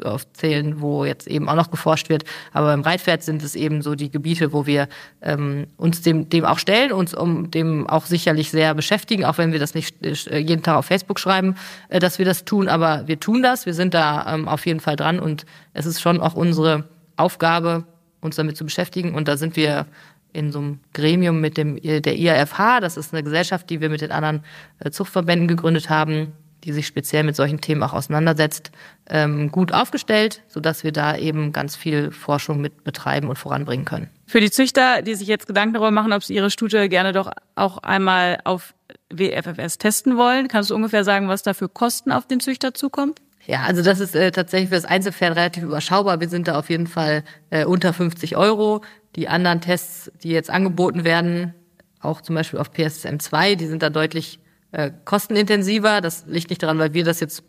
aufzählen, 0.02 0.80
wo 0.80 1.04
jetzt 1.04 1.26
eben 1.26 1.48
auch 1.48 1.54
noch 1.54 1.70
geforscht 1.70 2.08
wird, 2.08 2.24
aber 2.52 2.68
beim 2.68 2.82
Reitpferd 2.82 3.22
sind 3.22 3.42
es 3.42 3.54
eben 3.54 3.82
so 3.82 3.94
die 3.94 4.10
Gebiete, 4.10 4.52
wo 4.52 4.64
wir 4.64 4.88
ähm, 5.20 5.66
uns 5.76 6.00
dem, 6.00 6.28
dem 6.30 6.44
auch 6.44 6.58
stellen, 6.58 6.92
uns 6.92 7.14
um 7.14 7.50
dem 7.50 7.86
auch 7.86 8.06
sicherlich 8.06 8.50
sehr 8.50 8.74
beschäftigen, 8.74 9.24
auch 9.24 9.36
wenn 9.36 9.52
wir 9.52 9.58
das 9.58 9.74
nicht 9.74 10.02
äh, 10.02 10.38
jeden 10.38 10.62
Tag 10.62 10.76
auf 10.76 10.86
Facebook 10.86 11.18
schreiben, 11.18 11.56
äh, 11.88 11.98
dass 11.98 12.18
wir 12.18 12.24
das 12.24 12.44
tun, 12.44 12.68
aber 12.68 13.06
wir 13.06 13.20
tun 13.20 13.42
das, 13.42 13.66
wir 13.66 13.74
sind 13.74 13.92
da 13.92 14.34
ähm, 14.34 14.48
auf 14.48 14.64
jeden 14.64 14.80
Fall 14.80 14.96
dran. 14.96 15.18
Und 15.18 15.44
es 15.74 15.84
ist 15.84 16.00
schon 16.00 16.20
auch 16.20 16.34
unsere 16.34 16.88
Aufgabe, 17.16 17.84
uns 18.20 18.36
damit 18.36 18.56
zu 18.56 18.64
beschäftigen. 18.64 19.14
Und 19.14 19.28
da 19.28 19.36
sind 19.36 19.56
wir 19.56 19.86
in 20.32 20.52
so 20.52 20.58
einem 20.58 20.80
Gremium 20.92 21.40
mit 21.40 21.56
dem 21.56 21.80
der 21.80 22.16
IAFH, 22.16 22.80
das 22.80 22.96
ist 22.96 23.14
eine 23.14 23.22
Gesellschaft, 23.22 23.70
die 23.70 23.80
wir 23.80 23.88
mit 23.88 24.00
den 24.00 24.12
anderen 24.12 24.44
äh, 24.78 24.90
Zuchtverbänden 24.90 25.48
gegründet 25.48 25.88
haben, 25.88 26.32
die 26.64 26.72
sich 26.72 26.86
speziell 26.86 27.22
mit 27.22 27.36
solchen 27.36 27.60
Themen 27.60 27.82
auch 27.82 27.92
auseinandersetzt, 27.92 28.72
ähm, 29.08 29.50
gut 29.50 29.72
aufgestellt, 29.72 30.42
sodass 30.48 30.84
wir 30.84 30.92
da 30.92 31.16
eben 31.16 31.52
ganz 31.52 31.76
viel 31.76 32.10
Forschung 32.10 32.60
mit 32.60 32.84
betreiben 32.84 33.28
und 33.28 33.36
voranbringen 33.36 33.84
können. 33.84 34.10
Für 34.26 34.40
die 34.40 34.50
Züchter, 34.50 35.02
die 35.02 35.14
sich 35.14 35.28
jetzt 35.28 35.46
Gedanken 35.46 35.74
darüber 35.74 35.90
machen, 35.90 36.12
ob 36.12 36.22
sie 36.22 36.34
ihre 36.34 36.50
Stute 36.50 36.88
gerne 36.88 37.12
doch 37.12 37.30
auch 37.54 37.78
einmal 37.78 38.40
auf 38.44 38.74
WFFS 39.10 39.78
testen 39.78 40.16
wollen, 40.16 40.48
kannst 40.48 40.70
du 40.70 40.74
ungefähr 40.74 41.04
sagen, 41.04 41.28
was 41.28 41.42
da 41.42 41.54
für 41.54 41.68
Kosten 41.68 42.12
auf 42.12 42.26
den 42.26 42.40
Züchter 42.40 42.74
zukommt? 42.74 43.20
Ja, 43.48 43.62
also 43.62 43.82
das 43.82 43.98
ist 43.98 44.14
äh, 44.14 44.30
tatsächlich 44.30 44.68
für 44.68 44.74
das 44.74 44.84
Einzelpferd 44.84 45.34
relativ 45.34 45.62
überschaubar. 45.62 46.20
Wir 46.20 46.28
sind 46.28 46.48
da 46.48 46.58
auf 46.58 46.68
jeden 46.68 46.86
Fall 46.86 47.24
äh, 47.48 47.64
unter 47.64 47.94
50 47.94 48.36
Euro. 48.36 48.82
Die 49.16 49.26
anderen 49.26 49.62
Tests, 49.62 50.12
die 50.22 50.28
jetzt 50.28 50.50
angeboten 50.50 51.04
werden, 51.04 51.54
auch 52.02 52.20
zum 52.20 52.34
Beispiel 52.34 52.60
auf 52.60 52.70
PSM 52.70 53.18
2, 53.18 53.54
die 53.54 53.66
sind 53.66 53.82
da 53.82 53.88
deutlich 53.88 54.38
äh, 54.72 54.90
kostenintensiver. 55.06 56.02
Das 56.02 56.26
liegt 56.26 56.50
nicht 56.50 56.62
daran, 56.62 56.78
weil 56.78 56.92
wir 56.92 57.04
das 57.04 57.20
jetzt 57.20 57.42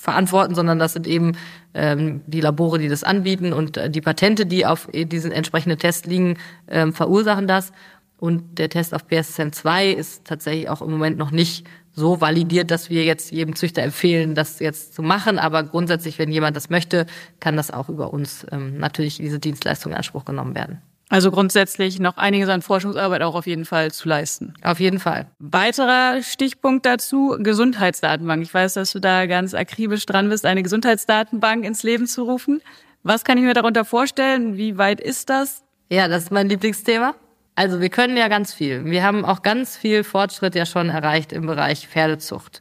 verantworten, 0.00 0.54
sondern 0.54 0.78
das 0.78 0.94
sind 0.94 1.06
eben 1.06 1.36
ähm, 1.74 2.22
die 2.26 2.40
Labore, 2.40 2.78
die 2.78 2.88
das 2.88 3.04
anbieten 3.04 3.52
und 3.52 3.76
äh, 3.76 3.90
die 3.90 4.00
Patente, 4.00 4.46
die 4.46 4.64
auf 4.64 4.88
äh, 4.94 5.04
diesen 5.04 5.30
entsprechenden 5.30 5.78
Test 5.78 6.06
liegen, 6.06 6.38
ähm, 6.68 6.94
verursachen 6.94 7.46
das. 7.46 7.70
Und 8.18 8.58
der 8.58 8.70
Test 8.70 8.94
auf 8.94 9.06
PSM 9.08 9.50
2 9.52 9.90
ist 9.90 10.24
tatsächlich 10.24 10.70
auch 10.70 10.80
im 10.80 10.90
Moment 10.90 11.18
noch 11.18 11.32
nicht 11.32 11.66
so 11.94 12.20
validiert, 12.20 12.70
dass 12.70 12.90
wir 12.90 13.04
jetzt 13.04 13.30
jedem 13.30 13.56
Züchter 13.56 13.82
empfehlen, 13.82 14.34
das 14.34 14.58
jetzt 14.58 14.94
zu 14.94 15.02
machen. 15.02 15.38
Aber 15.38 15.62
grundsätzlich, 15.62 16.18
wenn 16.18 16.30
jemand 16.30 16.56
das 16.56 16.70
möchte, 16.70 17.06
kann 17.40 17.56
das 17.56 17.70
auch 17.70 17.88
über 17.88 18.12
uns 18.12 18.46
ähm, 18.50 18.78
natürlich 18.78 19.16
diese 19.16 19.38
Dienstleistung 19.38 19.92
in 19.92 19.96
Anspruch 19.96 20.24
genommen 20.24 20.54
werden. 20.54 20.82
Also 21.10 21.30
grundsätzlich 21.30 22.00
noch 22.00 22.16
einiges 22.16 22.48
an 22.48 22.62
Forschungsarbeit 22.62 23.22
auch 23.22 23.34
auf 23.34 23.46
jeden 23.46 23.66
Fall 23.66 23.92
zu 23.92 24.08
leisten. 24.08 24.54
Auf 24.62 24.80
jeden 24.80 24.98
Fall. 24.98 25.26
Weiterer 25.38 26.22
Stichpunkt 26.22 26.86
dazu, 26.86 27.36
Gesundheitsdatenbank. 27.38 28.42
Ich 28.42 28.52
weiß, 28.52 28.74
dass 28.74 28.92
du 28.92 29.00
da 29.00 29.26
ganz 29.26 29.54
akribisch 29.54 30.06
dran 30.06 30.28
bist, 30.30 30.46
eine 30.46 30.62
Gesundheitsdatenbank 30.62 31.64
ins 31.64 31.82
Leben 31.82 32.06
zu 32.06 32.22
rufen. 32.24 32.62
Was 33.02 33.22
kann 33.22 33.36
ich 33.36 33.44
mir 33.44 33.54
darunter 33.54 33.84
vorstellen? 33.84 34.56
Wie 34.56 34.78
weit 34.78 35.00
ist 35.00 35.28
das? 35.28 35.62
Ja, 35.90 36.08
das 36.08 36.24
ist 36.24 36.30
mein 36.32 36.48
Lieblingsthema. 36.48 37.14
Also 37.54 37.80
wir 37.80 37.88
können 37.88 38.16
ja 38.16 38.28
ganz 38.28 38.52
viel. 38.52 38.84
Wir 38.84 39.04
haben 39.04 39.24
auch 39.24 39.42
ganz 39.42 39.76
viel 39.76 40.02
Fortschritt 40.02 40.54
ja 40.54 40.66
schon 40.66 40.88
erreicht 40.88 41.32
im 41.32 41.46
Bereich 41.46 41.86
Pferdezucht. 41.86 42.60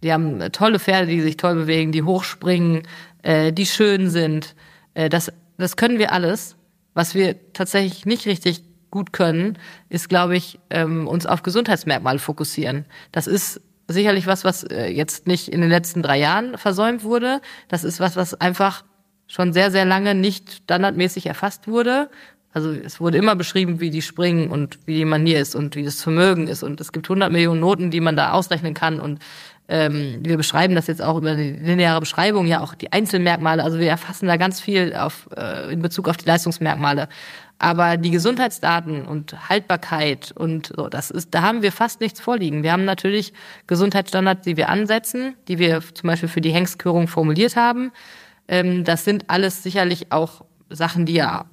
Wir 0.00 0.12
haben 0.12 0.40
äh, 0.40 0.50
tolle 0.50 0.78
Pferde, 0.78 1.06
die 1.06 1.22
sich 1.22 1.36
toll 1.36 1.54
bewegen, 1.54 1.92
die 1.92 2.02
hochspringen, 2.02 2.82
äh, 3.22 3.52
die 3.52 3.66
schön 3.66 4.10
sind. 4.10 4.54
Äh, 4.94 5.08
das, 5.08 5.32
das 5.56 5.76
können 5.76 5.98
wir 5.98 6.12
alles. 6.12 6.56
Was 6.92 7.14
wir 7.14 7.52
tatsächlich 7.52 8.06
nicht 8.06 8.26
richtig 8.26 8.62
gut 8.90 9.12
können, 9.12 9.58
ist, 9.88 10.08
glaube 10.08 10.36
ich, 10.36 10.58
ähm, 10.70 11.08
uns 11.08 11.26
auf 11.26 11.42
Gesundheitsmerkmale 11.42 12.18
fokussieren. 12.18 12.84
Das 13.12 13.26
ist 13.26 13.60
sicherlich 13.88 14.26
was, 14.26 14.44
was 14.44 14.64
äh, 14.64 14.86
jetzt 14.88 15.26
nicht 15.26 15.48
in 15.48 15.60
den 15.60 15.70
letzten 15.70 16.02
drei 16.02 16.18
Jahren 16.18 16.58
versäumt 16.58 17.04
wurde. 17.04 17.40
Das 17.68 17.84
ist 17.84 18.00
was, 18.00 18.16
was 18.16 18.34
einfach 18.34 18.84
schon 19.26 19.52
sehr, 19.52 19.70
sehr 19.70 19.84
lange 19.84 20.14
nicht 20.14 20.52
standardmäßig 20.52 21.26
erfasst 21.26 21.68
wurde. 21.68 22.10
Also 22.56 22.70
es 22.70 23.02
wurde 23.02 23.18
immer 23.18 23.36
beschrieben, 23.36 23.80
wie 23.80 23.90
die 23.90 24.00
springen 24.00 24.48
und 24.48 24.78
wie 24.86 24.94
die 24.94 25.04
Manier 25.04 25.40
ist 25.40 25.54
und 25.54 25.76
wie 25.76 25.82
das 25.82 26.02
Vermögen 26.02 26.48
ist. 26.48 26.62
Und 26.62 26.80
es 26.80 26.90
gibt 26.90 27.04
100 27.04 27.30
Millionen 27.30 27.60
Noten, 27.60 27.90
die 27.90 28.00
man 28.00 28.16
da 28.16 28.32
ausrechnen 28.32 28.72
kann. 28.72 28.98
Und 28.98 29.18
ähm, 29.68 30.20
wir 30.22 30.38
beschreiben 30.38 30.74
das 30.74 30.86
jetzt 30.86 31.02
auch 31.02 31.18
über 31.18 31.34
die 31.34 31.50
lineare 31.50 32.00
Beschreibung, 32.00 32.46
ja 32.46 32.62
auch 32.62 32.74
die 32.74 32.90
Einzelmerkmale. 32.92 33.62
Also 33.62 33.78
wir 33.78 33.90
erfassen 33.90 34.26
da 34.26 34.38
ganz 34.38 34.58
viel 34.58 34.94
auf, 34.94 35.28
äh, 35.36 35.70
in 35.70 35.82
Bezug 35.82 36.08
auf 36.08 36.16
die 36.16 36.24
Leistungsmerkmale. 36.24 37.10
Aber 37.58 37.98
die 37.98 38.10
Gesundheitsdaten 38.10 39.04
und 39.04 39.50
Haltbarkeit 39.50 40.32
und 40.32 40.72
so, 40.74 40.88
das 40.88 41.10
ist, 41.10 41.34
da 41.34 41.42
haben 41.42 41.60
wir 41.60 41.72
fast 41.72 42.00
nichts 42.00 42.20
vorliegen. 42.20 42.62
Wir 42.62 42.72
haben 42.72 42.86
natürlich 42.86 43.34
Gesundheitsstandards, 43.66 44.44
die 44.46 44.56
wir 44.56 44.70
ansetzen, 44.70 45.34
die 45.48 45.58
wir 45.58 45.82
zum 45.92 46.08
Beispiel 46.08 46.30
für 46.30 46.40
die 46.40 46.54
Hengstkörung 46.54 47.06
formuliert 47.06 47.54
haben. 47.54 47.92
Ähm, 48.48 48.82
das 48.84 49.04
sind 49.04 49.28
alles 49.28 49.62
sicherlich 49.62 50.10
auch 50.10 50.46
Sachen, 50.70 51.04
die 51.04 51.14
ja 51.14 51.44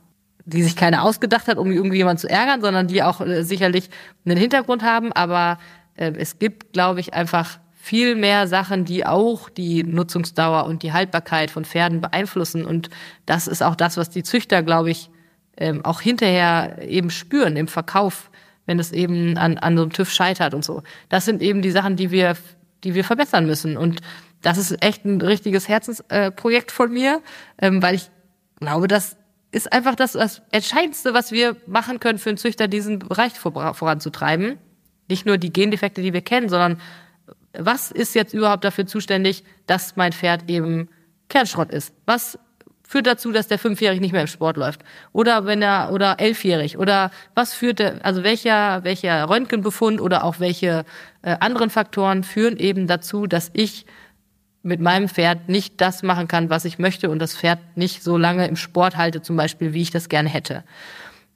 die 0.45 0.63
sich 0.63 0.75
keiner 0.75 1.03
ausgedacht 1.03 1.47
hat, 1.47 1.57
um 1.57 1.71
irgendwie 1.71 1.97
jemanden 1.97 2.19
zu 2.19 2.29
ärgern, 2.29 2.61
sondern 2.61 2.87
die 2.87 3.03
auch 3.03 3.21
äh, 3.21 3.43
sicherlich 3.43 3.89
einen 4.25 4.37
Hintergrund 4.37 4.83
haben. 4.83 5.13
Aber 5.13 5.57
äh, 5.95 6.11
es 6.17 6.39
gibt, 6.39 6.73
glaube 6.73 6.99
ich, 6.99 7.13
einfach 7.13 7.59
viel 7.73 8.15
mehr 8.15 8.47
Sachen, 8.47 8.85
die 8.85 9.05
auch 9.05 9.49
die 9.49 9.83
Nutzungsdauer 9.83 10.65
und 10.65 10.83
die 10.83 10.93
Haltbarkeit 10.93 11.51
von 11.51 11.65
Pferden 11.65 12.01
beeinflussen. 12.01 12.65
Und 12.65 12.89
das 13.25 13.47
ist 13.47 13.61
auch 13.61 13.75
das, 13.75 13.97
was 13.97 14.09
die 14.09 14.23
Züchter, 14.23 14.63
glaube 14.63 14.91
ich, 14.91 15.09
ähm, 15.57 15.83
auch 15.83 16.01
hinterher 16.01 16.77
eben 16.81 17.09
spüren 17.09 17.57
im 17.57 17.67
Verkauf, 17.67 18.31
wenn 18.65 18.79
es 18.79 18.91
eben 18.91 19.37
an, 19.37 19.57
an 19.57 19.75
so 19.75 19.83
einem 19.83 19.91
TÜV 19.91 20.09
scheitert 20.11 20.53
und 20.53 20.63
so. 20.63 20.81
Das 21.09 21.25
sind 21.25 21.41
eben 21.41 21.61
die 21.61 21.71
Sachen, 21.71 21.95
die 21.95 22.11
wir, 22.11 22.37
die 22.83 22.95
wir 22.95 23.03
verbessern 23.03 23.45
müssen. 23.45 23.75
Und 23.75 24.01
das 24.41 24.57
ist 24.57 24.81
echt 24.83 25.05
ein 25.05 25.21
richtiges 25.21 25.67
Herzensprojekt 25.67 26.71
äh, 26.71 26.73
von 26.73 26.91
mir, 26.91 27.21
ähm, 27.61 27.81
weil 27.81 27.95
ich 27.95 28.09
glaube, 28.59 28.87
das 28.87 29.17
ist 29.53 29.71
einfach 29.71 29.95
das, 29.95 30.13
das 30.13 30.41
Entscheidendste, 30.51 31.13
was 31.13 31.31
wir 31.31 31.55
machen 31.67 31.99
können 31.99 32.17
für 32.17 32.29
einen 32.29 32.37
Züchter, 32.37 32.67
diesen 32.67 32.99
Bereich 32.99 33.33
vor, 33.33 33.73
voranzutreiben. 33.75 34.57
Nicht 35.07 35.25
nur 35.25 35.37
die 35.37 35.53
Gendefekte, 35.53 36.01
die 36.01 36.11
wir 36.11 36.21
kennen, 36.21 36.49
sondern 36.49 36.81
was 37.55 37.91
ist 37.91 38.15
jetzt 38.15 38.33
überhaupt 38.33 38.63
dafür 38.63 38.87
zuständig, 38.87 39.43
dass 39.67 39.95
mein 39.95 40.11
Pferd 40.11 40.49
eben 40.49 40.89
Kernschrott 41.29 41.71
ist? 41.71 41.93
Was 42.07 42.39
führt 42.81 43.05
dazu, 43.05 43.31
dass 43.31 43.47
der 43.47 43.59
fünfjährig 43.59 44.01
nicht 44.01 44.11
mehr 44.11 44.21
im 44.21 44.27
Sport 44.27 44.57
läuft? 44.57 44.81
Oder 45.11 45.45
wenn 45.45 45.61
er 45.61 45.91
oder 45.93 46.19
elfjährig? 46.19 46.79
Oder 46.79 47.11
was 47.35 47.53
führt 47.53 47.77
der, 47.77 48.03
also 48.03 48.23
welcher 48.23 48.83
welcher 48.83 49.29
Röntgenbefund 49.29 50.01
oder 50.01 50.23
auch 50.23 50.39
welche 50.39 50.83
äh, 51.21 51.35
anderen 51.39 51.69
Faktoren 51.69 52.23
führen 52.23 52.57
eben 52.57 52.87
dazu, 52.87 53.27
dass 53.27 53.51
ich 53.53 53.85
mit 54.63 54.79
meinem 54.79 55.09
Pferd 55.09 55.49
nicht 55.49 55.79
das 55.81 56.03
machen 56.03 56.27
kann, 56.27 56.49
was 56.49 56.65
ich 56.65 56.79
möchte 56.79 57.09
und 57.09 57.19
das 57.19 57.35
Pferd 57.35 57.59
nicht 57.75 58.01
so 58.01 58.17
lange 58.17 58.47
im 58.47 58.55
Sport 58.55 58.97
halte, 58.97 59.21
zum 59.21 59.35
Beispiel, 59.35 59.73
wie 59.73 59.81
ich 59.81 59.91
das 59.91 60.09
gerne 60.09 60.29
hätte. 60.29 60.63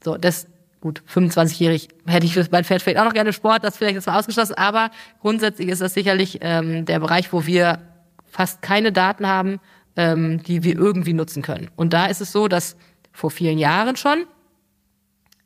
So, 0.04 0.18
das 0.18 0.48
gut, 0.80 1.04
25-jährig 1.14 1.90
hätte 2.06 2.26
ich 2.26 2.52
mein 2.52 2.64
Pferd 2.64 2.82
vielleicht 2.82 3.00
auch 3.00 3.06
noch 3.06 3.14
gerne 3.14 3.34
Sport, 3.34 3.64
das 3.64 3.78
vielleicht 3.78 3.96
jetzt 3.96 4.08
mal 4.08 4.18
ausgeschlossen, 4.18 4.56
aber 4.56 4.92
grundsätzlich 5.22 5.68
ist 5.68 5.82
das 5.82 5.94
sicherlich 5.94 6.40
ähm, 6.42 6.86
der 6.86 7.00
Bereich, 7.00 7.34
wo 7.34 7.46
wir 7.46 7.80
fast 8.26 8.62
keine 8.62 8.92
Daten 8.92 9.28
haben, 9.28 9.60
ähm, 9.98 10.42
die 10.44 10.64
wir 10.64 10.78
irgendwie 10.78 11.14
nutzen 11.14 11.42
können. 11.42 11.70
Und 11.76 11.94
da 11.94 12.06
ist 12.06 12.22
es 12.22 12.32
so, 12.32 12.48
dass 12.48 12.78
vor 13.12 13.32
vielen 13.32 13.58
Jahren 13.58 13.98
schon 13.98 14.26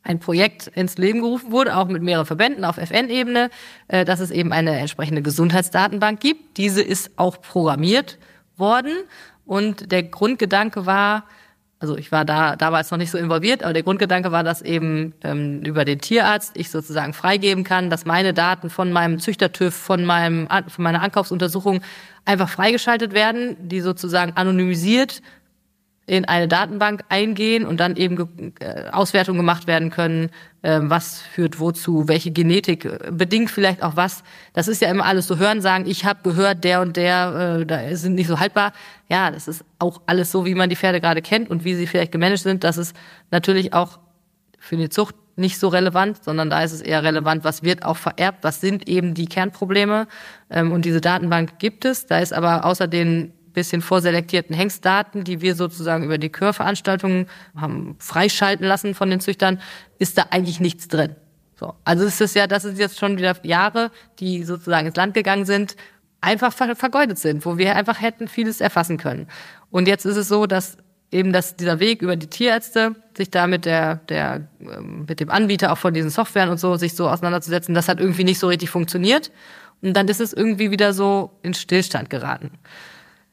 ein 0.02 0.18
Projekt 0.18 0.66
ins 0.68 0.98
Leben 0.98 1.20
gerufen 1.20 1.52
wurde, 1.52 1.76
auch 1.76 1.86
mit 1.86 2.02
mehreren 2.02 2.26
Verbänden 2.26 2.64
auf 2.64 2.78
FN-Ebene, 2.78 3.50
äh, 3.88 4.04
dass 4.04 4.20
es 4.20 4.30
eben 4.30 4.52
eine 4.52 4.76
entsprechende 4.78 5.22
Gesundheitsdatenbank 5.22 6.20
gibt. 6.20 6.56
Diese 6.56 6.82
ist 6.82 7.12
auch 7.16 7.40
programmiert 7.40 8.18
worden 8.56 8.92
und 9.44 9.92
der 9.92 10.02
Grundgedanke 10.02 10.86
war, 10.86 11.24
also 11.78 11.96
ich 11.96 12.12
war 12.12 12.24
da 12.24 12.56
damals 12.56 12.90
noch 12.90 12.98
nicht 12.98 13.10
so 13.10 13.18
involviert, 13.18 13.62
aber 13.62 13.72
der 13.72 13.82
Grundgedanke 13.82 14.30
war, 14.32 14.44
dass 14.44 14.62
eben 14.62 15.14
ähm, 15.24 15.62
über 15.62 15.84
den 15.84 16.00
Tierarzt 16.00 16.56
ich 16.56 16.70
sozusagen 16.70 17.12
freigeben 17.12 17.64
kann, 17.64 17.90
dass 17.90 18.04
meine 18.04 18.34
Daten 18.34 18.70
von 18.70 18.92
meinem 18.92 19.18
Züchtertüv, 19.18 19.74
von 19.74 20.04
meinem 20.04 20.48
von 20.68 20.84
meiner 20.84 21.02
Ankaufsuntersuchung 21.02 21.80
einfach 22.24 22.48
freigeschaltet 22.48 23.14
werden, 23.14 23.56
die 23.68 23.80
sozusagen 23.80 24.32
anonymisiert 24.36 25.22
in 26.06 26.24
eine 26.24 26.48
Datenbank 26.48 27.04
eingehen 27.08 27.64
und 27.64 27.78
dann 27.78 27.96
eben 27.96 28.54
äh, 28.58 28.90
Auswertungen 28.90 29.38
gemacht 29.38 29.66
werden 29.66 29.90
können, 29.90 30.30
äh, 30.62 30.80
was 30.82 31.20
führt 31.20 31.60
wozu, 31.60 32.08
welche 32.08 32.32
Genetik 32.32 32.84
äh, 32.84 33.10
bedingt 33.12 33.50
vielleicht 33.50 33.82
auch 33.82 33.94
was. 33.94 34.24
Das 34.52 34.66
ist 34.66 34.82
ja 34.82 34.90
immer 34.90 35.04
alles 35.04 35.28
so 35.28 35.38
hören 35.38 35.60
sagen, 35.60 35.84
ich 35.86 36.04
habe 36.04 36.20
gehört, 36.24 36.64
der 36.64 36.80
und 36.80 36.96
der 36.96 37.58
äh, 37.60 37.66
da 37.66 37.94
sind 37.96 38.14
nicht 38.14 38.26
so 38.26 38.40
haltbar. 38.40 38.72
Ja, 39.08 39.30
das 39.30 39.46
ist 39.46 39.64
auch 39.78 40.00
alles 40.06 40.32
so, 40.32 40.44
wie 40.44 40.56
man 40.56 40.70
die 40.70 40.76
Pferde 40.76 41.00
gerade 41.00 41.22
kennt 41.22 41.50
und 41.50 41.64
wie 41.64 41.74
sie 41.74 41.86
vielleicht 41.86 42.10
gemanagt 42.10 42.42
sind. 42.42 42.64
Das 42.64 42.78
ist 42.78 42.96
natürlich 43.30 43.72
auch 43.72 44.00
für 44.58 44.76
die 44.76 44.88
Zucht 44.88 45.14
nicht 45.36 45.58
so 45.58 45.68
relevant, 45.68 46.22
sondern 46.22 46.50
da 46.50 46.62
ist 46.62 46.72
es 46.72 46.80
eher 46.80 47.02
relevant, 47.02 47.44
was 47.44 47.62
wird 47.62 47.84
auch 47.84 47.96
vererbt, 47.96 48.42
was 48.42 48.60
sind 48.60 48.88
eben 48.88 49.14
die 49.14 49.26
Kernprobleme. 49.26 50.06
Ähm, 50.50 50.72
und 50.72 50.84
diese 50.84 51.00
Datenbank 51.00 51.58
gibt 51.58 51.84
es. 51.84 52.06
Da 52.06 52.18
ist 52.18 52.32
aber 52.32 52.64
außer 52.64 52.88
den 52.88 53.32
bisschen 53.52 53.82
vorselektierten 53.82 54.54
Hengstdaten, 54.54 55.24
die 55.24 55.40
wir 55.40 55.54
sozusagen 55.54 56.04
über 56.04 56.18
die 56.18 56.30
Chörveranstaltungen 56.30 57.26
haben 57.56 57.96
freischalten 57.98 58.66
lassen 58.66 58.94
von 58.94 59.10
den 59.10 59.20
Züchtern, 59.20 59.60
ist 59.98 60.18
da 60.18 60.26
eigentlich 60.30 60.60
nichts 60.60 60.88
drin. 60.88 61.16
So. 61.58 61.74
Also 61.84 62.04
ist 62.04 62.20
es 62.20 62.34
ja, 62.34 62.46
das 62.46 62.64
ist 62.64 62.78
jetzt 62.78 62.98
schon 62.98 63.16
wieder 63.18 63.36
Jahre, 63.44 63.90
die 64.18 64.44
sozusagen 64.44 64.86
ins 64.86 64.96
Land 64.96 65.14
gegangen 65.14 65.44
sind, 65.44 65.76
einfach 66.20 66.52
vergeudet 66.52 67.18
sind, 67.18 67.44
wo 67.44 67.58
wir 67.58 67.76
einfach 67.76 68.00
hätten 68.00 68.28
vieles 68.28 68.60
erfassen 68.60 68.96
können. 68.96 69.28
Und 69.70 69.88
jetzt 69.88 70.04
ist 70.04 70.16
es 70.16 70.28
so, 70.28 70.46
dass 70.46 70.78
eben 71.12 71.32
dass 71.32 71.56
dieser 71.56 71.78
Weg 71.78 72.02
über 72.02 72.16
die 72.16 72.26
Tierärzte, 72.26 72.96
sich 73.16 73.30
da 73.30 73.46
mit 73.46 73.66
der, 73.66 73.96
der, 74.08 74.48
ähm, 74.60 75.04
mit 75.06 75.20
dem 75.20 75.30
Anbieter 75.30 75.70
auch 75.70 75.78
von 75.78 75.92
diesen 75.92 76.10
Softwaren 76.10 76.48
und 76.48 76.58
so, 76.58 76.76
sich 76.76 76.94
so 76.94 77.08
auseinanderzusetzen, 77.08 77.74
das 77.74 77.88
hat 77.88 78.00
irgendwie 78.00 78.24
nicht 78.24 78.38
so 78.38 78.48
richtig 78.48 78.70
funktioniert. 78.70 79.30
Und 79.82 79.94
dann 79.94 80.08
ist 80.08 80.20
es 80.20 80.32
irgendwie 80.32 80.70
wieder 80.70 80.92
so 80.92 81.38
in 81.42 81.54
Stillstand 81.54 82.08
geraten. 82.08 82.52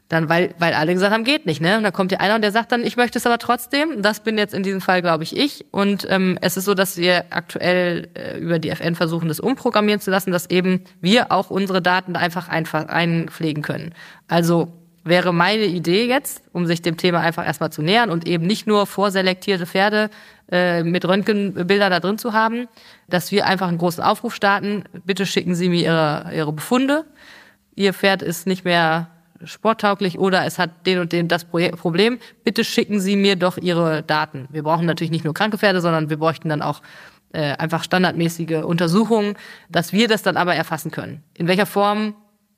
Dann, 0.09 0.27
weil, 0.27 0.55
weil 0.57 0.73
alle 0.73 0.93
gesagt 0.93 1.13
haben, 1.13 1.23
geht 1.23 1.45
nicht, 1.45 1.61
ne? 1.61 1.77
Und 1.77 1.83
dann 1.83 1.93
kommt 1.93 2.11
hier 2.11 2.19
einer 2.19 2.33
und 2.33 2.41
der 2.41 2.51
sagt 2.51 2.71
dann, 2.71 2.83
ich 2.83 2.97
möchte 2.97 3.19
es 3.19 3.27
aber 3.27 3.37
trotzdem. 3.37 4.01
Das 4.01 4.21
bin 4.21 4.39
jetzt 4.39 4.55
in 4.55 4.63
diesem 4.63 4.81
Fall, 4.81 5.03
glaube 5.03 5.23
ich, 5.23 5.37
ich. 5.37 5.65
Und 5.69 6.07
ähm, 6.09 6.39
es 6.41 6.57
ist 6.57 6.65
so, 6.65 6.73
dass 6.73 6.97
wir 6.97 7.25
aktuell 7.29 8.09
äh, 8.15 8.39
über 8.39 8.57
die 8.57 8.69
FN 8.71 8.95
versuchen, 8.95 9.27
das 9.27 9.39
umprogrammieren 9.39 10.01
zu 10.01 10.09
lassen, 10.09 10.31
dass 10.31 10.49
eben 10.49 10.83
wir 10.99 11.31
auch 11.31 11.51
unsere 11.51 11.79
Daten 11.79 12.15
einfach 12.15 12.49
einfach 12.49 12.87
einpflegen 12.87 13.61
können. 13.61 13.93
Also 14.27 14.73
wäre 15.03 15.31
meine 15.31 15.65
Idee 15.65 16.07
jetzt, 16.07 16.41
um 16.53 16.65
sich 16.65 16.81
dem 16.81 16.97
Thema 16.97 17.19
einfach 17.19 17.45
erstmal 17.45 17.71
zu 17.71 17.83
nähern 17.83 18.09
und 18.09 18.27
eben 18.27 18.47
nicht 18.47 18.65
nur 18.65 18.87
vorselektierte 18.87 19.67
Pferde 19.67 20.09
äh, 20.51 20.81
mit 20.81 21.05
Röntgenbildern 21.05 21.91
da 21.91 21.99
drin 21.99 22.17
zu 22.17 22.33
haben, 22.33 22.67
dass 23.07 23.31
wir 23.31 23.45
einfach 23.45 23.67
einen 23.67 23.77
großen 23.77 24.03
Aufruf 24.03 24.33
starten. 24.33 24.85
Bitte 25.05 25.27
schicken 25.27 25.53
Sie 25.53 25.69
mir 25.69 25.83
Ihre, 25.83 26.31
Ihre 26.35 26.51
Befunde. 26.51 27.05
Ihr 27.75 27.93
Pferd 27.93 28.23
ist 28.23 28.47
nicht 28.47 28.65
mehr 28.65 29.09
sporttauglich 29.43 30.19
oder 30.19 30.45
es 30.45 30.59
hat 30.59 30.85
den 30.85 30.99
und 30.99 31.11
den 31.11 31.27
das 31.27 31.45
Problem, 31.45 32.19
bitte 32.43 32.63
schicken 32.63 32.99
Sie 32.99 33.15
mir 33.15 33.35
doch 33.35 33.57
Ihre 33.57 34.03
Daten. 34.03 34.47
Wir 34.51 34.63
brauchen 34.63 34.85
natürlich 34.85 35.11
nicht 35.11 35.25
nur 35.25 35.33
kranke 35.33 35.57
Pferde, 35.57 35.81
sondern 35.81 36.09
wir 36.09 36.17
bräuchten 36.17 36.49
dann 36.49 36.61
auch 36.61 36.81
äh, 37.31 37.53
einfach 37.53 37.83
standardmäßige 37.83 38.63
Untersuchungen, 38.63 39.35
dass 39.69 39.93
wir 39.93 40.07
das 40.07 40.23
dann 40.23 40.37
aber 40.37 40.55
erfassen 40.55 40.91
können. 40.91 41.23
In 41.35 41.47
welcher 41.47 41.65
Form 41.65 42.15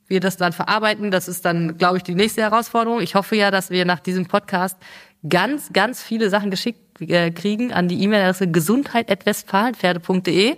wir 0.07 0.19
das 0.19 0.37
dann 0.37 0.53
verarbeiten, 0.53 1.11
das 1.11 1.27
ist 1.27 1.45
dann, 1.45 1.77
glaube 1.77 1.97
ich, 1.97 2.03
die 2.03 2.15
nächste 2.15 2.41
Herausforderung. 2.41 3.01
Ich 3.01 3.15
hoffe 3.15 3.35
ja, 3.35 3.51
dass 3.51 3.69
wir 3.69 3.85
nach 3.85 3.99
diesem 3.99 4.27
Podcast 4.27 4.77
ganz, 5.27 5.73
ganz 5.73 6.01
viele 6.03 6.29
Sachen 6.29 6.51
geschickt 6.51 7.01
äh, 7.01 7.31
kriegen 7.31 7.73
an 7.73 7.87
die 7.87 8.03
E-Mail-Adresse 8.03 8.51
gesundheit.westfalenpferde.de. 8.51 10.57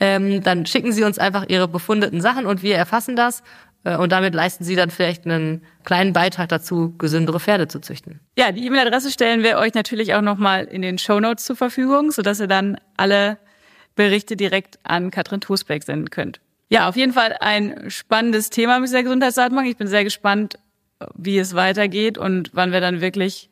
Ähm, 0.00 0.42
dann 0.42 0.64
schicken 0.66 0.92
Sie 0.92 1.04
uns 1.04 1.18
einfach 1.18 1.48
Ihre 1.48 1.68
befundeten 1.68 2.20
Sachen 2.20 2.44
und 2.46 2.62
wir 2.62 2.76
erfassen 2.76 3.16
das 3.16 3.42
und 3.84 4.12
damit 4.12 4.34
leisten 4.34 4.64
Sie 4.64 4.76
dann 4.76 4.90
vielleicht 4.90 5.26
einen 5.26 5.62
kleinen 5.84 6.12
Beitrag 6.12 6.48
dazu, 6.48 6.94
gesündere 6.98 7.40
Pferde 7.40 7.66
zu 7.66 7.80
züchten. 7.80 8.20
Ja, 8.38 8.52
die 8.52 8.64
E-Mail-Adresse 8.66 9.10
stellen 9.10 9.42
wir 9.42 9.58
euch 9.58 9.74
natürlich 9.74 10.14
auch 10.14 10.20
nochmal 10.20 10.64
in 10.64 10.82
den 10.82 10.98
Show 10.98 11.18
Notes 11.18 11.44
zur 11.44 11.56
Verfügung, 11.56 12.12
sodass 12.12 12.38
ihr 12.38 12.46
dann 12.46 12.78
alle 12.96 13.38
Berichte 13.96 14.36
direkt 14.36 14.78
an 14.84 15.10
Katrin 15.10 15.40
Tusbeck 15.40 15.82
senden 15.82 16.10
könnt. 16.10 16.40
Ja, 16.68 16.88
auf 16.88 16.96
jeden 16.96 17.12
Fall 17.12 17.36
ein 17.40 17.90
spannendes 17.90 18.50
Thema 18.50 18.78
mit 18.78 18.92
der 18.92 19.02
Gesundheitsdatenbank. 19.02 19.68
Ich 19.68 19.76
bin 19.76 19.88
sehr 19.88 20.04
gespannt, 20.04 20.58
wie 21.14 21.38
es 21.38 21.54
weitergeht 21.54 22.16
und 22.16 22.50
wann 22.54 22.72
wir 22.72 22.80
dann 22.80 23.00
wirklich 23.00 23.50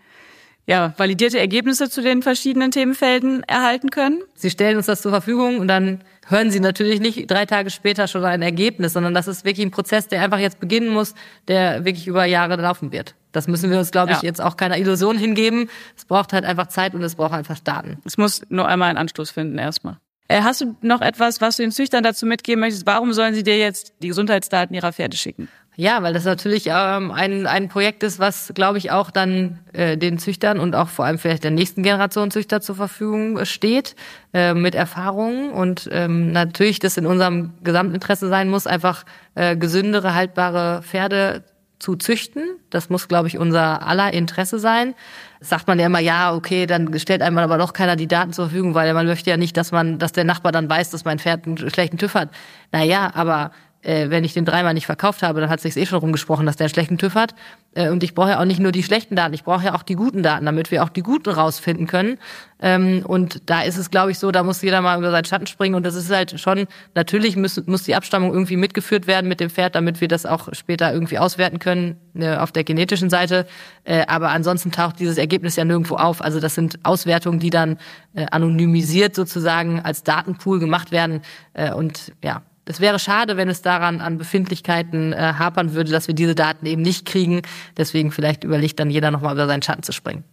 ja, 0.71 0.95
validierte 0.97 1.41
Ergebnisse 1.41 1.91
zu 1.91 2.01
den 2.01 2.23
verschiedenen 2.23 2.71
Themenfelden 2.71 3.43
erhalten 3.43 3.91
können. 3.91 4.23
Sie 4.37 4.51
stellen 4.51 4.77
uns 4.77 4.87
das 4.87 5.03
zur 5.03 5.11
Verfügung 5.11 5.59
und 5.59 5.67
dann 5.67 6.01
hören 6.29 6.53
Sie 6.53 6.61
natürlich 6.61 7.01
nicht 7.01 7.29
drei 7.29 7.45
Tage 7.45 7.71
später 7.71 8.07
schon 8.07 8.25
ein 8.25 8.41
Ergebnis, 8.41 8.93
sondern 8.93 9.13
das 9.13 9.27
ist 9.27 9.45
wirklich 9.45 9.67
ein 9.67 9.73
Prozess, 9.73 10.07
der 10.07 10.23
einfach 10.23 10.39
jetzt 10.39 10.61
beginnen 10.61 10.91
muss, 10.91 11.17
der 11.49 11.85
wirklich 11.85 12.07
über 12.07 12.25
Jahre 12.25 12.55
laufen 12.55 12.93
wird. 12.93 13.17
Das 13.33 13.49
müssen 13.49 13.69
wir 13.69 13.81
uns, 13.81 13.91
glaube 13.91 14.13
ich, 14.13 14.19
ja. 14.19 14.29
jetzt 14.29 14.41
auch 14.41 14.57
keiner 14.57 14.79
Illusion 14.79 15.19
hingeben. 15.19 15.69
Es 15.97 16.05
braucht 16.05 16.33
halt 16.33 16.45
einfach 16.45 16.69
Zeit 16.69 16.95
und 16.95 17.03
es 17.03 17.17
braucht 17.17 17.33
einfach 17.33 17.59
Daten. 17.59 17.99
Es 18.05 18.17
muss 18.17 18.43
nur 18.49 18.69
einmal 18.69 18.91
einen 18.91 18.99
Anschluss 18.99 19.33
finden 19.33 19.59
erstmal. 19.59 19.97
Äh, 20.29 20.43
hast 20.43 20.61
du 20.61 20.77
noch 20.83 21.01
etwas, 21.01 21.41
was 21.41 21.57
du 21.57 21.65
den 21.65 21.73
Züchtern 21.73 22.05
dazu 22.05 22.27
mitgeben 22.27 22.61
möchtest? 22.61 22.87
Warum 22.87 23.13
sollen 23.13 23.35
sie 23.35 23.43
dir 23.43 23.59
jetzt 23.59 23.95
die 24.01 24.07
Gesundheitsdaten 24.07 24.77
ihrer 24.77 24.93
Pferde 24.93 25.17
schicken? 25.17 25.49
Ja, 25.81 26.03
weil 26.03 26.13
das 26.13 26.27
natürlich 26.27 26.67
ähm, 26.67 27.11
ein, 27.11 27.47
ein 27.47 27.69
Projekt 27.69 28.03
ist, 28.03 28.19
was, 28.19 28.53
glaube 28.55 28.77
ich, 28.77 28.91
auch 28.91 29.11
dann 29.11 29.61
äh, 29.73 29.97
den 29.97 30.19
Züchtern 30.19 30.61
und 30.61 30.75
auch 30.77 30.91
vor 30.91 31.07
allem 31.07 31.17
vielleicht 31.17 31.43
der 31.43 31.53
nächsten 31.53 31.83
Generation 31.83 32.31
Züchter 32.31 32.61
zur 32.61 32.75
Verfügung 32.75 33.47
steht, 33.47 33.97
äh, 34.35 34.53
mit 34.53 34.75
Erfahrungen. 34.75 35.51
Und 35.51 35.89
ähm, 35.91 36.33
natürlich 36.33 36.81
das 36.81 36.99
in 36.99 37.07
unserem 37.07 37.55
Gesamtinteresse 37.65 38.29
sein 38.29 38.51
muss, 38.51 38.67
einfach 38.67 39.07
äh, 39.35 39.57
gesündere, 39.57 40.15
haltbare 40.15 40.83
Pferde 40.83 41.45
zu 41.79 41.97
züchten. 41.97 42.43
Das 42.69 42.91
muss, 42.91 43.09
glaube 43.09 43.29
ich, 43.29 43.39
unser 43.39 43.87
aller 43.87 44.13
Interesse 44.13 44.59
sein. 44.59 44.95
sagt 45.41 45.67
man 45.67 45.79
ja 45.79 45.87
immer, 45.87 46.01
ja, 46.01 46.35
okay, 46.35 46.67
dann 46.67 46.99
stellt 46.99 47.23
einem 47.23 47.39
aber 47.39 47.57
doch 47.57 47.73
keiner 47.73 47.97
die 47.97 48.07
Daten 48.07 48.35
zur 48.35 48.49
Verfügung, 48.49 48.75
weil 48.75 48.93
man 48.93 49.07
möchte 49.07 49.31
ja 49.31 49.39
nicht, 49.39 49.57
dass 49.57 49.73
man, 49.73 49.99
dass 49.99 50.13
der 50.13 50.25
Nachbar 50.25 50.53
dann 50.53 50.69
weiß, 50.69 50.91
dass 50.91 51.07
mein 51.07 51.19
Pferd 51.19 51.47
einen 51.47 51.57
schlechten 51.57 51.97
TÜV 51.97 52.13
hat. 52.13 52.29
Naja, 52.71 53.11
aber 53.15 53.53
äh, 53.83 54.11
wenn 54.11 54.25
ich 54.25 54.35
den 54.35 54.45
dreimal 54.45 54.75
nicht 54.75 54.87
verkauft 54.87 55.23
habe, 55.23 55.41
dann 55.41 55.51
hat 55.51 55.61
sich's 55.61 55.77
eh 55.77 55.87
schon 55.87 55.99
rumgesprochen, 55.99 56.47
dass 56.47 56.57
der 56.57 56.67
einen 56.67 56.73
schlechten 56.73 56.99
TÜV 56.99 57.15
hat. 57.15 57.35
Äh, 57.75 57.91
und 57.91 58.03
ich 58.03 58.15
brauche 58.15 58.31
ja 58.31 58.41
auch 58.41 58.45
nicht 58.45 58.61
nur 58.61 58.73
die 58.73 58.83
schlechten 58.83 59.17
Daten, 59.17 59.33
ich 59.35 59.45
brauche 59.45 59.65
ja 59.65 59.75
auch 59.75 59.83
die 59.83 59.95
guten 59.95 60.23
Daten, 60.23 60.45
damit 60.45 60.71
wir 60.71 60.85
auch 60.85 60.89
die 60.89 61.03
guten 61.03 61.31
rausfinden 61.31 61.87
können. 61.87 62.19
Ähm, 62.61 63.03
und 63.07 63.49
da 63.49 63.63
ist 63.63 63.79
es, 63.79 63.91
glaube 63.91 64.11
ich, 64.11 64.19
so, 64.19 64.31
da 64.31 64.43
muss 64.43 64.61
jeder 64.61 64.83
mal 64.83 64.99
über 64.99 65.11
seinen 65.11 65.25
Schatten 65.25 65.47
springen. 65.47 65.75
Und 65.75 65.85
das 65.85 65.95
ist 65.95 66.11
halt 66.11 66.39
schon, 66.39 66.67
natürlich 66.95 67.37
muss, 67.37 67.65
muss 67.67 67.85
die 67.85 67.95
Abstammung 67.95 68.33
irgendwie 68.33 68.57
mitgeführt 68.57 69.07
werden 69.07 69.29
mit 69.29 69.41
dem 69.41 69.49
Pferd, 69.49 69.75
damit 69.75 70.01
wir 70.01 70.09
das 70.09 70.27
auch 70.27 70.49
später 70.53 70.93
irgendwie 70.93 71.19
auswerten 71.19 71.59
können 71.59 71.97
äh, 72.15 72.37
auf 72.37 72.53
der 72.53 72.65
genetischen 72.65 73.09
Seite. 73.09 73.47
Äh, 73.85 74.05
aber 74.07 74.31
ansonsten 74.31 74.73
taucht 74.73 75.01
dieses 75.01 75.17
Ergebnis 75.17 75.57
ja 75.57 75.65
nirgendwo 75.65 75.97
auf. 75.97 76.23
Also 76.23 76.39
das 76.39 76.55
sind 76.55 76.79
Auswertungen, 76.83 77.39
die 77.39 77.51
dann 77.51 77.79
äh, 78.15 78.27
anonymisiert 78.31 79.15
sozusagen 79.15 79.81
als 79.81 80.03
Datenpool 80.03 80.59
gemacht 80.59 80.93
werden. 80.93 81.23
Äh, 81.55 81.73
und 81.73 82.13
ja, 82.23 82.43
es 82.65 82.81
wäre 82.81 82.99
schade, 82.99 83.37
wenn 83.37 83.49
es 83.49 83.63
daran 83.63 84.01
an 84.01 84.19
Befindlichkeiten 84.19 85.13
äh, 85.13 85.35
hapern 85.39 85.75
würde, 85.75 85.91
dass 85.91 86.07
wir 86.07 86.15
diese 86.15 86.35
Daten 86.35 86.67
eben 86.67 86.83
nicht 86.83 87.07
kriegen. 87.07 87.43
Deswegen 87.77 88.13
vielleicht 88.13 88.45
überlegt 88.45 88.79
dann 88.79 88.91
jeder 88.91 89.11
nochmal 89.11 89.35
über 89.35 89.47
seinen 89.47 89.63
Schatten 89.63 89.83
zu 89.83 89.93
springen. 89.93 90.25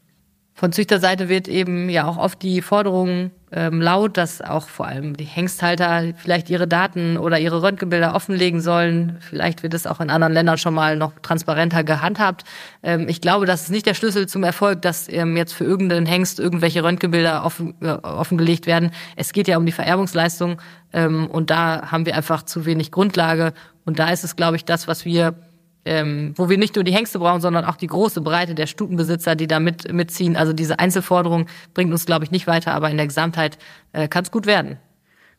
Von 0.53 0.71
Züchterseite 0.71 1.29
wird 1.29 1.47
eben 1.47 1.89
ja 1.89 2.05
auch 2.07 2.17
oft 2.17 2.41
die 2.41 2.61
Forderung 2.61 3.31
ähm, 3.51 3.81
laut, 3.81 4.17
dass 4.17 4.41
auch 4.41 4.67
vor 4.67 4.87
allem 4.87 5.15
die 5.15 5.23
Hengsthalter 5.23 6.13
vielleicht 6.17 6.49
ihre 6.49 6.67
Daten 6.67 7.17
oder 7.17 7.39
ihre 7.39 7.61
Röntgenbilder 7.61 8.13
offenlegen 8.13 8.59
sollen. 8.59 9.17
Vielleicht 9.21 9.63
wird 9.63 9.73
es 9.73 9.87
auch 9.87 10.01
in 10.01 10.09
anderen 10.09 10.33
Ländern 10.33 10.57
schon 10.57 10.73
mal 10.73 10.97
noch 10.97 11.13
transparenter 11.21 11.85
gehandhabt. 11.85 12.43
Ähm, 12.83 13.07
ich 13.07 13.21
glaube, 13.21 13.45
das 13.45 13.63
ist 13.63 13.69
nicht 13.69 13.85
der 13.85 13.93
Schlüssel 13.93 14.27
zum 14.27 14.43
Erfolg, 14.43 14.81
dass 14.81 15.07
ähm, 15.07 15.37
jetzt 15.37 15.53
für 15.53 15.63
irgendeinen 15.63 16.05
Hengst 16.05 16.39
irgendwelche 16.39 16.83
Röntgenbilder 16.83 17.45
offen, 17.45 17.73
äh, 17.81 17.91
offengelegt 17.91 18.67
werden. 18.67 18.91
Es 19.15 19.31
geht 19.31 19.47
ja 19.47 19.57
um 19.57 19.65
die 19.65 19.71
Vererbungsleistung 19.71 20.61
ähm, 20.91 21.27
und 21.27 21.49
da 21.49 21.89
haben 21.89 22.05
wir 22.05 22.15
einfach 22.15 22.43
zu 22.43 22.65
wenig 22.65 22.91
Grundlage. 22.91 23.53
Und 23.85 23.99
da 23.99 24.09
ist 24.09 24.25
es, 24.25 24.35
glaube 24.35 24.57
ich, 24.57 24.65
das, 24.65 24.89
was 24.89 25.05
wir 25.05 25.35
ähm, 25.85 26.33
wo 26.35 26.49
wir 26.49 26.57
nicht 26.57 26.75
nur 26.75 26.83
die 26.83 26.93
Hengste 26.93 27.19
brauchen, 27.19 27.41
sondern 27.41 27.65
auch 27.65 27.75
die 27.75 27.87
große 27.87 28.21
Breite 28.21 28.55
der 28.55 28.67
Stutenbesitzer, 28.67 29.35
die 29.35 29.47
da 29.47 29.59
mit, 29.59 29.91
mitziehen. 29.91 30.35
Also 30.35 30.53
diese 30.53 30.79
Einzelforderung 30.79 31.47
bringt 31.73 31.91
uns, 31.91 32.05
glaube 32.05 32.25
ich, 32.25 32.31
nicht 32.31 32.47
weiter, 32.47 32.73
aber 32.73 32.89
in 32.89 32.97
der 32.97 33.07
Gesamtheit 33.07 33.57
äh, 33.93 34.07
kann 34.07 34.23
es 34.23 34.31
gut 34.31 34.45
werden. 34.45 34.77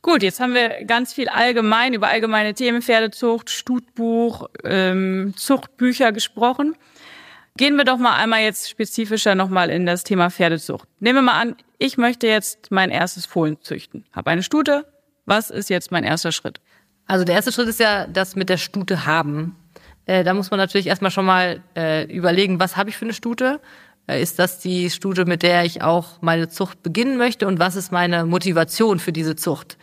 Gut, 0.00 0.22
jetzt 0.22 0.40
haben 0.40 0.54
wir 0.54 0.84
ganz 0.84 1.12
viel 1.12 1.28
allgemein 1.28 1.92
über 1.92 2.08
allgemeine 2.08 2.54
Themen, 2.54 2.82
Pferdezucht, 2.82 3.50
Stutbuch, 3.50 4.48
ähm, 4.64 5.34
Zuchtbücher 5.36 6.12
gesprochen. 6.12 6.76
Gehen 7.56 7.74
wir 7.74 7.84
doch 7.84 7.98
mal 7.98 8.14
einmal 8.14 8.42
jetzt 8.42 8.70
spezifischer 8.70 9.34
nochmal 9.34 9.68
in 9.70 9.84
das 9.84 10.04
Thema 10.04 10.30
Pferdezucht. 10.30 10.88
Nehmen 11.00 11.18
wir 11.18 11.22
mal 11.22 11.40
an, 11.40 11.56
ich 11.78 11.98
möchte 11.98 12.28
jetzt 12.28 12.70
mein 12.70 12.90
erstes 12.90 13.26
Fohlen 13.26 13.60
züchten. 13.60 14.04
Habe 14.12 14.30
eine 14.30 14.44
Stute. 14.44 14.86
Was 15.26 15.50
ist 15.50 15.68
jetzt 15.68 15.90
mein 15.90 16.04
erster 16.04 16.30
Schritt? 16.30 16.60
Also 17.06 17.24
der 17.24 17.34
erste 17.34 17.50
Schritt 17.50 17.68
ist 17.68 17.80
ja 17.80 18.06
das 18.06 18.36
mit 18.36 18.48
der 18.48 18.58
Stute 18.58 19.06
haben. 19.06 19.56
Äh, 20.08 20.24
da 20.24 20.32
muss 20.32 20.50
man 20.50 20.58
natürlich 20.58 20.86
erstmal 20.86 21.10
schon 21.10 21.26
mal 21.26 21.62
äh, 21.76 22.04
überlegen, 22.10 22.58
was 22.58 22.76
habe 22.76 22.88
ich 22.88 22.96
für 22.96 23.04
eine 23.04 23.12
Stute? 23.12 23.60
Äh, 24.06 24.22
ist 24.22 24.38
das 24.38 24.58
die 24.58 24.88
Stute, 24.88 25.26
mit 25.26 25.42
der 25.42 25.64
ich 25.64 25.82
auch 25.82 26.22
meine 26.22 26.48
Zucht 26.48 26.82
beginnen 26.82 27.18
möchte? 27.18 27.46
Und 27.46 27.58
was 27.58 27.76
ist 27.76 27.92
meine 27.92 28.24
Motivation 28.24 28.98
für 29.00 29.12
diese 29.12 29.36
Zucht? 29.36 29.76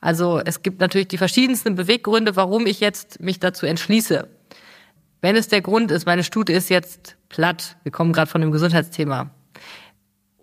Also 0.00 0.40
es 0.42 0.62
gibt 0.62 0.80
natürlich 0.80 1.08
die 1.08 1.18
verschiedensten 1.18 1.74
Beweggründe, 1.74 2.36
warum 2.36 2.66
ich 2.66 2.80
jetzt 2.80 3.20
mich 3.20 3.38
dazu 3.38 3.66
entschließe. 3.66 4.26
Wenn 5.20 5.36
es 5.36 5.48
der 5.48 5.60
Grund 5.60 5.90
ist, 5.90 6.06
meine 6.06 6.24
Stute 6.24 6.54
ist 6.54 6.70
jetzt 6.70 7.16
platt, 7.28 7.76
wir 7.82 7.92
kommen 7.92 8.14
gerade 8.14 8.30
von 8.30 8.40
dem 8.40 8.52
Gesundheitsthema, 8.52 9.30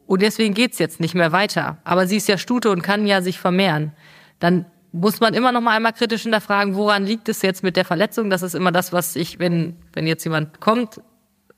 und 0.05 0.21
deswegen 0.21 0.53
geht's 0.53 0.79
jetzt 0.79 0.99
nicht 0.99 1.15
mehr 1.15 1.31
weiter, 1.31 1.77
aber 1.85 2.07
sie 2.07 2.17
ist 2.17 2.27
ja 2.27 2.37
Stute 2.37 2.69
und 2.69 2.81
kann 2.81 3.07
ja 3.07 3.21
sich 3.21 3.39
vermehren, 3.39 3.93
dann 4.39 4.65
muss 4.93 5.19
man 5.19 5.33
immer 5.33 5.51
noch 5.51 5.59
mal 5.59 5.75
einmal 5.75 5.91
kritisch 5.91 6.21
hinterfragen, 6.21 6.75
woran 6.75 7.05
liegt 7.05 7.27
es 7.27 7.41
jetzt 7.41 7.63
mit 7.63 7.75
der 7.75 7.83
Verletzung? 7.83 8.29
Das 8.29 8.43
ist 8.43 8.53
immer 8.53 8.71
das, 8.71 8.93
was 8.93 9.15
ich, 9.15 9.39
wenn, 9.39 9.75
wenn 9.91 10.05
jetzt 10.05 10.23
jemand 10.23 10.61
kommt, 10.61 11.01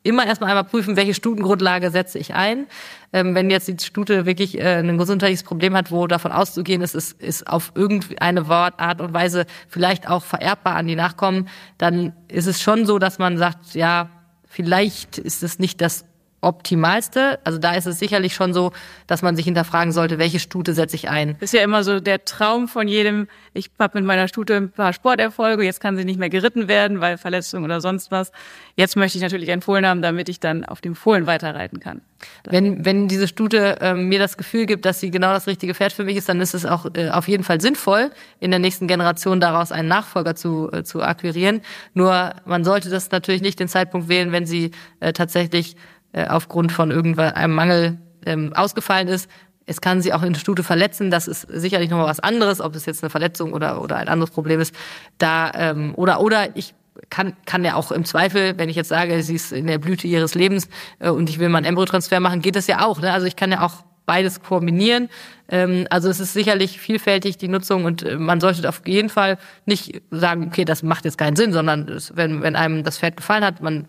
immer 0.04 0.26
erstmal 0.26 0.52
einmal 0.52 0.64
prüfen, 0.64 0.96
welche 0.96 1.14
Stutengrundlage 1.14 1.92
setze 1.92 2.18
ich 2.18 2.34
ein. 2.34 2.68
Ähm, 3.12 3.36
wenn 3.36 3.50
jetzt 3.50 3.68
die 3.68 3.76
Stute 3.84 4.26
wirklich 4.26 4.58
äh, 4.58 4.78
ein 4.78 4.98
gesundheitliches 4.98 5.44
Problem 5.44 5.76
hat, 5.76 5.92
wo 5.92 6.08
davon 6.08 6.32
auszugehen 6.32 6.82
ist, 6.82 6.96
ist, 6.96 7.20
ist 7.22 7.48
auf 7.48 7.74
irgendeine 7.76 8.48
Wort, 8.48 8.80
Art 8.80 9.02
und 9.02 9.14
Weise 9.14 9.46
vielleicht 9.68 10.08
auch 10.08 10.24
vererbbar 10.24 10.76
an 10.76 10.88
die 10.88 10.96
Nachkommen, 10.96 11.50
dann 11.78 12.14
ist 12.30 12.46
es 12.46 12.62
schon 12.62 12.86
so, 12.86 13.00
dass 13.00 13.20
man 13.20 13.38
sagt, 13.38 13.74
ja, 13.74 14.10
vielleicht 14.48 15.18
ist 15.18 15.44
es 15.44 15.60
nicht 15.60 15.82
das 15.82 16.06
optimalste. 16.46 17.40
Also 17.44 17.58
da 17.58 17.74
ist 17.74 17.88
es 17.88 18.00
sicherlich 18.00 18.36
schon 18.36 18.54
so, 18.54 18.72
dass 19.08 19.22
man 19.22 19.36
sich 19.36 19.46
hinterfragen 19.46 19.92
sollte, 19.92 20.20
welche 20.20 20.40
Stute 20.40 20.74
setze 20.74 20.96
ich 20.96 21.10
ein. 21.10 21.36
Das 21.40 21.52
ist 21.52 21.54
ja 21.54 21.64
immer 21.64 21.84
so 21.84 22.00
der 22.00 22.24
Traum 22.24 22.68
von 22.68 22.88
jedem, 22.88 23.28
ich 23.54 23.72
habe 23.80 23.98
mit 23.98 24.06
meiner 24.06 24.28
Stute 24.28 24.56
ein 24.56 24.72
paar 24.72 24.94
Sporterfolge, 24.94 25.64
jetzt 25.64 25.82
kann 25.82 25.98
sie 25.98 26.06
nicht 26.06 26.20
mehr 26.20 26.30
geritten 26.30 26.68
werden, 26.68 27.02
weil 27.02 27.18
Verletzung 27.18 27.64
oder 27.64 27.82
sonst 27.82 28.12
was. 28.12 28.32
Jetzt 28.76 28.96
möchte 28.96 29.18
ich 29.18 29.24
natürlich 29.24 29.52
ein 29.52 29.62
Fohlen 29.62 29.86
haben, 29.86 30.02
damit 30.02 30.30
ich 30.30 30.40
dann 30.40 30.64
auf 30.64 30.82
dem 30.82 30.96
Fohlen 30.96 31.26
weiterreiten 31.26 31.80
kann. 31.80 32.02
Wenn, 32.44 32.86
wenn 32.86 33.08
diese 33.08 33.28
Stute 33.28 33.82
äh, 33.82 33.94
mir 33.94 34.20
das 34.20 34.38
Gefühl 34.38 34.66
gibt, 34.66 34.86
dass 34.86 35.00
sie 35.00 35.12
genau 35.12 35.34
das 35.34 35.48
richtige 35.48 35.74
Pferd 35.74 35.94
für 35.94 36.04
mich 36.04 36.18
ist, 36.18 36.30
dann 36.30 36.42
ist 36.42 36.54
es 36.54 36.66
auch 36.66 36.86
äh, 36.96 37.10
auf 37.10 37.28
jeden 37.28 37.44
Fall 37.44 37.60
sinnvoll, 37.62 38.12
in 38.40 38.52
der 38.52 38.60
nächsten 38.60 38.88
Generation 38.88 39.40
daraus 39.40 39.72
einen 39.72 39.88
Nachfolger 39.88 40.36
zu, 40.36 40.70
äh, 40.72 40.84
zu 40.84 41.02
akquirieren. 41.02 41.62
Nur 41.94 42.34
man 42.46 42.64
sollte 42.64 42.90
das 42.90 43.12
natürlich 43.12 43.42
nicht 43.42 43.60
den 43.60 43.68
Zeitpunkt 43.68 44.10
wählen, 44.10 44.32
wenn 44.32 44.46
sie 44.46 44.72
äh, 45.00 45.14
tatsächlich 45.14 45.76
äh, 46.16 46.28
aufgrund 46.28 46.72
von 46.72 46.92
irgendeinem 46.92 47.54
Mangel 47.54 47.98
ähm, 48.26 48.54
ausgefallen 48.54 49.10
ist. 49.10 49.30
Es 49.66 49.82
kann 49.82 50.02
sie 50.02 50.14
auch 50.14 50.24
in 50.24 50.32
der 50.32 50.40
Stute 50.40 50.64
verletzen. 50.64 51.12
Das 51.12 51.28
ist 51.28 51.42
sicherlich 51.42 51.90
nochmal 51.90 52.08
was 52.08 52.22
anderes, 52.22 52.62
ob 52.62 52.74
es 52.74 52.86
jetzt 52.86 53.04
eine 53.04 53.10
Verletzung 53.10 53.52
oder, 53.52 53.82
oder 53.82 53.98
ein 53.98 54.08
anderes 54.08 54.32
Problem 54.32 54.62
ist. 54.62 54.74
Da, 55.18 55.52
ähm, 55.54 55.94
oder, 55.96 56.22
oder 56.22 56.56
ich 56.56 56.74
kann, 57.10 57.34
kann 57.46 57.66
ja 57.66 57.76
auch 57.76 57.92
im 57.92 58.06
Zweifel, 58.06 58.58
wenn 58.58 58.70
ich 58.70 58.78
jetzt 58.78 58.88
sage, 58.88 59.22
sie 59.24 59.36
ist 59.36 59.52
in 59.52 59.68
der 59.68 59.78
Blüte 59.78 60.08
ihres 60.08 60.36
Lebens 60.36 60.70
äh, 61.00 61.10
und 61.10 61.30
ich 61.30 61.38
will 61.38 61.50
mal 61.50 61.58
einen 61.58 61.68
Embryotransfer 61.68 62.22
machen, 62.22 62.42
geht 62.42 62.56
das 62.56 62.68
ja 62.68 62.86
auch. 62.86 63.02
Ne? 63.02 63.12
Also 63.12 63.28
ich 63.28 63.36
kann 63.36 63.52
ja 63.52 63.62
auch 63.62 63.84
beides 64.06 64.42
kombinieren. 64.42 65.10
Ähm, 65.50 65.86
also 65.90 66.08
es 66.08 66.22
ist 66.22 66.32
sicherlich 66.32 66.80
vielfältig 66.80 67.38
die 67.38 67.50
Nutzung 67.50 67.84
und 67.84 68.04
äh, 68.04 68.16
man 68.16 68.40
sollte 68.40 68.70
auf 68.70 68.88
jeden 68.88 69.10
Fall 69.10 69.38
nicht 69.66 70.02
sagen, 70.12 70.48
okay, 70.48 70.64
das 70.64 70.82
macht 70.82 71.04
jetzt 71.04 71.18
keinen 71.18 71.36
Sinn, 71.36 71.52
sondern 71.52 71.90
es, 71.90 72.16
wenn, 72.16 72.42
wenn 72.42 72.56
einem 72.56 72.84
das 72.84 73.00
Pferd 73.00 73.18
gefallen 73.18 73.44
hat, 73.44 73.62
man 73.62 73.88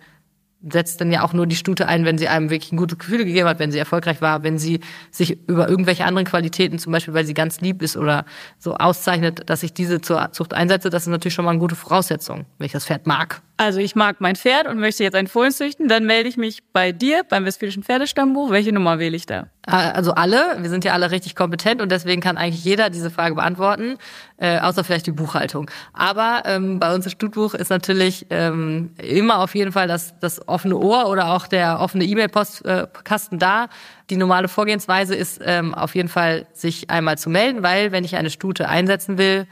setzt 0.69 1.01
dann 1.01 1.13
ja 1.13 1.23
auch 1.23 1.33
nur 1.33 1.47
die 1.47 1.57
Stute 1.57 1.87
ein, 1.87 2.05
wenn 2.05 2.19
sie 2.19 2.29
einem 2.29 2.51
wirklich 2.51 2.73
ein 2.73 2.77
gutes 2.77 2.99
Gefühl 2.99 3.25
gegeben 3.25 3.49
hat, 3.49 3.59
wenn 3.59 3.71
sie 3.71 3.79
erfolgreich 3.79 4.21
war, 4.21 4.43
wenn 4.43 4.59
sie 4.59 4.81
sich 5.11 5.39
über 5.47 5.69
irgendwelche 5.69 6.05
anderen 6.05 6.27
Qualitäten, 6.27 6.79
zum 6.79 6.93
Beispiel 6.93 7.15
weil 7.15 7.27
sie 7.27 7.35
ganz 7.35 7.61
lieb 7.61 7.83
ist 7.83 7.97
oder 7.97 8.25
so 8.59 8.75
auszeichnet, 8.75 9.49
dass 9.49 9.63
ich 9.63 9.75
diese 9.75 10.01
zur 10.01 10.33
Zucht 10.33 10.55
einsetze, 10.55 10.91
das 10.91 11.03
ist 11.03 11.09
natürlich 11.09 11.35
schon 11.35 11.45
mal 11.45 11.53
eine 11.53 11.61
gute 11.61 11.77
Voraussetzung, 11.77 12.47
wenn 12.59 12.67
ich 12.67 12.73
das 12.73 12.87
Pferd 12.87 13.07
mag. 13.07 13.43
Also 13.59 13.81
ich 13.81 13.97
mag 13.97 14.17
mein 14.21 14.37
Pferd 14.37 14.67
und 14.67 14.79
möchte 14.79 15.03
jetzt 15.03 15.15
ein 15.15 15.29
Fohlen 15.29 15.51
züchten, 15.51 15.89
dann 15.89 16.05
melde 16.05 16.29
ich 16.29 16.37
mich 16.37 16.63
bei 16.73 16.93
dir 16.93 17.23
beim 17.27 17.47
Westfälischen 17.47 17.83
Pferdestammbuch. 17.83 18.51
Welche 18.51 18.71
Nummer 18.71 18.99
wähle 18.99 19.17
ich 19.17 19.25
da? 19.25 19.47
Also 19.69 20.13
alle, 20.13 20.59
wir 20.61 20.69
sind 20.69 20.85
ja 20.85 20.93
alle 20.93 21.11
richtig 21.11 21.35
kompetent 21.35 21.83
und 21.83 21.91
deswegen 21.91 22.21
kann 22.21 22.37
eigentlich 22.37 22.65
jeder 22.65 22.89
diese 22.89 23.11
Frage 23.11 23.35
beantworten, 23.35 23.97
äh, 24.37 24.61
außer 24.61 24.85
vielleicht 24.85 25.07
die 25.07 25.13
Buchhaltung. 25.13 25.71
Aber 25.93 26.43
ähm, 26.45 26.79
bei 26.79 26.95
uns 26.95 27.07
im 27.07 27.11
Stutbuch 27.11 27.55
ist 27.55 27.71
natürlich 27.71 28.27
ähm, 28.31 28.91
immer 28.99 29.39
auf 29.39 29.55
jeden 29.57 29.73
Fall 29.73 29.89
das, 29.89 30.15
das 30.21 30.47
offene 30.47 30.77
Ohr 30.77 31.09
oder 31.09 31.33
auch 31.33 31.49
der 31.49 31.81
offene 31.81 32.05
E-Mail-Postkasten 32.05 33.39
da. 33.41 33.69
Die 34.09 34.17
normale 34.17 34.47
Vorgehensweise 34.47 35.17
ist 35.17 35.41
ähm, 35.45 35.75
auf 35.75 35.97
jeden 35.97 36.09
Fall, 36.09 36.47
sich 36.53 36.91
einmal 36.91 37.19
zu 37.19 37.29
melden, 37.29 37.65
weil 37.65 37.91
wenn 37.91 38.05
ich 38.05 38.17
eine 38.17 38.31
Stute 38.31 38.69
einsetzen 38.69 39.19
will, 39.19 39.49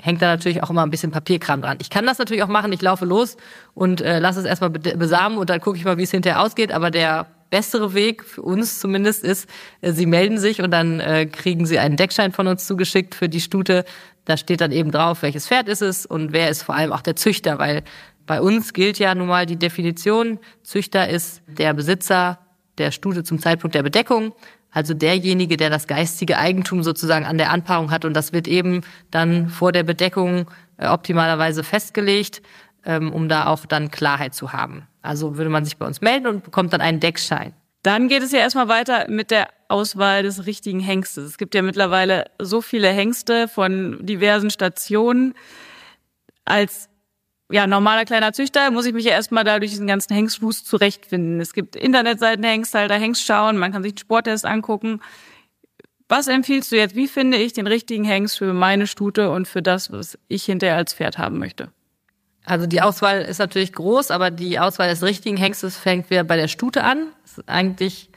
hängt 0.00 0.22
da 0.22 0.26
natürlich 0.26 0.62
auch 0.62 0.70
immer 0.70 0.82
ein 0.82 0.90
bisschen 0.90 1.10
Papierkram 1.10 1.62
dran. 1.62 1.78
Ich 1.80 1.90
kann 1.90 2.06
das 2.06 2.18
natürlich 2.18 2.42
auch 2.42 2.48
machen, 2.48 2.72
ich 2.72 2.82
laufe 2.82 3.04
los 3.04 3.36
und 3.74 4.00
äh, 4.00 4.18
lasse 4.18 4.40
es 4.40 4.46
erstmal 4.46 4.70
besamen 4.70 5.38
und 5.38 5.50
dann 5.50 5.60
gucke 5.60 5.76
ich 5.76 5.84
mal, 5.84 5.98
wie 5.98 6.02
es 6.02 6.10
hinterher 6.10 6.42
ausgeht. 6.42 6.72
Aber 6.72 6.90
der 6.90 7.26
bessere 7.50 7.94
Weg 7.94 8.24
für 8.24 8.42
uns 8.42 8.78
zumindest 8.78 9.24
ist, 9.24 9.48
äh, 9.80 9.92
sie 9.92 10.06
melden 10.06 10.38
sich 10.38 10.62
und 10.62 10.70
dann 10.70 11.00
äh, 11.00 11.26
kriegen 11.26 11.66
sie 11.66 11.78
einen 11.78 11.96
Deckschein 11.96 12.32
von 12.32 12.46
uns 12.46 12.66
zugeschickt 12.66 13.14
für 13.14 13.28
die 13.28 13.40
Stute. 13.40 13.84
Da 14.24 14.36
steht 14.36 14.60
dann 14.60 14.72
eben 14.72 14.90
drauf, 14.90 15.22
welches 15.22 15.48
Pferd 15.48 15.68
ist 15.68 15.82
es 15.82 16.06
und 16.06 16.32
wer 16.32 16.48
ist 16.48 16.62
vor 16.62 16.74
allem 16.74 16.92
auch 16.92 17.02
der 17.02 17.16
Züchter, 17.16 17.58
weil 17.58 17.82
bei 18.26 18.40
uns 18.40 18.72
gilt 18.72 18.98
ja 18.98 19.14
nun 19.14 19.26
mal 19.26 19.44
die 19.44 19.56
Definition, 19.56 20.38
Züchter 20.62 21.08
ist 21.08 21.42
der 21.48 21.74
Besitzer 21.74 22.38
der 22.78 22.92
Stute 22.92 23.24
zum 23.24 23.40
Zeitpunkt 23.40 23.74
der 23.74 23.82
Bedeckung, 23.82 24.32
also 24.72 24.94
derjenige, 24.94 25.56
der 25.56 25.70
das 25.70 25.86
geistige 25.86 26.38
Eigentum 26.38 26.82
sozusagen 26.82 27.26
an 27.26 27.38
der 27.38 27.50
Anpaarung 27.50 27.90
hat 27.90 28.04
und 28.04 28.14
das 28.14 28.32
wird 28.32 28.46
eben 28.46 28.82
dann 29.10 29.48
vor 29.48 29.72
der 29.72 29.82
Bedeckung 29.82 30.46
äh, 30.76 30.86
optimalerweise 30.86 31.64
festgelegt, 31.64 32.42
ähm, 32.84 33.12
um 33.12 33.28
da 33.28 33.46
auch 33.46 33.66
dann 33.66 33.90
Klarheit 33.90 34.34
zu 34.34 34.52
haben. 34.52 34.86
Also 35.02 35.36
würde 35.36 35.50
man 35.50 35.64
sich 35.64 35.76
bei 35.76 35.86
uns 35.86 36.00
melden 36.00 36.26
und 36.26 36.44
bekommt 36.44 36.72
dann 36.72 36.80
einen 36.80 37.00
Deckschein. 37.00 37.54
Dann 37.82 38.08
geht 38.08 38.22
es 38.22 38.32
ja 38.32 38.40
erstmal 38.40 38.68
weiter 38.68 39.08
mit 39.08 39.30
der 39.30 39.48
Auswahl 39.68 40.22
des 40.22 40.46
richtigen 40.46 40.80
Hengstes. 40.80 41.24
Es 41.24 41.38
gibt 41.38 41.54
ja 41.54 41.62
mittlerweile 41.62 42.26
so 42.38 42.60
viele 42.60 42.88
Hengste 42.88 43.48
von 43.48 43.98
diversen 44.04 44.50
Stationen. 44.50 45.34
Als 46.44 46.89
ja, 47.50 47.66
normaler 47.66 48.04
kleiner 48.04 48.32
Züchter 48.32 48.70
muss 48.70 48.86
ich 48.86 48.92
mich 48.92 49.04
ja 49.04 49.12
erstmal 49.12 49.44
da 49.44 49.58
durch 49.58 49.70
diesen 49.70 49.86
ganzen 49.86 50.14
Hengstfuß 50.14 50.64
zurechtfinden. 50.64 51.40
Es 51.40 51.52
gibt 51.52 51.76
Internetseiten, 51.76 52.44
Hengsthalter, 52.44 52.94
Hengstschauen, 52.96 53.56
man 53.56 53.72
kann 53.72 53.82
sich 53.82 53.92
einen 53.92 53.98
Sporttest 53.98 54.46
angucken. 54.46 55.00
Was 56.08 56.26
empfiehlst 56.26 56.72
du 56.72 56.76
jetzt? 56.76 56.96
Wie 56.96 57.06
finde 57.06 57.38
ich 57.38 57.52
den 57.52 57.66
richtigen 57.66 58.04
Hengst 58.04 58.38
für 58.38 58.52
meine 58.52 58.86
Stute 58.86 59.30
und 59.30 59.46
für 59.46 59.62
das, 59.62 59.92
was 59.92 60.18
ich 60.26 60.44
hinterher 60.44 60.76
als 60.76 60.94
Pferd 60.94 61.18
haben 61.18 61.38
möchte? 61.38 61.68
Also 62.44 62.66
die 62.66 62.80
Auswahl 62.82 63.22
ist 63.22 63.38
natürlich 63.38 63.72
groß, 63.72 64.10
aber 64.10 64.30
die 64.30 64.58
Auswahl 64.58 64.88
des 64.88 65.02
richtigen 65.02 65.36
Hengstes 65.36 65.76
fängt 65.76 66.10
wieder 66.10 66.24
bei 66.24 66.36
der 66.36 66.48
Stute 66.48 66.82
an. 66.82 67.08
eigentlich 67.46 68.10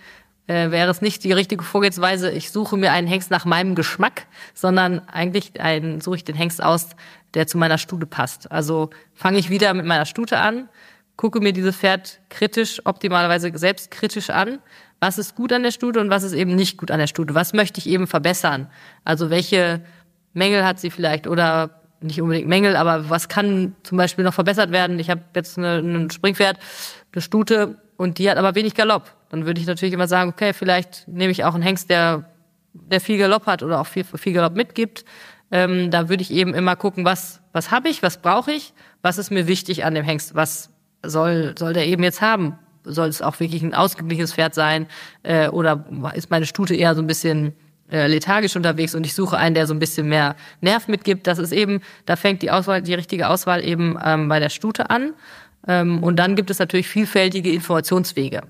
äh, 0.47 0.71
wäre 0.71 0.91
es 0.91 1.01
nicht 1.01 1.23
die 1.23 1.31
richtige 1.31 1.63
Vorgehensweise, 1.63 2.31
ich 2.31 2.51
suche 2.51 2.77
mir 2.77 2.91
einen 2.91 3.07
Hengst 3.07 3.31
nach 3.31 3.45
meinem 3.45 3.75
Geschmack, 3.75 4.27
sondern 4.53 4.99
eigentlich 5.07 5.59
einen, 5.61 6.01
suche 6.01 6.17
ich 6.17 6.23
den 6.23 6.35
Hengst 6.35 6.61
aus, 6.61 6.89
der 7.33 7.47
zu 7.47 7.57
meiner 7.57 7.77
Stute 7.77 8.05
passt. 8.05 8.51
Also 8.51 8.89
fange 9.13 9.39
ich 9.39 9.49
wieder 9.49 9.73
mit 9.73 9.85
meiner 9.85 10.05
Stute 10.05 10.37
an, 10.37 10.69
gucke 11.15 11.39
mir 11.39 11.53
dieses 11.53 11.77
Pferd 11.77 12.19
kritisch, 12.29 12.81
optimalerweise 12.85 13.51
selbstkritisch 13.53 14.29
an. 14.29 14.59
Was 14.99 15.17
ist 15.17 15.35
gut 15.35 15.51
an 15.53 15.63
der 15.63 15.71
Stute 15.71 15.99
und 15.99 16.09
was 16.09 16.23
ist 16.23 16.33
eben 16.33 16.55
nicht 16.55 16.77
gut 16.77 16.91
an 16.91 16.99
der 16.99 17.07
Stute? 17.07 17.35
Was 17.35 17.53
möchte 17.53 17.79
ich 17.79 17.87
eben 17.87 18.07
verbessern? 18.07 18.67
Also 19.03 19.29
welche 19.29 19.81
Mängel 20.33 20.65
hat 20.65 20.79
sie 20.79 20.89
vielleicht 20.89 21.27
oder 21.27 21.81
nicht 22.01 22.21
unbedingt 22.21 22.47
Mängel, 22.47 22.75
aber 22.75 23.09
was 23.09 23.29
kann 23.29 23.75
zum 23.83 23.97
Beispiel 23.97 24.25
noch 24.25 24.33
verbessert 24.33 24.71
werden? 24.71 24.99
Ich 24.99 25.09
habe 25.09 25.21
jetzt 25.35 25.57
ein 25.57 26.09
Springpferd, 26.09 26.57
eine 27.13 27.21
Stute 27.21 27.77
und 27.97 28.17
die 28.17 28.29
hat 28.29 28.37
aber 28.37 28.55
wenig 28.55 28.73
Galopp. 28.73 29.11
Dann 29.29 29.45
würde 29.45 29.59
ich 29.61 29.67
natürlich 29.67 29.93
immer 29.93 30.07
sagen, 30.07 30.31
okay, 30.31 30.53
vielleicht 30.53 31.07
nehme 31.07 31.31
ich 31.31 31.43
auch 31.43 31.53
einen 31.53 31.63
Hengst, 31.63 31.89
der, 31.89 32.29
der 32.73 33.01
viel 33.01 33.17
Galopp 33.17 33.45
hat 33.45 33.63
oder 33.63 33.79
auch 33.79 33.87
viel, 33.87 34.03
viel 34.03 34.33
Galopp 34.33 34.55
mitgibt. 34.55 35.05
Ähm, 35.51 35.91
da 35.91 36.09
würde 36.09 36.23
ich 36.23 36.31
eben 36.31 36.53
immer 36.53 36.75
gucken, 36.75 37.05
was, 37.05 37.41
was 37.51 37.71
habe 37.71 37.89
ich, 37.89 38.01
was 38.01 38.17
brauche 38.17 38.51
ich, 38.51 38.73
was 39.01 39.17
ist 39.17 39.31
mir 39.31 39.47
wichtig 39.47 39.85
an 39.85 39.93
dem 39.93 40.03
Hengst, 40.03 40.35
was 40.35 40.71
soll, 41.05 41.53
soll 41.57 41.73
der 41.73 41.85
eben 41.87 42.03
jetzt 42.03 42.21
haben? 42.21 42.57
Soll 42.83 43.07
es 43.07 43.21
auch 43.21 43.39
wirklich 43.39 43.61
ein 43.61 43.73
ausgeglichenes 43.73 44.33
Pferd 44.33 44.55
sein? 44.55 44.87
Äh, 45.21 45.49
oder 45.49 45.85
ist 46.15 46.31
meine 46.31 46.45
Stute 46.45 46.75
eher 46.75 46.95
so 46.95 47.01
ein 47.01 47.07
bisschen 47.07 47.53
äh, 47.91 48.07
lethargisch 48.07 48.55
unterwegs 48.55 48.95
und 48.95 49.05
ich 49.05 49.13
suche 49.13 49.37
einen, 49.37 49.55
der 49.55 49.67
so 49.67 49.73
ein 49.73 49.79
bisschen 49.79 50.07
mehr 50.07 50.35
Nerv 50.61 50.87
mitgibt. 50.87 51.27
Das 51.27 51.37
ist 51.37 51.51
eben, 51.51 51.81
da 52.05 52.15
fängt 52.15 52.41
die 52.41 52.49
Auswahl, 52.49 52.81
die 52.81 52.93
richtige 52.93 53.29
Auswahl 53.29 53.63
eben 53.63 53.97
ähm, 54.03 54.27
bei 54.29 54.39
der 54.39 54.49
Stute 54.49 54.89
an. 54.89 55.13
Ähm, 55.67 56.03
und 56.03 56.17
dann 56.17 56.35
gibt 56.35 56.49
es 56.49 56.59
natürlich 56.59 56.87
vielfältige 56.87 57.51
Informationswege. 57.51 58.41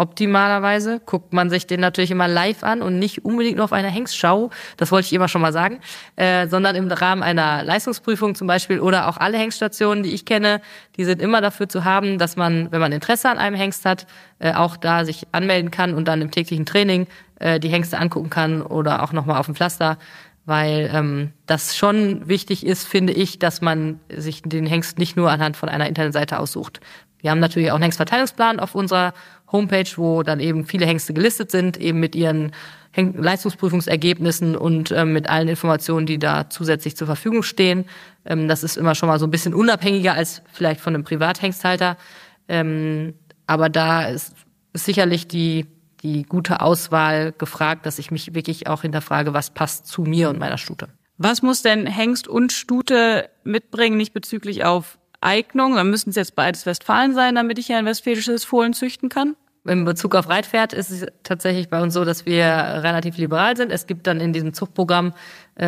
Optimalerweise 0.00 0.98
guckt 1.04 1.34
man 1.34 1.50
sich 1.50 1.66
den 1.66 1.80
natürlich 1.80 2.10
immer 2.10 2.26
live 2.26 2.64
an 2.64 2.80
und 2.80 2.98
nicht 2.98 3.22
unbedingt 3.22 3.56
nur 3.56 3.64
auf 3.64 3.74
einer 3.74 3.90
Hengstschau, 3.90 4.48
das 4.78 4.90
wollte 4.90 5.04
ich 5.04 5.12
immer 5.12 5.28
schon 5.28 5.42
mal 5.42 5.52
sagen, 5.52 5.80
äh, 6.16 6.48
sondern 6.48 6.74
im 6.74 6.90
Rahmen 6.90 7.22
einer 7.22 7.62
Leistungsprüfung 7.64 8.34
zum 8.34 8.46
Beispiel 8.46 8.80
oder 8.80 9.08
auch 9.08 9.18
alle 9.18 9.36
Hengststationen, 9.36 10.02
die 10.02 10.14
ich 10.14 10.24
kenne, 10.24 10.62
die 10.96 11.04
sind 11.04 11.20
immer 11.20 11.42
dafür 11.42 11.68
zu 11.68 11.84
haben, 11.84 12.16
dass 12.16 12.36
man, 12.36 12.72
wenn 12.72 12.80
man 12.80 12.92
Interesse 12.92 13.28
an 13.28 13.36
einem 13.36 13.56
Hengst 13.56 13.84
hat, 13.84 14.06
äh, 14.38 14.54
auch 14.54 14.78
da 14.78 15.04
sich 15.04 15.26
anmelden 15.32 15.70
kann 15.70 15.92
und 15.92 16.08
dann 16.08 16.22
im 16.22 16.30
täglichen 16.30 16.64
Training 16.64 17.06
äh, 17.38 17.60
die 17.60 17.68
Hengste 17.68 17.98
angucken 17.98 18.30
kann 18.30 18.62
oder 18.62 19.02
auch 19.02 19.12
nochmal 19.12 19.38
auf 19.38 19.46
dem 19.46 19.54
Pflaster 19.54 19.98
weil 20.46 20.90
ähm, 20.92 21.32
das 21.46 21.76
schon 21.76 22.28
wichtig 22.28 22.66
ist, 22.66 22.86
finde 22.86 23.12
ich, 23.12 23.38
dass 23.38 23.60
man 23.60 24.00
sich 24.14 24.42
den 24.42 24.66
Hengst 24.66 24.98
nicht 24.98 25.16
nur 25.16 25.30
anhand 25.30 25.56
von 25.56 25.68
einer 25.68 25.86
Internetseite 25.86 26.38
aussucht. 26.38 26.80
Wir 27.18 27.30
haben 27.30 27.40
natürlich 27.40 27.70
auch 27.70 27.76
einen 27.76 27.82
Hengstverteilungsplan 27.82 28.60
auf 28.60 28.74
unserer 28.74 29.12
Homepage, 29.52 29.90
wo 29.96 30.22
dann 30.22 30.40
eben 30.40 30.64
viele 30.64 30.86
Hengste 30.86 31.12
gelistet 31.12 31.50
sind, 31.50 31.76
eben 31.76 32.00
mit 32.00 32.14
ihren 32.14 32.52
Leistungsprüfungsergebnissen 32.96 34.56
und 34.56 34.90
ähm, 34.90 35.12
mit 35.12 35.28
allen 35.28 35.48
Informationen, 35.48 36.06
die 36.06 36.18
da 36.18 36.50
zusätzlich 36.50 36.96
zur 36.96 37.06
Verfügung 37.06 37.42
stehen. 37.42 37.84
Ähm, 38.24 38.48
das 38.48 38.64
ist 38.64 38.76
immer 38.76 38.94
schon 38.94 39.08
mal 39.08 39.18
so 39.18 39.26
ein 39.26 39.30
bisschen 39.30 39.54
unabhängiger 39.54 40.14
als 40.14 40.42
vielleicht 40.52 40.80
von 40.80 40.94
einem 40.94 41.04
Privathengsthalter. 41.04 41.96
Ähm, 42.48 43.14
aber 43.46 43.68
da 43.68 44.06
ist, 44.06 44.34
ist 44.72 44.86
sicherlich 44.86 45.28
die 45.28 45.66
die 46.02 46.22
gute 46.24 46.60
Auswahl 46.60 47.32
gefragt, 47.32 47.86
dass 47.86 47.98
ich 47.98 48.10
mich 48.10 48.34
wirklich 48.34 48.66
auch 48.66 48.82
hinterfrage, 48.82 49.34
was 49.34 49.50
passt 49.50 49.86
zu 49.86 50.02
mir 50.02 50.30
und 50.30 50.38
meiner 50.38 50.58
Stute. 50.58 50.88
Was 51.18 51.42
muss 51.42 51.62
denn 51.62 51.86
Hengst 51.86 52.28
und 52.28 52.52
Stute 52.52 53.28
mitbringen, 53.44 53.96
nicht 53.96 54.14
bezüglich 54.14 54.64
auf 54.64 54.98
Eignung? 55.20 55.76
Dann 55.76 55.90
müssen 55.90 56.10
es 56.10 56.16
jetzt 56.16 56.34
beides 56.34 56.64
Westfalen 56.64 57.14
sein, 57.14 57.34
damit 57.34 57.58
ich 57.58 57.66
hier 57.66 57.76
ein 57.76 57.84
westfälisches 57.84 58.44
Fohlen 58.44 58.72
züchten 58.72 59.08
kann? 59.08 59.36
In 59.66 59.84
Bezug 59.84 60.14
auf 60.14 60.30
Reitpferd 60.30 60.72
ist 60.72 60.90
es 60.90 61.06
tatsächlich 61.22 61.68
bei 61.68 61.82
uns 61.82 61.92
so, 61.92 62.06
dass 62.06 62.24
wir 62.24 62.46
relativ 62.46 63.18
liberal 63.18 63.58
sind. 63.58 63.70
Es 63.70 63.86
gibt 63.86 64.06
dann 64.06 64.18
in 64.18 64.32
diesem 64.32 64.54
Zuchtprogramm, 64.54 65.12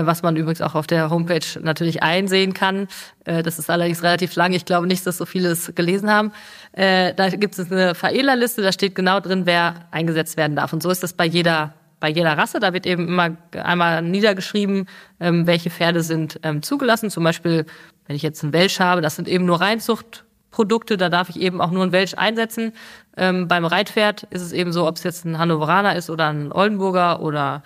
was 0.01 0.23
man 0.23 0.37
übrigens 0.37 0.63
auch 0.63 0.75
auf 0.75 0.87
der 0.87 1.11
Homepage 1.11 1.61
natürlich 1.61 2.03
einsehen 2.03 2.55
kann, 2.55 2.89
äh, 3.25 3.43
das 3.43 3.59
ist 3.59 3.69
allerdings 3.69 4.03
relativ 4.03 4.35
lang, 4.37 4.53
ich 4.53 4.65
glaube 4.65 4.87
nicht, 4.87 5.07
dass 5.07 5.19
so 5.19 5.27
viele 5.27 5.51
es 5.51 5.75
gelesen 5.75 6.11
haben, 6.11 6.33
äh, 6.73 7.13
da 7.15 7.29
gibt 7.29 7.59
es 7.59 7.71
eine 7.71 7.95
Veredlerliste, 7.95 8.63
da 8.63 8.73
steht 8.73 8.95
genau 8.95 9.21
drin, 9.21 9.43
wer 9.45 9.75
eingesetzt 9.91 10.37
werden 10.37 10.57
darf. 10.57 10.73
Und 10.73 10.83
so 10.83 10.91
ist 10.91 11.03
das 11.03 11.13
bei 11.13 11.27
jeder 11.27 11.75
bei 12.01 12.11
jeder 12.11 12.37
Rasse. 12.37 12.59
Da 12.59 12.73
wird 12.73 12.85
eben 12.85 13.07
immer 13.07 13.37
einmal 13.53 14.03
niedergeschrieben, 14.03 14.89
ähm, 15.21 15.47
welche 15.47 15.71
Pferde 15.71 16.03
sind 16.03 16.41
ähm, 16.43 16.61
zugelassen. 16.61 17.11
Zum 17.11 17.23
Beispiel, 17.23 17.65
wenn 18.09 18.17
ich 18.17 18.23
jetzt 18.23 18.43
einen 18.43 18.53
Welsch 18.53 18.81
habe, 18.81 19.03
das 19.03 19.15
sind 19.15 19.29
eben 19.29 19.45
nur 19.45 19.61
Reinzucht 19.61 20.25
Produkte, 20.53 20.97
da 20.97 21.09
darf 21.09 21.31
ich 21.31 21.41
eben 21.41 21.61
auch 21.61 21.71
nur 21.71 21.83
ein 21.83 21.93
Welsch 21.93 22.15
einsetzen. 22.15 22.73
Ähm, 23.17 23.49
beim 23.49 23.65
Reitpferd 23.65 24.25
ist 24.31 24.43
es 24.43 24.53
eben 24.53 24.73
so, 24.73 24.87
ob 24.87 24.97
es 24.97 25.03
jetzt 25.03 25.25
ein 25.25 25.39
Hannoveraner 25.39 25.97
ist 25.97 26.11
oder 26.11 26.29
ein 26.29 26.53
Oldenburger 26.53 27.23
oder 27.23 27.63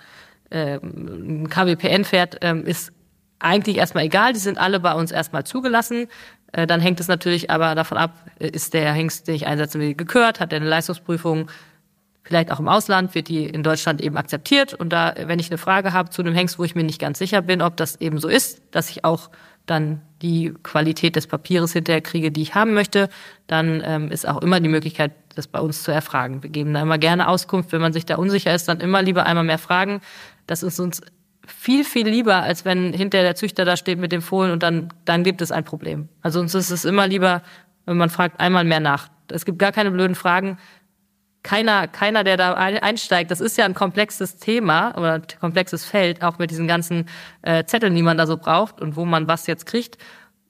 ähm, 0.51 1.43
ein 1.43 1.49
KWPN-Pferd, 1.49 2.37
ähm, 2.41 2.65
ist 2.65 2.91
eigentlich 3.39 3.77
erstmal 3.77 4.05
egal. 4.05 4.33
Die 4.33 4.39
sind 4.39 4.57
alle 4.57 4.79
bei 4.79 4.93
uns 4.93 5.11
erstmal 5.11 5.45
zugelassen. 5.45 6.07
Äh, 6.51 6.67
dann 6.67 6.81
hängt 6.81 6.99
es 6.99 7.07
natürlich 7.07 7.49
aber 7.51 7.75
davon 7.75 7.97
ab, 7.97 8.13
äh, 8.39 8.49
ist 8.49 8.73
der 8.73 8.91
Hengst, 8.93 9.27
den 9.27 9.35
ich 9.35 9.47
einsetzen 9.47 9.81
will, 9.81 9.95
gekürt, 9.95 10.39
hat 10.39 10.53
er 10.53 10.57
eine 10.57 10.69
Leistungsprüfung, 10.69 11.49
vielleicht 12.23 12.51
auch 12.51 12.59
im 12.59 12.67
Ausland, 12.67 13.15
wird 13.15 13.27
die 13.29 13.45
in 13.45 13.63
Deutschland 13.63 14.01
eben 14.01 14.17
akzeptiert. 14.17 14.73
Und 14.73 14.89
da, 14.89 15.13
wenn 15.17 15.39
ich 15.39 15.49
eine 15.49 15.57
Frage 15.57 15.93
habe 15.93 16.09
zu 16.09 16.21
einem 16.21 16.33
Hengst, 16.33 16.59
wo 16.59 16.63
ich 16.63 16.75
mir 16.75 16.83
nicht 16.83 16.99
ganz 16.99 17.19
sicher 17.19 17.41
bin, 17.41 17.61
ob 17.61 17.77
das 17.77 18.01
eben 18.01 18.19
so 18.19 18.27
ist, 18.27 18.61
dass 18.71 18.89
ich 18.89 19.05
auch 19.05 19.29
dann 19.65 20.01
die 20.21 20.53
Qualität 20.63 21.15
des 21.15 21.27
Papieres 21.27 21.73
hinterher 21.73 22.01
kriege, 22.01 22.31
die 22.31 22.41
ich 22.41 22.55
haben 22.55 22.73
möchte, 22.73 23.09
dann 23.47 23.81
ähm, 23.85 24.11
ist 24.11 24.27
auch 24.27 24.41
immer 24.41 24.59
die 24.59 24.69
Möglichkeit, 24.69 25.11
das 25.35 25.47
bei 25.47 25.59
uns 25.59 25.83
zu 25.83 25.91
erfragen. 25.91 26.41
Wir 26.41 26.49
geben 26.49 26.73
da 26.73 26.81
immer 26.81 26.97
gerne 26.97 27.27
Auskunft. 27.27 27.71
Wenn 27.71 27.81
man 27.81 27.93
sich 27.93 28.05
da 28.05 28.15
unsicher 28.15 28.55
ist, 28.55 28.67
dann 28.67 28.79
immer 28.79 29.01
lieber 29.01 29.25
einmal 29.25 29.43
mehr 29.43 29.59
fragen. 29.59 30.01
Das 30.47 30.63
ist 30.63 30.79
uns 30.79 31.01
viel, 31.45 31.83
viel 31.83 32.07
lieber, 32.07 32.41
als 32.41 32.65
wenn 32.65 32.91
hinterher 32.93 33.25
der 33.25 33.35
Züchter 33.35 33.63
da 33.63 33.77
steht 33.77 33.99
mit 33.99 34.11
dem 34.11 34.21
Fohlen 34.21 34.51
und 34.51 34.63
dann, 34.63 34.89
dann 35.05 35.23
gibt 35.23 35.41
es 35.41 35.51
ein 35.51 35.63
Problem. 35.63 36.09
Also 36.21 36.39
uns 36.39 36.55
ist 36.55 36.71
es 36.71 36.83
immer 36.83 37.07
lieber, 37.07 37.41
wenn 37.85 37.97
man 37.97 38.09
fragt 38.09 38.39
einmal 38.39 38.63
mehr 38.63 38.79
nach. 38.79 39.07
Es 39.31 39.45
gibt 39.45 39.59
gar 39.59 39.71
keine 39.71 39.91
blöden 39.91 40.15
Fragen 40.15 40.57
keiner, 41.47 41.87
keiner, 41.87 42.25
der 42.25 42.35
da 42.35 42.53
einsteigt, 42.55 43.31
das 43.31 43.39
ist 43.39 43.57
ja 43.57 43.63
ein 43.63 43.73
komplexes 43.73 44.37
Thema 44.37 44.91
oder 44.97 45.13
ein 45.13 45.23
komplexes 45.39 45.85
Feld, 45.85 46.21
auch 46.21 46.39
mit 46.39 46.51
diesen 46.51 46.67
ganzen 46.67 47.05
äh, 47.41 47.63
Zetteln, 47.63 47.95
die 47.95 48.01
man 48.01 48.17
da 48.17 48.27
so 48.27 48.35
braucht 48.35 48.81
und 48.81 48.97
wo 48.97 49.05
man 49.05 49.29
was 49.29 49.47
jetzt 49.47 49.65
kriegt. 49.65 49.97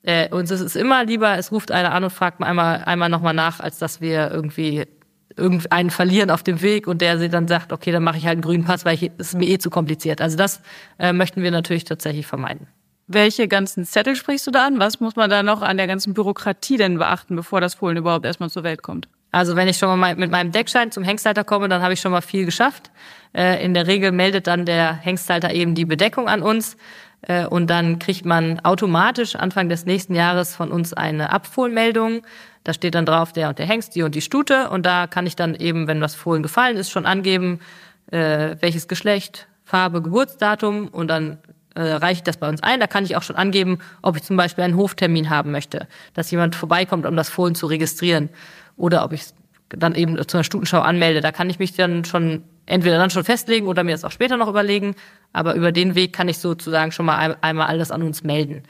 Äh, 0.01 0.29
uns 0.29 0.49
ist 0.49 0.61
es 0.61 0.75
immer 0.75 1.05
lieber, 1.05 1.37
es 1.37 1.51
ruft 1.51 1.71
einer 1.71 1.91
an 1.93 2.03
und 2.03 2.09
fragt 2.09 2.41
einmal, 2.41 2.83
einmal 2.85 3.09
nochmal 3.09 3.35
nach, 3.35 3.59
als 3.59 3.77
dass 3.77 4.01
wir 4.01 4.31
irgendwie 4.31 4.87
irgendeinen 5.35 5.89
verlieren 5.89 6.29
auf 6.29 6.43
dem 6.43 6.61
Weg 6.61 6.87
und 6.87 7.01
der 7.01 7.27
dann 7.29 7.47
sagt, 7.47 7.73
okay, 7.73 7.91
dann 7.91 8.03
mache 8.03 8.17
ich 8.17 8.25
halt 8.25 8.33
einen 8.33 8.41
grünen 8.41 8.63
Pass, 8.63 8.85
weil 8.85 8.95
ich, 8.95 9.11
das 9.17 9.29
ist 9.29 9.37
mir 9.37 9.47
eh 9.47 9.57
zu 9.57 9.69
kompliziert. 9.69 10.21
Also 10.21 10.37
das 10.37 10.61
äh, 10.99 11.13
möchten 11.13 11.43
wir 11.43 11.51
natürlich 11.51 11.83
tatsächlich 11.83 12.25
vermeiden. 12.25 12.67
Welche 13.07 13.47
ganzen 13.47 13.85
Zettel 13.85 14.15
sprichst 14.15 14.47
du 14.47 14.51
da 14.51 14.67
an? 14.67 14.79
Was 14.79 14.99
muss 14.99 15.15
man 15.15 15.29
da 15.29 15.41
noch 15.43 15.61
an 15.61 15.77
der 15.77 15.87
ganzen 15.87 16.13
Bürokratie 16.13 16.77
denn 16.77 16.97
beachten, 16.97 17.35
bevor 17.35 17.61
das 17.61 17.75
Fohlen 17.75 17.97
überhaupt 17.97 18.25
erstmal 18.25 18.49
zur 18.49 18.63
Welt 18.63 18.83
kommt? 18.83 19.07
Also 19.31 19.55
wenn 19.55 19.67
ich 19.67 19.77
schon 19.77 19.97
mal 19.99 20.15
mit 20.15 20.31
meinem 20.31 20.51
Deckschein 20.51 20.91
zum 20.91 21.03
Hengsthalter 21.03 21.43
komme, 21.43 21.69
dann 21.69 21.81
habe 21.81 21.93
ich 21.93 21.99
schon 21.99 22.11
mal 22.11 22.21
viel 22.21 22.45
geschafft. 22.45 22.91
Äh, 23.33 23.63
in 23.63 23.73
der 23.73 23.87
Regel 23.87 24.11
meldet 24.11 24.47
dann 24.47 24.65
der 24.65 24.93
Hengsthalter 24.93 25.53
eben 25.53 25.75
die 25.75 25.85
Bedeckung 25.85 26.27
an 26.27 26.41
uns 26.41 26.77
und 27.49 27.67
dann 27.67 27.99
kriegt 27.99 28.25
man 28.25 28.59
automatisch 28.61 29.35
Anfang 29.35 29.69
des 29.69 29.85
nächsten 29.85 30.13
Jahres 30.13 30.55
von 30.55 30.71
uns 30.71 30.93
eine 30.93 31.31
Abfohlmeldung. 31.31 32.21
Da 32.63 32.73
steht 32.73 32.95
dann 32.95 33.05
drauf 33.05 33.33
der 33.33 33.49
und 33.49 33.59
der 33.59 33.65
Hengst, 33.65 33.95
die 33.95 34.03
und 34.03 34.13
die 34.13 34.21
Stute 34.21 34.69
und 34.69 34.85
da 34.85 35.07
kann 35.07 35.25
ich 35.25 35.35
dann 35.35 35.55
eben, 35.55 35.87
wenn 35.87 35.99
das 35.99 36.15
Fohlen 36.15 36.43
gefallen 36.43 36.77
ist, 36.77 36.91
schon 36.91 37.05
angeben, 37.05 37.59
äh, 38.11 38.55
welches 38.59 38.87
Geschlecht, 38.87 39.47
Farbe, 39.63 40.01
Geburtsdatum 40.01 40.87
und 40.89 41.07
dann 41.07 41.39
äh, 41.75 41.81
reiche 41.81 42.19
ich 42.19 42.23
das 42.23 42.37
bei 42.37 42.49
uns 42.49 42.63
ein. 42.63 42.79
Da 42.79 42.87
kann 42.87 43.03
ich 43.03 43.15
auch 43.15 43.23
schon 43.23 43.35
angeben, 43.35 43.79
ob 44.01 44.15
ich 44.15 44.23
zum 44.23 44.35
Beispiel 44.35 44.63
einen 44.63 44.77
Hoftermin 44.77 45.29
haben 45.29 45.51
möchte, 45.51 45.87
dass 46.13 46.31
jemand 46.31 46.55
vorbeikommt, 46.55 47.05
um 47.05 47.15
das 47.15 47.29
Fohlen 47.29 47.55
zu 47.55 47.67
registrieren 47.67 48.29
oder 48.77 49.03
ob 49.03 49.13
ich 49.13 49.23
dann 49.69 49.95
eben 49.95 50.15
zu 50.27 50.37
einer 50.37 50.43
Stutenschau 50.43 50.79
anmelde. 50.79 51.21
Da 51.21 51.31
kann 51.31 51.49
ich 51.49 51.59
mich 51.59 51.73
dann 51.73 52.05
schon 52.05 52.43
entweder 52.65 52.97
dann 52.97 53.09
schon 53.09 53.23
festlegen 53.23 53.67
oder 53.67 53.83
mir 53.83 53.91
das 53.91 54.03
auch 54.03 54.11
später 54.11 54.37
noch 54.37 54.47
überlegen. 54.47 54.95
Aber 55.33 55.55
über 55.55 55.71
den 55.71 55.95
Weg 55.95 56.13
kann 56.13 56.29
ich 56.29 56.37
sozusagen 56.37 56.91
schon 56.91 57.05
mal 57.05 57.37
einmal 57.41 57.67
alles 57.67 57.91
an 57.91 58.03
uns 58.03 58.23
melden. 58.23 58.63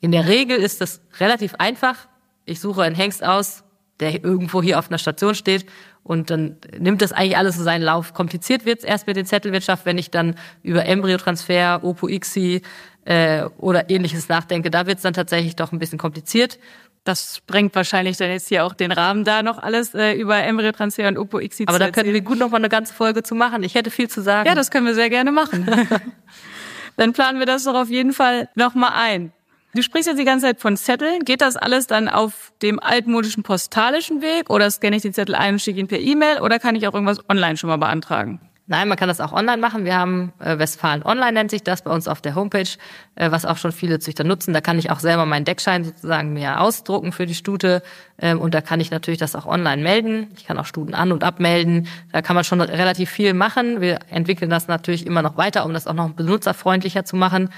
In 0.00 0.12
der 0.12 0.28
Regel 0.28 0.56
ist 0.56 0.80
das 0.80 1.00
relativ 1.18 1.54
einfach. 1.56 2.08
Ich 2.44 2.60
suche 2.60 2.82
einen 2.82 2.94
Hengst 2.94 3.24
aus, 3.24 3.64
der 4.00 4.24
irgendwo 4.24 4.62
hier 4.62 4.78
auf 4.78 4.88
einer 4.88 4.98
Station 4.98 5.34
steht 5.34 5.66
und 6.06 6.30
dann 6.30 6.56
nimmt 6.78 7.02
das 7.02 7.12
eigentlich 7.12 7.36
alles 7.36 7.56
so 7.56 7.64
seinen 7.64 7.82
Lauf. 7.82 8.14
Kompliziert 8.14 8.64
wird's 8.64 8.84
erst 8.84 9.08
mit 9.08 9.16
den 9.16 9.26
Zettelwirtschaft, 9.26 9.86
wenn 9.86 9.98
ich 9.98 10.10
dann 10.10 10.36
über 10.62 10.86
Embryotransfer, 10.86 11.82
Opo-ICSI 11.82 12.62
äh, 13.06 13.44
oder 13.58 13.90
ähnliches 13.90 14.28
nachdenke. 14.28 14.70
Da 14.70 14.86
wird's 14.86 15.02
dann 15.02 15.14
tatsächlich 15.14 15.56
doch 15.56 15.72
ein 15.72 15.80
bisschen 15.80 15.98
kompliziert. 15.98 16.60
Das 17.06 17.36
sprengt 17.36 17.72
wahrscheinlich 17.76 18.16
dann 18.16 18.30
jetzt 18.30 18.48
hier 18.48 18.64
auch 18.64 18.74
den 18.74 18.90
Rahmen 18.90 19.22
da 19.22 19.44
noch 19.44 19.58
alles 19.58 19.94
äh, 19.94 20.14
über 20.14 20.38
Embryotransfer 20.42 21.06
und 21.06 21.16
Opo-ICSI 21.18 21.66
Aber 21.68 21.78
da 21.78 21.92
können 21.92 22.12
wir 22.12 22.20
gut 22.20 22.36
noch 22.36 22.50
mal 22.50 22.56
eine 22.56 22.68
ganze 22.68 22.92
Folge 22.92 23.22
zu 23.22 23.36
machen. 23.36 23.62
Ich 23.62 23.76
hätte 23.76 23.92
viel 23.92 24.10
zu 24.10 24.22
sagen. 24.22 24.48
Ja, 24.48 24.56
das 24.56 24.72
können 24.72 24.86
wir 24.86 24.94
sehr 24.94 25.08
gerne 25.08 25.30
machen. 25.30 25.66
dann 26.96 27.12
planen 27.12 27.38
wir 27.38 27.46
das 27.46 27.62
doch 27.62 27.74
auf 27.74 27.90
jeden 27.90 28.12
Fall 28.12 28.48
noch 28.56 28.74
mal 28.74 28.90
ein. 28.92 29.32
Du 29.72 29.82
sprichst 29.82 30.08
jetzt 30.08 30.18
die 30.18 30.24
ganze 30.24 30.46
Zeit 30.46 30.60
von 30.60 30.76
Zetteln. 30.76 31.20
Geht 31.24 31.42
das 31.42 31.56
alles 31.56 31.86
dann 31.86 32.08
auf 32.08 32.52
dem 32.60 32.80
altmodischen 32.80 33.44
postalischen 33.44 34.20
Weg 34.20 34.50
oder 34.50 34.68
scanne 34.68 34.96
ich 34.96 35.02
die 35.02 35.12
Zettel 35.12 35.36
ein 35.36 35.54
und 35.54 35.60
schicke 35.60 35.78
ihn 35.78 35.86
per 35.86 36.00
E-Mail 36.00 36.40
oder 36.40 36.58
kann 36.58 36.74
ich 36.74 36.88
auch 36.88 36.94
irgendwas 36.94 37.20
online 37.30 37.56
schon 37.56 37.70
mal 37.70 37.76
beantragen? 37.76 38.40
Nein, 38.68 38.88
man 38.88 38.98
kann 38.98 39.06
das 39.06 39.20
auch 39.20 39.32
online 39.32 39.58
machen. 39.58 39.84
Wir 39.84 39.96
haben 39.96 40.32
äh, 40.40 40.58
Westfalen 40.58 41.04
Online 41.04 41.32
nennt 41.32 41.50
sich 41.52 41.62
das 41.62 41.82
bei 41.82 41.90
uns 41.92 42.08
auf 42.08 42.20
der 42.20 42.34
Homepage, 42.34 42.68
äh, 43.14 43.30
was 43.30 43.44
auch 43.44 43.58
schon 43.58 43.70
viele 43.70 44.00
Züchter 44.00 44.24
nutzen. 44.24 44.52
Da 44.52 44.60
kann 44.60 44.76
ich 44.76 44.90
auch 44.90 44.98
selber 44.98 45.24
meinen 45.24 45.44
Deckschein 45.44 45.84
sozusagen 45.84 46.32
mir 46.32 46.60
ausdrucken 46.60 47.12
für 47.12 47.26
die 47.26 47.36
Stute 47.36 47.82
ähm, 48.18 48.40
und 48.40 48.54
da 48.54 48.60
kann 48.60 48.80
ich 48.80 48.90
natürlich 48.90 49.20
das 49.20 49.36
auch 49.36 49.46
online 49.46 49.82
melden. 49.82 50.32
Ich 50.36 50.46
kann 50.46 50.58
auch 50.58 50.66
Stuten 50.66 50.94
an- 50.94 51.12
und 51.12 51.22
abmelden. 51.22 51.86
Da 52.10 52.22
kann 52.22 52.34
man 52.34 52.42
schon 52.42 52.60
relativ 52.60 53.08
viel 53.08 53.34
machen. 53.34 53.80
Wir 53.80 54.00
entwickeln 54.10 54.50
das 54.50 54.66
natürlich 54.66 55.06
immer 55.06 55.22
noch 55.22 55.36
weiter, 55.36 55.64
um 55.64 55.72
das 55.72 55.86
auch 55.86 55.94
noch 55.94 56.10
benutzerfreundlicher 56.10 57.04
zu 57.04 57.14
machen. 57.14 57.50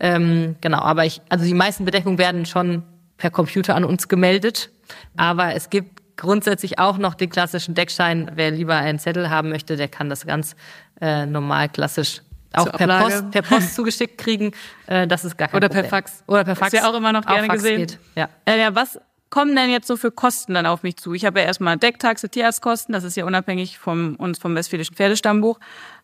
Ähm, 0.00 0.56
genau, 0.60 0.80
aber 0.80 1.04
ich, 1.04 1.20
also 1.28 1.44
die 1.44 1.54
meisten 1.54 1.84
Bedeckungen 1.84 2.18
werden 2.18 2.44
schon 2.44 2.82
per 3.18 3.30
Computer 3.30 3.76
an 3.76 3.84
uns 3.84 4.08
gemeldet. 4.08 4.70
Aber 5.16 5.54
es 5.54 5.70
gibt 5.70 6.02
grundsätzlich 6.16 6.78
auch 6.78 6.98
noch 6.98 7.14
den 7.14 7.30
klassischen 7.30 7.74
Deckschein. 7.74 8.30
Wer 8.34 8.50
lieber 8.50 8.74
einen 8.74 8.98
Zettel 8.98 9.30
haben 9.30 9.50
möchte, 9.50 9.76
der 9.76 9.88
kann 9.88 10.08
das 10.08 10.26
ganz 10.26 10.56
äh, 11.00 11.26
normal 11.26 11.68
klassisch 11.68 12.22
auch 12.56 12.72
per 12.72 12.86
Post, 12.86 13.30
per 13.30 13.42
Post 13.42 13.74
zugeschickt 13.74 14.18
kriegen. 14.18 14.52
Äh, 14.86 15.06
das 15.06 15.24
ist 15.24 15.36
gar 15.36 15.48
kein 15.48 15.58
Oder 15.58 15.68
Problem. 15.68 15.84
per 15.84 15.90
Fax. 15.90 16.24
Oder 16.26 16.44
per 16.44 16.56
Fax. 16.56 16.72
Ist 16.72 16.80
ja 16.80 16.90
auch 16.90 16.94
immer 16.94 17.12
noch 17.12 17.24
gerne 17.24 17.48
gesehen. 17.48 17.80
Geht. 17.80 17.98
Ja. 18.14 18.28
Äh, 18.46 18.58
ja, 18.58 18.74
was 18.74 18.98
kommen 19.30 19.54
denn 19.54 19.70
jetzt 19.70 19.86
so 19.86 19.96
für 19.96 20.10
Kosten 20.10 20.54
dann 20.54 20.66
auf 20.66 20.82
mich 20.82 20.96
zu? 20.96 21.12
Ich 21.12 21.24
habe 21.24 21.40
ja 21.40 21.46
erstmal 21.46 21.76
Decktaxe, 21.76 22.28
Tierarztkosten, 22.28 22.92
das 22.92 23.04
ist 23.04 23.16
ja 23.16 23.24
unabhängig 23.24 23.78
vom 23.78 24.16
uns 24.16 24.38
vom 24.38 24.54
Westfälischen 24.54 24.96
Pferdestammbuch. 24.96 25.58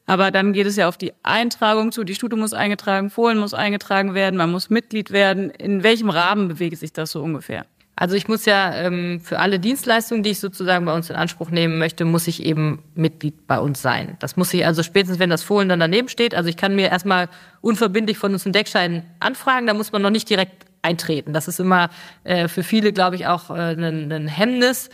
Aber 0.07 0.33
dann 0.33 0.53
geht 0.53 0.67
es 0.67 0.77
ja 0.77 0.89
auf 0.89 0.97
die 0.97 1.13
Eintragung 1.23 1.93
zu. 1.93 2.03
Die 2.03 2.17
Stute 2.17 2.35
muss 2.35 2.53
eingetragen, 2.53 3.09
Fohlen 3.09 3.39
muss 3.39 3.55
eingetragen 3.55 4.15
werden, 4.15 4.37
man 4.37 4.51
muss 4.51 4.69
Mitglied 4.69 5.13
werden. 5.13 5.51
In 5.51 5.85
welchem 5.85 6.11
Rahmen 6.11 6.49
bewegt 6.49 6.79
sich 6.79 6.93
das 6.93 7.13
so 7.13 7.23
ungefähr? 7.23 7.67
Also 8.03 8.17
ich 8.17 8.27
muss 8.27 8.47
ja 8.47 8.75
ähm, 8.75 9.21
für 9.21 9.39
alle 9.39 9.61
Dienstleistungen, 9.61 10.25
die 10.25 10.31
ich 10.31 10.41
sozusagen 10.41 10.85
bei 10.87 10.93
uns 10.93 11.09
in 11.09 11.15
Anspruch 11.15 11.51
nehmen 11.51 11.79
möchte, 11.79 12.05
muss 12.05 12.27
ich 12.27 12.43
eben 12.43 12.83
Mitglied 12.97 13.47
bei 13.47 13.61
uns 13.61 13.81
sein. 13.81 14.17
Das 14.19 14.37
muss 14.37 14.53
ich 14.53 14.67
also 14.67 14.83
spätestens, 14.83 15.21
wenn 15.21 15.31
das 15.31 15.45
Fohlen 15.45 15.69
dann 15.69 15.79
daneben 15.79 16.09
steht. 16.09 16.35
Also 16.35 16.49
ich 16.49 16.57
kann 16.57 16.75
mir 16.75 16.91
erstmal 16.91 17.29
unverbindlich 17.61 18.19
von 18.19 18.33
uns 18.33 18.45
einen 18.45 18.55
Deckschein 18.55 19.05
anfragen, 19.21 19.69
da 19.69 19.75
muss 19.75 19.93
man 19.93 20.03
noch 20.03 20.11
nicht 20.11 20.29
direkt 20.29 20.67
eintreten. 20.83 21.33
Das 21.33 21.47
ist 21.47 21.61
immer 21.61 21.91
äh, 22.25 22.49
für 22.49 22.65
viele, 22.65 22.93
glaube 22.93 23.15
ich, 23.15 23.29
auch 23.29 23.51
äh, 23.51 23.77
ein, 23.77 24.11
ein 24.11 24.27
Hemmnis 24.27 24.91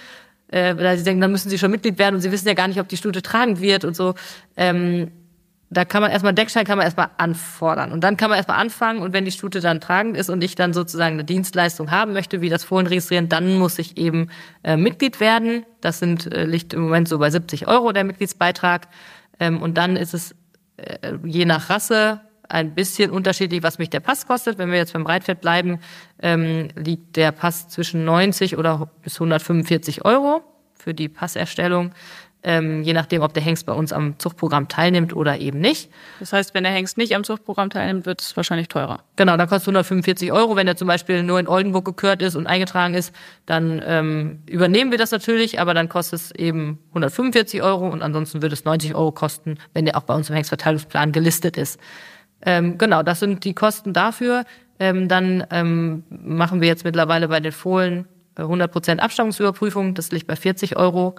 äh, 0.48 0.76
weil 0.76 0.98
sie 0.98 1.04
denken, 1.04 1.20
dann 1.20 1.32
müssen 1.32 1.50
sie 1.50 1.58
schon 1.58 1.70
Mitglied 1.70 1.98
werden 1.98 2.14
und 2.14 2.20
sie 2.20 2.32
wissen 2.32 2.48
ja 2.48 2.54
gar 2.54 2.68
nicht, 2.68 2.80
ob 2.80 2.88
die 2.88 2.96
Stute 2.96 3.22
tragen 3.22 3.60
wird 3.60 3.84
und 3.84 3.94
so. 3.94 4.14
Ähm, 4.56 5.10
da 5.70 5.84
kann 5.84 6.00
man 6.02 6.10
erstmal 6.10 6.32
Deckschein 6.32 6.64
kann 6.64 6.78
man 6.78 6.84
erstmal 6.84 7.10
anfordern 7.18 7.92
und 7.92 8.02
dann 8.02 8.16
kann 8.16 8.30
man 8.30 8.36
erstmal 8.36 8.58
anfangen 8.58 9.02
und 9.02 9.12
wenn 9.12 9.24
die 9.24 9.30
Stute 9.30 9.60
dann 9.60 9.80
tragend 9.80 10.16
ist 10.16 10.30
und 10.30 10.42
ich 10.42 10.54
dann 10.54 10.72
sozusagen 10.72 11.14
eine 11.14 11.24
Dienstleistung 11.24 11.90
haben 11.90 12.12
möchte, 12.12 12.40
wie 12.40 12.48
das 12.48 12.64
Fohlen 12.64 12.86
registrieren, 12.86 13.28
dann 13.28 13.58
muss 13.58 13.78
ich 13.78 13.98
eben 13.98 14.30
äh, 14.64 14.76
Mitglied 14.76 15.20
werden. 15.20 15.66
Das 15.80 15.98
sind 15.98 16.32
äh, 16.32 16.44
liegt 16.44 16.72
im 16.72 16.80
Moment 16.82 17.08
so 17.08 17.18
bei 17.18 17.30
70 17.30 17.68
Euro 17.68 17.92
der 17.92 18.04
Mitgliedsbeitrag 18.04 18.88
ähm, 19.40 19.60
und 19.60 19.76
dann 19.76 19.96
ist 19.96 20.14
es 20.14 20.34
äh, 20.78 21.14
je 21.24 21.44
nach 21.44 21.68
Rasse 21.68 22.20
ein 22.48 22.74
bisschen 22.74 23.10
unterschiedlich, 23.10 23.62
was 23.62 23.78
mich 23.78 23.90
der 23.90 24.00
Pass 24.00 24.26
kostet. 24.26 24.58
Wenn 24.58 24.70
wir 24.70 24.78
jetzt 24.78 24.94
beim 24.94 25.04
Breitfeld 25.04 25.40
bleiben, 25.40 25.80
ähm, 26.20 26.68
liegt 26.76 27.16
der 27.16 27.32
Pass 27.32 27.68
zwischen 27.68 28.04
90 28.04 28.56
oder 28.56 28.88
bis 29.02 29.16
145 29.16 30.04
Euro 30.04 30.42
für 30.74 30.94
die 30.94 31.08
Passerstellung. 31.08 31.92
Ähm, 32.44 32.82
je 32.84 32.92
nachdem, 32.92 33.22
ob 33.22 33.34
der 33.34 33.42
Hengst 33.42 33.66
bei 33.66 33.72
uns 33.72 33.92
am 33.92 34.16
Zuchtprogramm 34.18 34.68
teilnimmt 34.68 35.14
oder 35.14 35.38
eben 35.38 35.58
nicht. 35.58 35.90
Das 36.20 36.32
heißt, 36.32 36.54
wenn 36.54 36.62
der 36.62 36.72
Hengst 36.72 36.96
nicht 36.96 37.16
am 37.16 37.24
Zuchtprogramm 37.24 37.68
teilnimmt, 37.68 38.06
wird 38.06 38.22
es 38.22 38.36
wahrscheinlich 38.36 38.68
teurer. 38.68 39.00
Genau, 39.16 39.36
dann 39.36 39.48
kostet 39.48 39.68
145 39.68 40.30
Euro. 40.30 40.54
Wenn 40.54 40.68
er 40.68 40.76
zum 40.76 40.86
Beispiel 40.86 41.24
nur 41.24 41.40
in 41.40 41.48
Oldenburg 41.48 41.84
gekürt 41.84 42.22
ist 42.22 42.36
und 42.36 42.46
eingetragen 42.46 42.94
ist, 42.94 43.12
dann 43.46 43.82
ähm, 43.84 44.42
übernehmen 44.46 44.92
wir 44.92 44.98
das 44.98 45.10
natürlich, 45.10 45.58
aber 45.58 45.74
dann 45.74 45.88
kostet 45.88 46.20
es 46.20 46.30
eben 46.30 46.78
145 46.90 47.60
Euro 47.62 47.88
und 47.88 48.02
ansonsten 48.02 48.40
würde 48.40 48.54
es 48.54 48.64
90 48.64 48.94
Euro 48.94 49.10
kosten, 49.10 49.58
wenn 49.74 49.84
der 49.84 49.96
auch 49.96 50.04
bei 50.04 50.14
uns 50.14 50.28
im 50.28 50.36
Hengstverteilungsplan 50.36 51.10
gelistet 51.10 51.56
ist. 51.56 51.80
Ähm, 52.42 52.78
genau, 52.78 53.02
das 53.02 53.18
sind 53.18 53.44
die 53.44 53.54
Kosten 53.54 53.92
dafür. 53.92 54.44
Ähm, 54.78 55.08
dann 55.08 55.44
ähm, 55.50 56.04
machen 56.08 56.60
wir 56.60 56.68
jetzt 56.68 56.84
mittlerweile 56.84 57.26
bei 57.28 57.40
den 57.40 57.52
Fohlen 57.52 58.06
100% 58.36 58.96
äh, 58.96 59.00
Abstammungsüberprüfung. 59.00 59.94
Das 59.94 60.12
liegt 60.12 60.26
bei 60.26 60.36
40 60.36 60.76
Euro. 60.76 61.16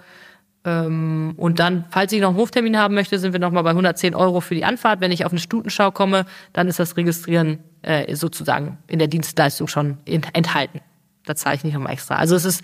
Ähm, 0.64 1.34
und 1.36 1.58
dann, 1.58 1.84
falls 1.90 2.12
ich 2.12 2.20
noch 2.20 2.30
einen 2.30 2.36
Hoftermin 2.36 2.76
haben 2.76 2.94
möchte, 2.94 3.18
sind 3.18 3.32
wir 3.32 3.40
nochmal 3.40 3.62
bei 3.62 3.70
110 3.70 4.14
Euro 4.14 4.40
für 4.40 4.54
die 4.54 4.64
Anfahrt. 4.64 5.00
Wenn 5.00 5.12
ich 5.12 5.24
auf 5.24 5.32
eine 5.32 5.40
Stutenschau 5.40 5.90
komme, 5.90 6.26
dann 6.52 6.68
ist 6.68 6.78
das 6.78 6.96
Registrieren 6.96 7.60
äh, 7.82 8.14
sozusagen 8.14 8.78
in 8.86 8.98
der 8.98 9.08
Dienstleistung 9.08 9.68
schon 9.68 9.98
enthalten. 10.04 10.80
Da 11.24 11.34
zahle 11.34 11.56
ich 11.56 11.64
nicht 11.64 11.74
nochmal 11.74 11.92
extra. 11.92 12.16
Also 12.16 12.36
es 12.36 12.44
ist 12.44 12.62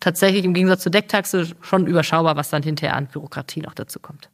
tatsächlich 0.00 0.44
im 0.44 0.54
Gegensatz 0.54 0.82
zur 0.82 0.92
Decktaxe 0.92 1.48
schon 1.60 1.86
überschaubar, 1.86 2.36
was 2.36 2.50
dann 2.50 2.62
hinterher 2.62 2.96
an 2.96 3.06
Bürokratie 3.06 3.60
noch 3.60 3.74
dazu 3.74 4.00
kommt. 4.00 4.30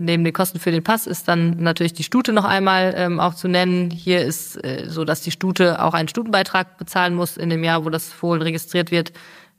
Neben 0.00 0.24
den 0.24 0.32
Kosten 0.32 0.58
für 0.58 0.72
den 0.72 0.82
Pass 0.82 1.06
ist 1.06 1.28
dann 1.28 1.62
natürlich 1.62 1.92
die 1.92 2.02
Stute 2.02 2.32
noch 2.32 2.44
einmal 2.44 2.94
ähm, 2.96 3.20
auch 3.20 3.34
zu 3.34 3.48
nennen. 3.48 3.90
Hier 3.90 4.22
ist 4.22 4.56
äh, 4.64 4.86
so, 4.88 5.04
dass 5.04 5.20
die 5.20 5.30
Stute 5.30 5.82
auch 5.82 5.94
einen 5.94 6.08
Stutenbeitrag 6.08 6.78
bezahlen 6.78 7.14
muss 7.14 7.36
in 7.36 7.48
dem 7.48 7.62
Jahr, 7.62 7.84
wo 7.84 7.90
das 7.90 8.12
Fohlen 8.12 8.42
registriert 8.42 8.90
wird. 8.90 9.12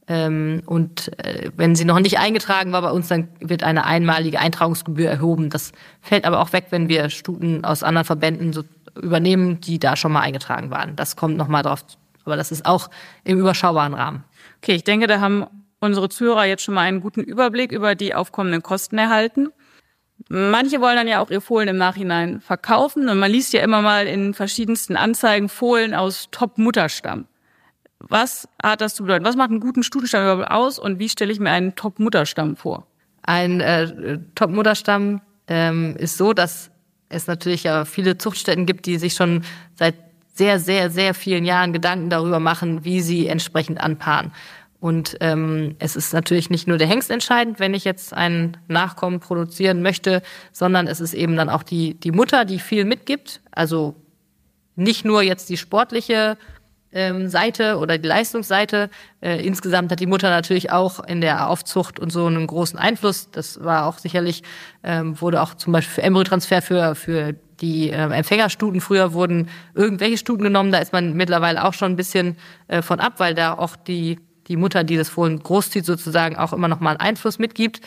Ähm, 0.07 0.61
und 0.65 1.17
äh, 1.19 1.51
wenn 1.55 1.75
sie 1.75 1.85
noch 1.85 1.99
nicht 1.99 2.19
eingetragen 2.19 2.71
war 2.71 2.81
bei 2.81 2.91
uns, 2.91 3.07
dann 3.07 3.27
wird 3.39 3.63
eine 3.63 3.85
einmalige 3.85 4.39
Eintragungsgebühr 4.39 5.09
erhoben. 5.09 5.49
Das 5.49 5.71
fällt 6.01 6.25
aber 6.25 6.41
auch 6.41 6.53
weg, 6.53 6.67
wenn 6.69 6.89
wir 6.89 7.09
Stuten 7.09 7.65
aus 7.65 7.81
anderen 7.81 8.05
Verbänden 8.05 8.53
so 8.53 8.63
übernehmen, 9.01 9.59
die 9.61 9.79
da 9.79 9.95
schon 9.95 10.11
mal 10.11 10.21
eingetragen 10.21 10.69
waren. 10.69 10.95
Das 10.95 11.15
kommt 11.15 11.37
noch 11.37 11.47
mal 11.47 11.63
drauf. 11.63 11.83
Aber 12.23 12.35
das 12.35 12.51
ist 12.51 12.65
auch 12.65 12.89
im 13.23 13.39
überschaubaren 13.39 13.93
Rahmen. 13.93 14.23
Okay, 14.61 14.73
ich 14.73 14.83
denke, 14.83 15.07
da 15.07 15.19
haben 15.19 15.45
unsere 15.79 16.09
Zuhörer 16.09 16.45
jetzt 16.45 16.63
schon 16.63 16.73
mal 16.73 16.81
einen 16.81 17.01
guten 17.01 17.21
Überblick 17.21 17.71
über 17.71 17.95
die 17.95 18.15
aufkommenden 18.15 18.63
Kosten 18.63 18.97
erhalten. 18.97 19.49
Manche 20.29 20.81
wollen 20.81 20.95
dann 20.95 21.07
ja 21.07 21.21
auch 21.21 21.29
ihr 21.29 21.41
Fohlen 21.41 21.67
im 21.67 21.77
Nachhinein 21.77 22.41
verkaufen 22.41 23.09
und 23.09 23.19
man 23.19 23.29
liest 23.29 23.53
ja 23.53 23.61
immer 23.61 23.81
mal 23.81 24.07
in 24.07 24.33
verschiedensten 24.33 24.95
Anzeigen 24.95 25.49
Fohlen 25.49 25.93
aus 25.93 26.29
Top-Mutterstamm. 26.31 27.27
Was 28.07 28.47
hat 28.61 28.81
das 28.81 28.95
zu 28.95 29.03
bedeuten? 29.03 29.25
Was 29.25 29.35
macht 29.35 29.49
einen 29.49 29.59
guten 29.59 29.83
Stutenstamm 29.83 30.23
überhaupt 30.23 30.51
aus 30.51 30.79
und 30.79 30.99
wie 30.99 31.09
stelle 31.09 31.31
ich 31.31 31.39
mir 31.39 31.51
einen 31.51 31.75
Top-Mutterstamm 31.75 32.55
vor? 32.55 32.85
Ein 33.23 33.61
äh, 33.61 34.19
Top-Mutterstamm 34.35 35.21
ähm, 35.47 35.95
ist 35.97 36.17
so, 36.17 36.33
dass 36.33 36.69
es 37.09 37.27
natürlich 37.27 37.63
ja 37.63 37.85
viele 37.85 38.17
Zuchtstätten 38.17 38.65
gibt, 38.65 38.85
die 38.85 38.97
sich 38.97 39.13
schon 39.13 39.43
seit 39.73 39.95
sehr, 40.33 40.59
sehr, 40.59 40.89
sehr 40.89 41.13
vielen 41.13 41.45
Jahren 41.45 41.73
Gedanken 41.73 42.09
darüber 42.09 42.39
machen, 42.39 42.83
wie 42.83 43.01
sie 43.01 43.27
entsprechend 43.27 43.79
anpaaren. 43.79 44.31
Und 44.79 45.17
ähm, 45.21 45.75
es 45.79 45.95
ist 45.95 46.13
natürlich 46.13 46.49
nicht 46.49 46.67
nur 46.67 46.77
der 46.77 46.87
Hengst 46.87 47.09
entscheidend, 47.09 47.59
wenn 47.59 47.73
ich 47.73 47.85
jetzt 47.85 48.13
einen 48.13 48.57
Nachkommen 48.67 49.19
produzieren 49.19 49.81
möchte, 49.81 50.21
sondern 50.51 50.87
es 50.87 50.99
ist 50.99 51.13
eben 51.13 51.37
dann 51.37 51.49
auch 51.49 51.63
die, 51.63 51.95
die 51.95 52.11
Mutter, 52.11 52.45
die 52.45 52.59
viel 52.59 52.85
mitgibt. 52.85 53.41
Also 53.51 53.95
nicht 54.75 55.05
nur 55.05 55.23
jetzt 55.23 55.49
die 55.49 55.57
sportliche 55.57 56.37
Seite 57.27 57.77
oder 57.77 57.97
die 57.97 58.07
Leistungsseite. 58.07 58.89
Äh, 59.21 59.45
insgesamt 59.45 59.91
hat 59.91 59.99
die 59.99 60.05
Mutter 60.05 60.29
natürlich 60.29 60.71
auch 60.71 61.03
in 61.03 61.21
der 61.21 61.49
Aufzucht 61.49 61.99
und 61.99 62.11
so 62.11 62.25
einen 62.25 62.47
großen 62.47 62.79
Einfluss. 62.79 63.29
Das 63.31 63.63
war 63.63 63.85
auch 63.85 63.97
sicherlich, 63.97 64.43
ähm, 64.83 65.19
wurde 65.19 65.41
auch 65.41 65.55
zum 65.55 65.73
Beispiel 65.73 65.95
für 65.95 66.03
Embryotransfer 66.03 66.61
für, 66.61 66.95
für 66.95 67.35
die 67.61 67.89
äh, 67.89 67.95
Empfängerstuten 67.95 68.81
früher 68.81 69.13
wurden 69.13 69.49
irgendwelche 69.73 70.17
Stuten 70.17 70.43
genommen. 70.43 70.71
Da 70.71 70.79
ist 70.79 70.93
man 70.93 71.13
mittlerweile 71.13 71.63
auch 71.65 71.73
schon 71.73 71.93
ein 71.93 71.95
bisschen 71.95 72.37
äh, 72.67 72.81
von 72.81 72.99
ab, 72.99 73.13
weil 73.17 73.33
da 73.33 73.53
auch 73.53 73.75
die 73.75 74.19
die 74.47 74.57
Mutter, 74.57 74.83
die 74.83 74.97
das 74.97 75.09
Fohlen 75.09 75.39
großzieht, 75.39 75.85
sozusagen 75.85 76.37
auch 76.37 76.53
immer 76.53 76.67
noch 76.67 76.79
mal 76.79 76.91
einen 76.91 76.99
Einfluss 76.99 77.39
mitgibt. 77.39 77.81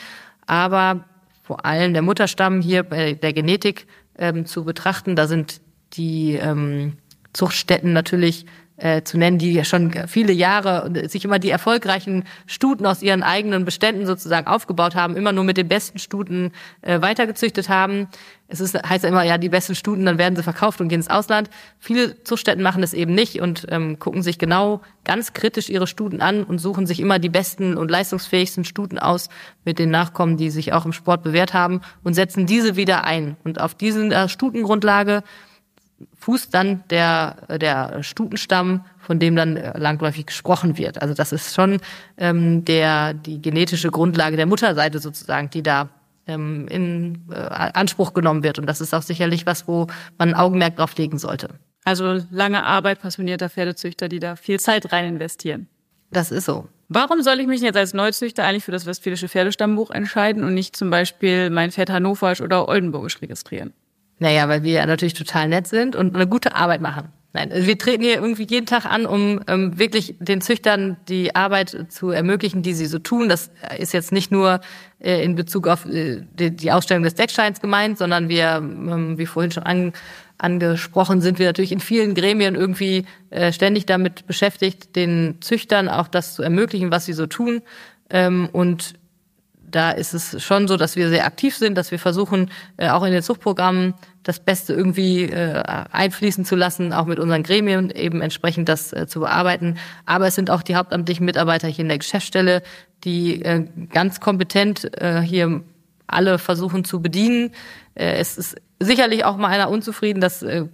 Aber 0.45 1.05
vor 1.41 1.65
allem 1.65 1.93
der 1.93 2.01
Mutterstamm 2.01 2.61
hier 2.61 2.83
bei 2.83 3.13
der 3.13 3.33
Genetik 3.33 3.87
ähm, 4.17 4.45
zu 4.45 4.65
betrachten, 4.65 5.15
da 5.15 5.27
sind 5.27 5.61
die 5.93 6.35
ähm, 6.35 6.97
Zuchtstätten 7.33 7.93
natürlich 7.93 8.45
äh, 8.79 9.03
zu 9.03 9.17
nennen, 9.17 9.37
die 9.37 9.53
ja 9.53 9.63
schon 9.63 9.91
viele 10.07 10.33
Jahre 10.33 10.91
sich 11.07 11.25
immer 11.25 11.39
die 11.39 11.49
erfolgreichen 11.49 12.23
Stuten 12.45 12.85
aus 12.85 13.01
ihren 13.01 13.23
eigenen 13.23 13.65
Beständen 13.65 14.05
sozusagen 14.05 14.47
aufgebaut 14.47 14.95
haben, 14.95 15.15
immer 15.15 15.31
nur 15.31 15.43
mit 15.43 15.57
den 15.57 15.67
besten 15.67 15.99
Stuten 15.99 16.51
äh, 16.81 17.01
weitergezüchtet 17.01 17.69
haben. 17.69 18.07
Es 18.47 18.59
ist, 18.59 18.75
heißt 18.75 19.03
ja 19.03 19.09
immer, 19.09 19.23
ja, 19.23 19.37
die 19.37 19.49
besten 19.49 19.75
Stuten, 19.75 20.05
dann 20.05 20.17
werden 20.17 20.35
sie 20.35 20.43
verkauft 20.43 20.81
und 20.81 20.87
gehen 20.87 20.99
ins 20.99 21.09
Ausland. 21.09 21.49
Viele 21.77 22.23
Zuchtstätten 22.23 22.63
machen 22.63 22.81
das 22.81 22.93
eben 22.93 23.13
nicht 23.13 23.41
und 23.41 23.67
ähm, 23.69 23.99
gucken 23.99 24.23
sich 24.23 24.39
genau 24.39 24.81
ganz 25.05 25.33
kritisch 25.33 25.69
ihre 25.69 25.85
Stuten 25.85 26.21
an 26.21 26.43
und 26.43 26.57
suchen 26.57 26.87
sich 26.87 26.99
immer 26.99 27.19
die 27.19 27.29
besten 27.29 27.77
und 27.77 27.91
leistungsfähigsten 27.91 28.63
Stuten 28.63 28.97
aus 28.97 29.29
mit 29.65 29.77
den 29.77 29.91
Nachkommen, 29.91 30.37
die 30.37 30.49
sich 30.49 30.73
auch 30.73 30.85
im 30.85 30.93
Sport 30.93 31.21
bewährt 31.23 31.53
haben 31.53 31.81
und 32.03 32.15
setzen 32.15 32.47
diese 32.47 32.75
wieder 32.75 33.03
ein. 33.03 33.37
Und 33.43 33.61
auf 33.61 33.75
diesen 33.75 34.11
äh, 34.11 34.27
Stutengrundlage 34.27 35.23
fußt 36.17 36.53
dann 36.53 36.83
der, 36.89 37.35
der 37.59 38.03
Stutenstamm, 38.03 38.85
von 38.99 39.19
dem 39.19 39.35
dann 39.35 39.55
langläufig 39.75 40.27
gesprochen 40.27 40.77
wird. 40.77 41.01
Also 41.01 41.13
das 41.13 41.31
ist 41.31 41.55
schon 41.55 41.79
ähm, 42.17 42.65
der, 42.65 43.13
die 43.13 43.41
genetische 43.41 43.91
Grundlage 43.91 44.37
der 44.37 44.45
Mutterseite 44.45 44.99
sozusagen, 44.99 45.49
die 45.49 45.63
da 45.63 45.89
ähm, 46.27 46.67
in 46.67 47.23
äh, 47.31 47.35
Anspruch 47.35 48.13
genommen 48.13 48.43
wird. 48.43 48.59
Und 48.59 48.67
das 48.67 48.81
ist 48.81 48.93
auch 48.93 49.01
sicherlich 49.01 49.45
was, 49.45 49.67
wo 49.67 49.87
man 50.17 50.29
ein 50.29 50.35
Augenmerk 50.35 50.77
drauf 50.77 50.95
legen 50.97 51.17
sollte. 51.17 51.49
Also 51.85 52.19
lange 52.29 52.63
Arbeit 52.65 53.01
passionierter 53.01 53.49
Pferdezüchter, 53.49 54.09
die 54.09 54.19
da 54.19 54.35
viel 54.35 54.59
Zeit 54.59 54.91
rein 54.91 55.05
investieren. 55.05 55.67
Das 56.11 56.31
ist 56.31 56.45
so. 56.45 56.67
Warum 56.87 57.21
soll 57.21 57.39
ich 57.39 57.47
mich 57.47 57.61
jetzt 57.61 57.77
als 57.77 57.93
Neuzüchter 57.93 58.43
eigentlich 58.43 58.63
für 58.63 58.71
das 58.71 58.85
Westfälische 58.85 59.29
Pferdestammbuch 59.29 59.91
entscheiden 59.91 60.43
und 60.43 60.55
nicht 60.55 60.75
zum 60.75 60.89
Beispiel 60.89 61.49
mein 61.51 61.71
Pferd 61.71 61.91
Hannoverisch 61.91 62.41
oder 62.41 62.67
Oldenburgisch 62.67 63.21
registrieren? 63.21 63.73
Naja, 64.19 64.49
weil 64.49 64.63
wir 64.63 64.85
natürlich 64.85 65.13
total 65.13 65.47
nett 65.47 65.67
sind 65.67 65.95
und 65.95 66.15
eine 66.15 66.27
gute 66.27 66.55
Arbeit 66.55 66.81
machen. 66.81 67.09
Nein, 67.31 67.51
wir 67.53 67.77
treten 67.77 68.01
hier 68.01 68.15
irgendwie 68.15 68.47
jeden 68.49 68.65
Tag 68.65 68.85
an, 68.85 69.05
um 69.05 69.39
ähm, 69.47 69.77
wirklich 69.77 70.15
den 70.19 70.41
Züchtern 70.41 70.97
die 71.07 71.35
Arbeit 71.35 71.85
zu 71.89 72.09
ermöglichen, 72.09 72.63
die 72.63 72.73
sie 72.73 72.87
so 72.87 72.97
tun. 72.97 73.29
Das 73.29 73.51
ist 73.77 73.93
jetzt 73.93 74.11
nicht 74.11 74.31
nur 74.31 74.61
äh, 74.99 75.23
in 75.23 75.35
Bezug 75.35 75.67
auf 75.67 75.85
äh, 75.85 76.23
die, 76.33 76.55
die, 76.55 76.71
Ausstellung 76.71 77.03
des 77.03 77.13
Deckscheins 77.13 77.61
gemeint, 77.61 77.99
sondern 77.99 78.29
wir, 78.29 78.55
ähm, 78.55 79.19
wie 79.19 79.27
vorhin 79.27 79.51
schon 79.51 79.63
an, 79.63 79.93
angesprochen, 80.39 81.21
sind 81.21 81.37
wir 81.37 81.45
natürlich 81.45 81.71
in 81.71 81.81
vielen 81.81 82.15
Gremien 82.15 82.55
irgendwie 82.55 83.05
äh, 83.29 83.51
ständig 83.53 83.85
damit 83.85 84.25
beschäftigt, 84.25 84.95
den 84.95 85.37
Züchtern 85.39 85.87
auch 85.87 86.07
das 86.07 86.33
zu 86.33 86.41
ermöglichen, 86.41 86.91
was 86.91 87.05
sie 87.05 87.13
so 87.13 87.27
tun. 87.27 87.61
Ähm, 88.09 88.49
und 88.51 88.95
da 89.69 89.91
ist 89.91 90.13
es 90.13 90.41
schon 90.43 90.67
so, 90.67 90.77
dass 90.77 90.95
wir 90.95 91.09
sehr 91.09 91.25
aktiv 91.25 91.55
sind, 91.55 91.77
dass 91.77 91.91
wir 91.91 91.99
versuchen, 91.99 92.49
äh, 92.77 92.89
auch 92.89 93.03
in 93.03 93.11
den 93.11 93.21
Zuchtprogrammen 93.21 93.93
das 94.29 94.39
Beste 94.39 94.73
irgendwie 94.73 95.23
äh, 95.23 95.63
einfließen 95.91 96.45
zu 96.45 96.55
lassen, 96.55 96.93
auch 96.93 97.05
mit 97.05 97.17
unseren 97.17 97.41
Gremien 97.41 97.89
eben 97.89 98.21
entsprechend 98.21 98.69
das 98.69 98.93
äh, 98.93 99.07
zu 99.07 99.21
bearbeiten. 99.21 99.79
Aber 100.05 100.27
es 100.27 100.35
sind 100.35 100.51
auch 100.51 100.61
die 100.61 100.75
hauptamtlichen 100.75 101.25
Mitarbeiter 101.25 101.67
hier 101.67 101.81
in 101.81 101.89
der 101.89 101.97
Geschäftsstelle, 101.97 102.61
die 103.03 103.41
äh, 103.41 103.65
ganz 103.91 104.19
kompetent 104.19 105.01
äh, 105.01 105.21
hier 105.21 105.63
alle 106.05 106.37
versuchen 106.37 106.83
zu 106.83 107.01
bedienen. 107.01 107.53
Äh, 107.95 108.17
es 108.19 108.37
ist 108.37 108.55
sicherlich 108.79 109.25
auch 109.25 109.35
mal 109.35 109.47
einer 109.47 109.71
unzufrieden, 109.71 110.21
dass 110.21 110.43
äh, 110.43 110.67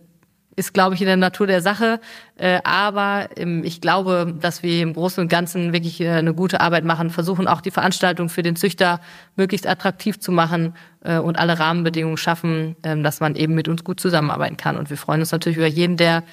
ist, 0.55 0.73
glaube 0.73 0.95
ich, 0.95 1.01
in 1.01 1.07
der 1.07 1.17
Natur 1.17 1.47
der 1.47 1.61
Sache. 1.61 1.99
Äh, 2.37 2.59
aber 2.63 3.29
ähm, 3.35 3.63
ich 3.63 3.81
glaube, 3.81 4.33
dass 4.39 4.63
wir 4.63 4.81
im 4.81 4.93
Großen 4.93 5.21
und 5.21 5.27
Ganzen 5.27 5.73
wirklich 5.73 5.99
äh, 6.01 6.09
eine 6.09 6.33
gute 6.33 6.61
Arbeit 6.61 6.85
machen, 6.85 7.09
versuchen 7.09 7.47
auch 7.47 7.61
die 7.61 7.71
Veranstaltung 7.71 8.29
für 8.29 8.43
den 8.43 8.55
Züchter 8.55 9.01
möglichst 9.35 9.67
attraktiv 9.67 10.19
zu 10.19 10.31
machen 10.31 10.75
äh, 11.03 11.17
und 11.17 11.37
alle 11.37 11.59
Rahmenbedingungen 11.59 12.17
schaffen, 12.17 12.75
äh, 12.83 13.01
dass 13.01 13.19
man 13.19 13.35
eben 13.35 13.53
mit 13.53 13.67
uns 13.67 13.83
gut 13.83 13.99
zusammenarbeiten 13.99 14.57
kann. 14.57 14.77
Und 14.77 14.89
wir 14.89 14.97
freuen 14.97 15.19
uns 15.19 15.31
natürlich 15.31 15.57
über 15.57 15.67
jeden, 15.67 15.97
der 15.97 16.23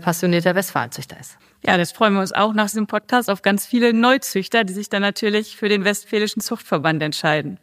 passionierter 0.00 0.56
Westfalenzüchter 0.56 1.16
ist. 1.20 1.38
Ja, 1.64 1.76
das 1.76 1.92
freuen 1.92 2.14
wir 2.14 2.20
uns 2.20 2.32
auch 2.32 2.54
nach 2.54 2.66
diesem 2.66 2.88
Podcast 2.88 3.30
auf 3.30 3.42
ganz 3.42 3.66
viele 3.66 3.92
Neuzüchter, 3.92 4.64
die 4.64 4.72
sich 4.72 4.88
dann 4.88 5.02
natürlich 5.02 5.56
für 5.56 5.68
den 5.68 5.84
Westfälischen 5.84 6.42
Zuchtverband 6.42 7.00
entscheiden. 7.04 7.60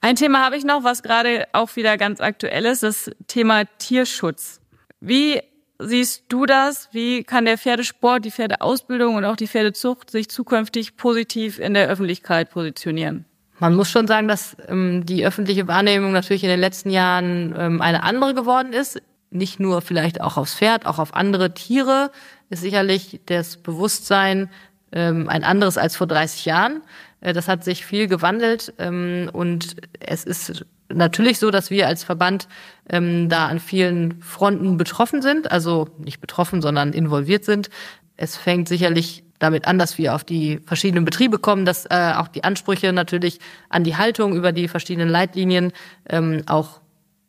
Ein 0.00 0.14
Thema 0.14 0.44
habe 0.44 0.56
ich 0.56 0.64
noch, 0.64 0.84
was 0.84 1.02
gerade 1.02 1.46
auch 1.52 1.74
wieder 1.74 1.96
ganz 1.96 2.20
aktuell 2.20 2.64
ist, 2.66 2.82
das 2.82 3.10
Thema 3.26 3.64
Tierschutz. 3.78 4.57
Wie 5.00 5.40
siehst 5.78 6.24
du 6.28 6.46
das? 6.46 6.88
Wie 6.92 7.22
kann 7.22 7.44
der 7.44 7.58
Pferdesport, 7.58 8.24
die 8.24 8.30
Pferdeausbildung 8.30 9.14
und 9.14 9.24
auch 9.24 9.36
die 9.36 9.46
Pferdezucht 9.46 10.10
sich 10.10 10.28
zukünftig 10.28 10.96
positiv 10.96 11.58
in 11.58 11.74
der 11.74 11.88
Öffentlichkeit 11.88 12.50
positionieren? 12.50 13.24
Man 13.60 13.74
muss 13.74 13.90
schon 13.90 14.06
sagen, 14.06 14.28
dass 14.28 14.56
ähm, 14.68 15.04
die 15.04 15.26
öffentliche 15.26 15.66
Wahrnehmung 15.66 16.12
natürlich 16.12 16.44
in 16.44 16.50
den 16.50 16.60
letzten 16.60 16.90
Jahren 16.90 17.54
ähm, 17.56 17.80
eine 17.80 18.02
andere 18.04 18.34
geworden 18.34 18.72
ist. 18.72 19.02
Nicht 19.30 19.60
nur 19.60 19.82
vielleicht 19.82 20.20
auch 20.20 20.36
aufs 20.36 20.54
Pferd, 20.54 20.86
auch 20.86 20.98
auf 20.98 21.14
andere 21.14 21.52
Tiere 21.52 22.10
ist 22.50 22.62
sicherlich 22.62 23.20
das 23.26 23.56
Bewusstsein 23.58 24.48
ähm, 24.92 25.28
ein 25.28 25.44
anderes 25.44 25.76
als 25.76 25.96
vor 25.96 26.06
30 26.06 26.44
Jahren. 26.44 26.82
Äh, 27.20 27.32
das 27.32 27.48
hat 27.48 27.64
sich 27.64 27.84
viel 27.84 28.06
gewandelt 28.06 28.72
ähm, 28.78 29.28
und 29.32 29.76
es 30.00 30.24
ist 30.24 30.64
natürlich 30.92 31.38
so, 31.38 31.50
dass 31.50 31.70
wir 31.70 31.86
als 31.86 32.04
Verband 32.04 32.48
ähm, 32.88 33.28
da 33.28 33.46
an 33.46 33.60
vielen 33.60 34.20
Fronten 34.22 34.76
betroffen 34.76 35.22
sind, 35.22 35.50
also 35.50 35.88
nicht 35.98 36.20
betroffen, 36.20 36.62
sondern 36.62 36.92
involviert 36.92 37.44
sind. 37.44 37.70
Es 38.16 38.36
fängt 38.36 38.68
sicherlich 38.68 39.24
damit 39.38 39.66
an, 39.66 39.78
dass 39.78 39.98
wir 39.98 40.14
auf 40.14 40.24
die 40.24 40.60
verschiedenen 40.66 41.04
Betriebe 41.04 41.38
kommen, 41.38 41.64
dass 41.64 41.86
äh, 41.86 42.12
auch 42.16 42.28
die 42.28 42.44
Ansprüche 42.44 42.92
natürlich 42.92 43.38
an 43.68 43.84
die 43.84 43.96
Haltung 43.96 44.34
über 44.34 44.52
die 44.52 44.68
verschiedenen 44.68 45.08
Leitlinien 45.08 45.72
ähm, 46.08 46.42
auch 46.46 46.80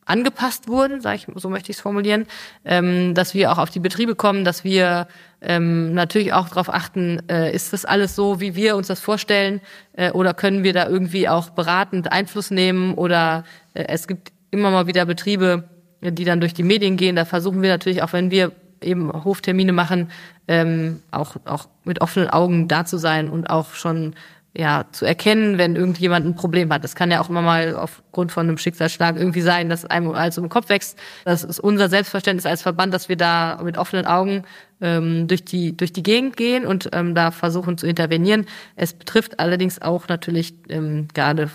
angepasst 0.10 0.68
wurden, 0.68 1.02
sag 1.02 1.16
ich, 1.16 1.28
so 1.36 1.50
möchte 1.50 1.72
ich 1.72 1.78
es 1.78 1.82
formulieren, 1.82 2.26
ähm, 2.66 3.14
dass 3.14 3.34
wir 3.34 3.52
auch 3.52 3.58
auf 3.58 3.70
die 3.70 3.80
Betriebe 3.80 4.16
kommen, 4.16 4.44
dass 4.44 4.64
wir 4.64 5.08
ähm, 5.42 5.94
natürlich 5.94 6.34
auch 6.34 6.50
darauf 6.50 6.74
achten, 6.74 7.22
äh, 7.30 7.54
ist 7.54 7.72
das 7.74 7.86
alles 7.86 8.16
so, 8.16 8.42
wie 8.42 8.56
wir 8.56 8.76
uns 8.76 8.88
das 8.88 9.00
vorstellen, 9.00 9.62
äh, 9.94 10.12
oder 10.12 10.34
können 10.34 10.64
wir 10.64 10.74
da 10.74 10.88
irgendwie 10.88 11.30
auch 11.30 11.52
beratend 11.52 12.12
Einfluss 12.12 12.52
nehmen 12.52 12.96
oder 12.96 13.44
äh, 13.74 13.86
es 13.88 14.08
gibt 14.08 14.32
immer 14.52 14.72
mal 14.72 14.88
wieder 14.88 15.06
Betriebe, 15.06 15.64
die 16.02 16.26
dann 16.26 16.40
durch 16.40 16.54
die 16.54 16.64
Medien 16.64 16.98
gehen. 16.98 17.16
Da 17.16 17.26
versuchen 17.26 17.62
wir 17.62 17.70
natürlich 17.70 18.02
auch, 18.02 18.14
wenn 18.14 18.32
wir 18.32 18.52
eben 18.82 19.12
Hoftermine 19.12 19.74
machen, 19.74 20.12
ähm, 20.48 21.02
auch, 21.12 21.36
auch 21.46 21.68
mit 21.84 22.02
offenen 22.02 22.30
Augen 22.30 22.68
da 22.68 22.86
zu 22.86 22.98
sein 22.98 23.30
und 23.30 23.50
auch 23.50 23.74
schon 23.74 24.16
ja, 24.60 24.86
zu 24.92 25.06
erkennen, 25.06 25.58
wenn 25.58 25.78
irgendjemand 25.78 26.26
ein 26.26 26.36
Problem 26.36 26.72
hat. 26.74 26.84
Das 26.84 26.94
kann 26.94 27.10
ja 27.12 27.22
auch 27.22 27.30
immer 27.30 27.42
mal 27.42 27.76
aufgrund 27.76 28.34
von 28.34 28.46
einem 28.46 28.58
Schicksalsschlag 28.58 29.16
irgendwie 29.16 29.40
sein, 29.40 29.70
dass 29.70 29.86
einem 29.86 30.08
um 30.08 30.14
den 30.14 30.50
Kopf 30.50 30.68
wächst. 30.68 31.00
Das 31.24 31.46
ist 31.46 31.62
unser 31.62 31.88
Selbstverständnis 31.88 32.46
als 32.46 32.62
Verband, 32.62 32.94
dass 32.94 33.08
wir 33.08 33.16
da 33.16 33.62
mit 33.64 33.78
offenen 33.78 34.06
Augen 34.06 34.44
ähm, 34.82 35.30
durch 35.30 35.46
die 35.46 35.78
durch 35.78 35.94
die 35.94 36.04
Gegend 36.04 36.36
gehen 36.36 36.66
und 36.66 36.90
ähm, 36.92 37.16
da 37.16 37.32
versuchen 37.32 37.78
zu 37.78 37.88
intervenieren. 37.88 38.48
Es 38.76 38.94
betrifft 38.94 39.40
allerdings 39.40 39.82
auch 39.82 40.10
natürlich 40.10 40.54
ähm, 40.68 41.08
gerade 41.14 41.50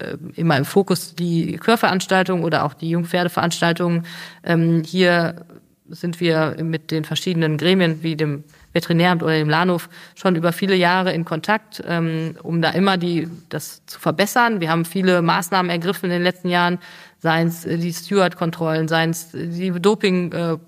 äh, 0.00 0.16
immer 0.34 0.56
im 0.56 0.64
Fokus 0.64 1.14
die 1.14 1.56
Chörveranstaltungen 1.64 2.42
oder 2.42 2.64
auch 2.64 2.74
die 2.74 2.90
Jungpferdeveranstaltungen. 2.90 4.06
Ähm, 4.42 4.82
hier 4.84 5.46
sind 5.88 6.18
wir 6.18 6.56
mit 6.60 6.90
den 6.90 7.04
verschiedenen 7.04 7.58
Gremien 7.58 8.02
wie 8.02 8.16
dem 8.16 8.42
Veterinäramt 8.72 9.22
oder 9.22 9.36
dem 9.36 9.48
Lahnhof 9.48 9.88
schon 10.14 10.36
über 10.36 10.52
viele 10.52 10.76
Jahre 10.76 11.12
in 11.12 11.24
Kontakt, 11.24 11.82
ähm, 11.86 12.36
um 12.42 12.62
da 12.62 12.70
immer 12.70 12.96
die, 12.96 13.28
das 13.48 13.84
zu 13.86 13.98
verbessern. 13.98 14.60
Wir 14.60 14.70
haben 14.70 14.84
viele 14.84 15.22
Maßnahmen 15.22 15.70
ergriffen 15.70 16.06
in 16.06 16.12
den 16.12 16.22
letzten 16.22 16.48
Jahren, 16.48 16.78
seien 17.18 17.48
es 17.48 17.64
äh, 17.64 17.78
die 17.78 17.92
Steward-Kontrollen, 17.92 18.88
seien 18.88 19.10
es 19.10 19.30
die 19.32 19.70
Doping- 19.72 20.60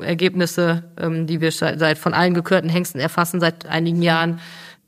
Ergebnisse, 0.00 0.82
ähm, 0.98 1.28
die 1.28 1.40
wir 1.40 1.52
seit 1.52 1.96
von 1.96 2.12
allen 2.12 2.34
gekörten 2.34 2.68
Hengsten 2.68 3.00
erfassen 3.00 3.38
seit 3.38 3.66
einigen 3.66 4.02
Jahren, 4.02 4.40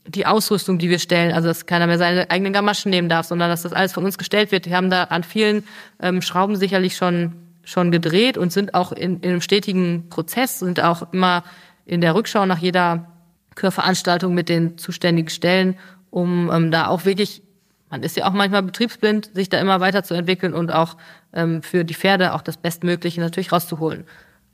die 0.05 0.25
Ausrüstung, 0.25 0.77
die 0.77 0.89
wir 0.89 0.99
stellen, 0.99 1.31
also 1.31 1.47
dass 1.47 1.65
keiner 1.65 1.87
mehr 1.87 1.97
seine 1.97 2.29
eigenen 2.29 2.51
Gamaschen 2.51 2.89
nehmen 2.89 3.07
darf, 3.07 3.25
sondern 3.25 3.49
dass 3.49 3.61
das 3.61 3.71
alles 3.71 3.93
von 3.93 4.03
uns 4.03 4.17
gestellt 4.17 4.51
wird. 4.51 4.65
Wir 4.65 4.75
haben 4.75 4.89
da 4.89 5.05
an 5.05 5.23
vielen 5.23 5.63
ähm, 6.01 6.21
Schrauben 6.21 6.57
sicherlich 6.57 6.97
schon 6.97 7.33
schon 7.65 7.91
gedreht 7.91 8.37
und 8.37 8.51
sind 8.51 8.73
auch 8.73 8.91
in, 8.91 9.21
in 9.21 9.29
einem 9.31 9.41
stetigen 9.41 10.09
Prozess, 10.09 10.59
sind 10.59 10.83
auch 10.83 11.13
immer 11.13 11.45
in 11.85 12.01
der 12.01 12.15
Rückschau 12.15 12.45
nach 12.45 12.59
jeder 12.59 13.07
Kürveranstaltung 13.55 14.33
mit 14.33 14.49
den 14.49 14.77
zuständigen 14.77 15.29
Stellen, 15.29 15.77
um 16.09 16.51
ähm, 16.51 16.71
da 16.71 16.87
auch 16.87 17.05
wirklich, 17.05 17.41
man 17.89 18.03
ist 18.03 18.17
ja 18.17 18.25
auch 18.25 18.33
manchmal 18.33 18.63
betriebsblind, 18.63 19.31
sich 19.33 19.49
da 19.49 19.59
immer 19.59 19.79
weiterzuentwickeln 19.79 20.53
und 20.53 20.71
auch 20.71 20.97
ähm, 21.33 21.61
für 21.61 21.83
die 21.83 21.93
Pferde 21.93 22.33
auch 22.33 22.41
das 22.41 22.57
Bestmögliche 22.57 23.21
natürlich 23.21 23.51
rauszuholen. 23.51 24.05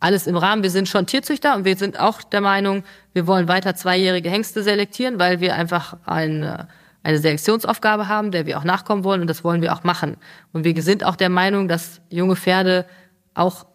Alles 0.01 0.27
im 0.27 0.37
Rahmen. 0.37 0.63
Wir 0.63 0.69
sind 0.69 0.87
schon 0.87 1.05
Tierzüchter 1.05 1.55
und 1.55 1.65
wir 1.65 1.75
sind 1.75 1.99
auch 1.99 2.23
der 2.23 2.39
Meinung, 2.41 2.83
wir 3.13 3.27
wollen 3.27 3.49
weiter 3.49 3.75
zweijährige 3.75 4.29
Hengste 4.29 4.63
selektieren, 4.63 5.19
weil 5.19 5.41
wir 5.41 5.55
einfach 5.55 5.97
eine, 6.05 6.69
eine 7.03 7.17
Selektionsaufgabe 7.17 8.07
haben, 8.07 8.31
der 8.31 8.45
wir 8.45 8.57
auch 8.57 8.63
nachkommen 8.63 9.03
wollen 9.03 9.21
und 9.21 9.27
das 9.27 9.43
wollen 9.43 9.61
wir 9.61 9.73
auch 9.73 9.83
machen. 9.83 10.15
Und 10.53 10.63
wir 10.63 10.81
sind 10.81 11.03
auch 11.03 11.17
der 11.17 11.29
Meinung, 11.29 11.67
dass 11.67 11.99
junge 12.09 12.37
Pferde 12.37 12.85
auch 13.33 13.65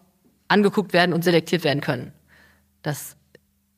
angeguckt 0.47 0.93
werden 0.93 1.13
und 1.13 1.23
selektiert 1.23 1.63
werden 1.63 1.81
können. 1.81 2.11
Das 2.81 3.14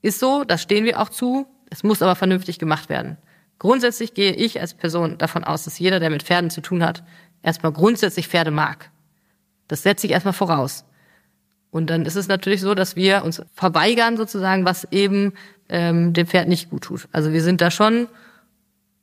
ist 0.01 0.19
so, 0.19 0.43
das 0.43 0.61
stehen 0.61 0.85
wir 0.85 0.99
auch 1.01 1.09
zu. 1.09 1.47
Es 1.69 1.83
muss 1.83 2.01
aber 2.01 2.15
vernünftig 2.15 2.59
gemacht 2.59 2.89
werden. 2.89 3.17
Grundsätzlich 3.59 4.13
gehe 4.13 4.33
ich 4.33 4.61
als 4.61 4.73
Person 4.73 5.17
davon 5.17 5.43
aus, 5.43 5.63
dass 5.63 5.79
jeder, 5.79 5.99
der 5.99 6.09
mit 6.09 6.23
Pferden 6.23 6.49
zu 6.49 6.61
tun 6.61 6.83
hat, 6.83 7.03
erstmal 7.41 7.71
grundsätzlich 7.71 8.27
Pferde 8.27 8.51
mag. 8.51 8.91
Das 9.67 9.83
setze 9.83 10.05
ich 10.05 10.13
erstmal 10.13 10.33
voraus. 10.33 10.85
Und 11.71 11.89
dann 11.89 12.05
ist 12.05 12.15
es 12.15 12.27
natürlich 12.27 12.61
so, 12.61 12.75
dass 12.75 12.95
wir 12.95 13.23
uns 13.23 13.41
verweigern 13.53 14.15
sozusagen, 14.15 14.65
was 14.65 14.87
eben 14.91 15.33
ähm, 15.69 16.13
dem 16.13 16.27
Pferd 16.27 16.47
nicht 16.47 16.69
gut 16.69 16.83
tut. 16.83 17.07
Also 17.11 17.33
wir 17.33 17.41
sind 17.41 17.59
da 17.59 17.71
schon, 17.71 18.07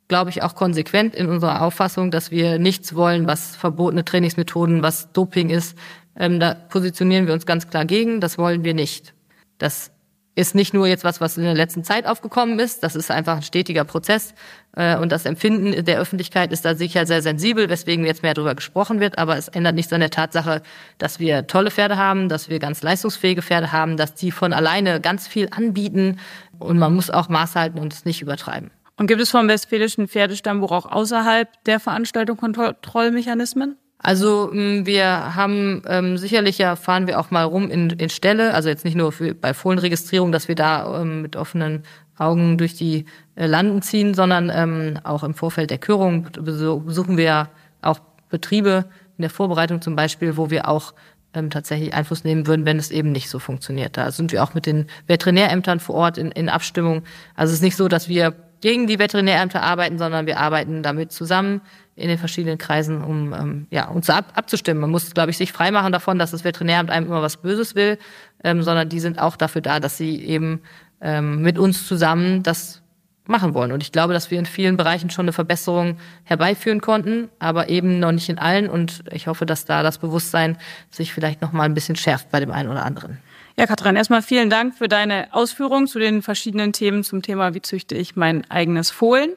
glaube 0.09 0.31
ich, 0.31 0.43
auch 0.43 0.55
konsequent 0.55 1.15
in 1.15 1.29
unserer 1.29 1.63
Auffassung, 1.63 2.11
dass 2.11 2.31
wir 2.31 2.59
nichts 2.59 2.95
wollen, 2.95 3.27
was 3.27 3.57
verbotene 3.57 4.05
Trainingsmethoden, 4.05 4.83
was 4.83 5.13
Doping 5.13 5.51
ist. 5.51 5.77
Ähm, 6.17 6.41
da 6.41 6.55
positionieren 6.55 7.27
wir 7.27 7.35
uns 7.35 7.45
ganz 7.45 7.69
klar 7.69 7.85
gegen. 7.85 8.21
Das 8.21 8.39
wollen 8.39 8.65
wir 8.65 8.75
nicht. 8.75 9.15
Das 9.59 9.91
ist 10.35 10.55
nicht 10.55 10.75
nur 10.75 10.87
jetzt 10.87 11.05
was, 11.05 11.21
was 11.21 11.37
in 11.37 11.45
der 11.45 11.55
letzten 11.55 11.85
Zeit 11.85 12.07
aufgekommen 12.07 12.59
ist. 12.59 12.83
Das 12.83 12.97
ist 12.97 13.11
einfach 13.11 13.37
ein 13.37 13.43
stetiger 13.43 13.85
Prozess. 13.85 14.35
Äh, 14.77 14.97
und 14.97 15.13
das 15.13 15.27
Empfinden 15.27 15.85
der 15.85 15.99
Öffentlichkeit 15.99 16.53
ist 16.53 16.65
da 16.65 16.75
sicher 16.75 17.07
sehr 17.07 17.23
sensibel, 17.23 17.69
weswegen 17.69 18.05
jetzt 18.05 18.23
mehr 18.23 18.35
darüber 18.35 18.55
gesprochen 18.55 19.01
wird. 19.01 19.19
Aber 19.19 19.37
es 19.37 19.49
ändert 19.49 19.77
nichts 19.77 19.93
an 19.93 20.01
der 20.01 20.11
Tatsache, 20.11 20.63
dass 20.99 21.21
wir 21.21 21.47
tolle 21.47 21.71
Pferde 21.71 21.97
haben, 21.97 22.29
dass 22.29 22.49
wir 22.49 22.59
ganz 22.59 22.83
leistungsfähige 22.83 23.43
Pferde 23.43 23.71
haben, 23.71 23.97
dass 23.97 24.15
die 24.15 24.33
von 24.33 24.53
alleine 24.53 25.01
ganz 25.01 25.29
viel 25.29 25.49
anbieten. 25.51 26.19
Und 26.59 26.79
man 26.79 26.95
muss 26.95 27.11
auch 27.11 27.29
Maß 27.29 27.55
halten 27.55 27.79
und 27.79 27.93
es 27.93 28.05
nicht 28.05 28.21
übertreiben. 28.21 28.71
Und 28.97 29.07
gibt 29.07 29.21
es 29.21 29.31
vom 29.31 29.49
Westfälischen 29.49 30.09
Pferdestammbuch 30.09 30.71
auch 30.71 30.87
außerhalb 30.87 31.49
der 31.65 31.81
Veranstaltung 31.81 32.37
Kontrollmechanismen? 32.37 33.77
Also 33.99 34.51
mm, 34.53 34.87
wir 34.87 35.35
haben 35.35 35.83
ähm, 35.87 36.19
sicherlich 36.19 36.59
ja 36.59 36.77
fahren 36.77 37.07
wir 37.07 37.19
auch 37.19 37.31
mal 37.31 37.45
rum 37.45 37.71
in, 37.71 37.91
in 37.91 38.11
Ställe, 38.11 38.55
also 38.55 38.69
jetzt 38.69 38.85
nicht 38.85 38.97
nur 38.97 39.13
für, 39.13 39.35
bei 39.35 39.55
Fohlenregistrierung, 39.55 40.33
dass 40.33 40.49
wir 40.49 40.55
da 40.55 41.01
ähm, 41.01 41.23
mit 41.23 41.37
offenen 41.37 41.83
Augen 42.19 42.59
durch 42.59 42.75
die 42.75 43.07
äh, 43.35 43.47
Landen 43.47 43.83
ziehen, 43.83 44.15
sondern 44.15 44.51
ähm, 44.55 44.99
auch 45.05 45.25
im 45.25 45.35
Vorfeld 45.35 45.71
der 45.71 45.79
Körung 45.79 46.29
besuchen 46.33 47.17
wir 47.17 47.49
auch 47.83 47.99
Betriebe 48.31 48.87
in 49.17 49.23
der 49.23 49.31
Vorbereitung 49.31 49.81
zum 49.81 49.97
Beispiel, 49.97 50.37
wo 50.37 50.51
wir 50.51 50.69
auch 50.69 50.95
ähm, 51.35 51.51
tatsächlich 51.51 51.95
Einfluss 51.95 52.25
nehmen 52.25 52.47
würden, 52.47 52.67
wenn 52.67 52.79
es 52.79 52.91
eben 52.91 53.13
nicht 53.13 53.29
so 53.29 53.39
funktioniert. 53.39 53.97
Da 53.97 54.11
sind 54.11 54.33
wir 54.33 54.43
auch 54.43 54.55
mit 54.55 54.67
den 54.67 54.87
Veterinärämtern 55.07 55.81
vor 55.81 55.97
Ort 55.97 56.19
in, 56.19 56.31
in 56.31 56.49
Abstimmung. 56.49 57.03
Also 57.35 57.51
es 57.51 57.59
ist 57.59 57.65
nicht 57.65 57.77
so, 57.77 57.89
dass 57.89 58.09
wir 58.09 58.35
gegen 58.61 58.87
die 58.87 58.99
Veterinärämter 58.99 59.63
arbeiten, 59.63 59.99
sondern 59.99 60.27
wir 60.27 60.39
arbeiten 60.39 60.83
damit 60.83 61.13
zusammen 61.13 61.61
in 61.97 62.09
den 62.09 62.19
verschiedenen 62.19 62.59
Kreisen, 62.59 63.03
um 63.03 63.33
ähm, 63.33 63.67
ja, 63.71 63.89
uns 63.89 64.11
ab, 64.11 64.33
abzustimmen. 64.35 64.81
Man 64.81 64.91
muss, 64.91 65.15
glaube 65.15 65.31
ich, 65.31 65.37
sich 65.37 65.53
freimachen 65.53 65.93
davon, 65.93 66.19
dass 66.19 66.33
das 66.33 66.45
Veterinäramt 66.45 66.91
einem 66.91 67.07
immer 67.07 67.23
was 67.23 67.37
Böses 67.37 67.75
will, 67.75 67.99
ähm, 68.43 68.63
sondern 68.63 68.89
die 68.89 69.01
sind 69.01 69.21
auch 69.21 69.37
dafür 69.37 69.61
da, 69.61 69.79
dass 69.81 69.97
sie 69.97 70.25
eben 70.25 70.61
ähm, 71.01 71.43
mit 71.43 71.59
uns 71.59 71.87
zusammen 71.87 72.43
das 72.43 72.83
machen 73.27 73.55
wollen. 73.55 73.73
Und 73.73 73.83
ich 73.83 73.93
glaube, 73.93 74.13
dass 74.13 74.31
wir 74.31 74.39
in 74.39 74.47
vielen 74.47 74.77
Bereichen 74.77 75.09
schon 75.09 75.25
eine 75.25 75.33
Verbesserung 75.33 75.97
herbeiführen 76.25 76.81
konnten, 76.81 77.31
aber 77.39 77.69
eben 77.69 77.99
noch 77.99 78.13
nicht 78.13 78.29
in 78.29 78.39
allen. 78.39 78.69
Und 78.69 79.05
ich 79.11 79.29
hoffe, 79.29 79.47
dass 79.47 79.65
da 79.65 79.83
das 79.83 79.99
Bewusstsein 79.99 80.59
sich 80.91 81.13
vielleicht 81.13 81.41
noch 81.41 81.53
mal 81.53 81.65
ein 81.65 81.75
bisschen 81.75 81.97
schärft 81.97 82.31
bei 82.31 82.41
dem 82.41 82.51
einen 82.51 82.69
oder 82.69 82.85
anderen. 82.85 83.19
Ja, 83.57 83.67
Katrin, 83.67 83.97
erstmal 83.97 84.21
vielen 84.21 84.51
Dank 84.51 84.75
für 84.75 84.89
deine 84.89 85.33
Ausführungen 85.33 85.87
zu 85.87 86.01
den 86.01 86.23
verschiedenen 86.23 86.73
Themen 86.73 87.05
zum 87.05 87.23
Thema, 87.23 87.55
wie 87.55 87.63
züchte 87.63 87.95
ich 87.95 88.17
mein 88.17 88.51
eigenes 88.51 88.91
Fohlen. 88.91 89.31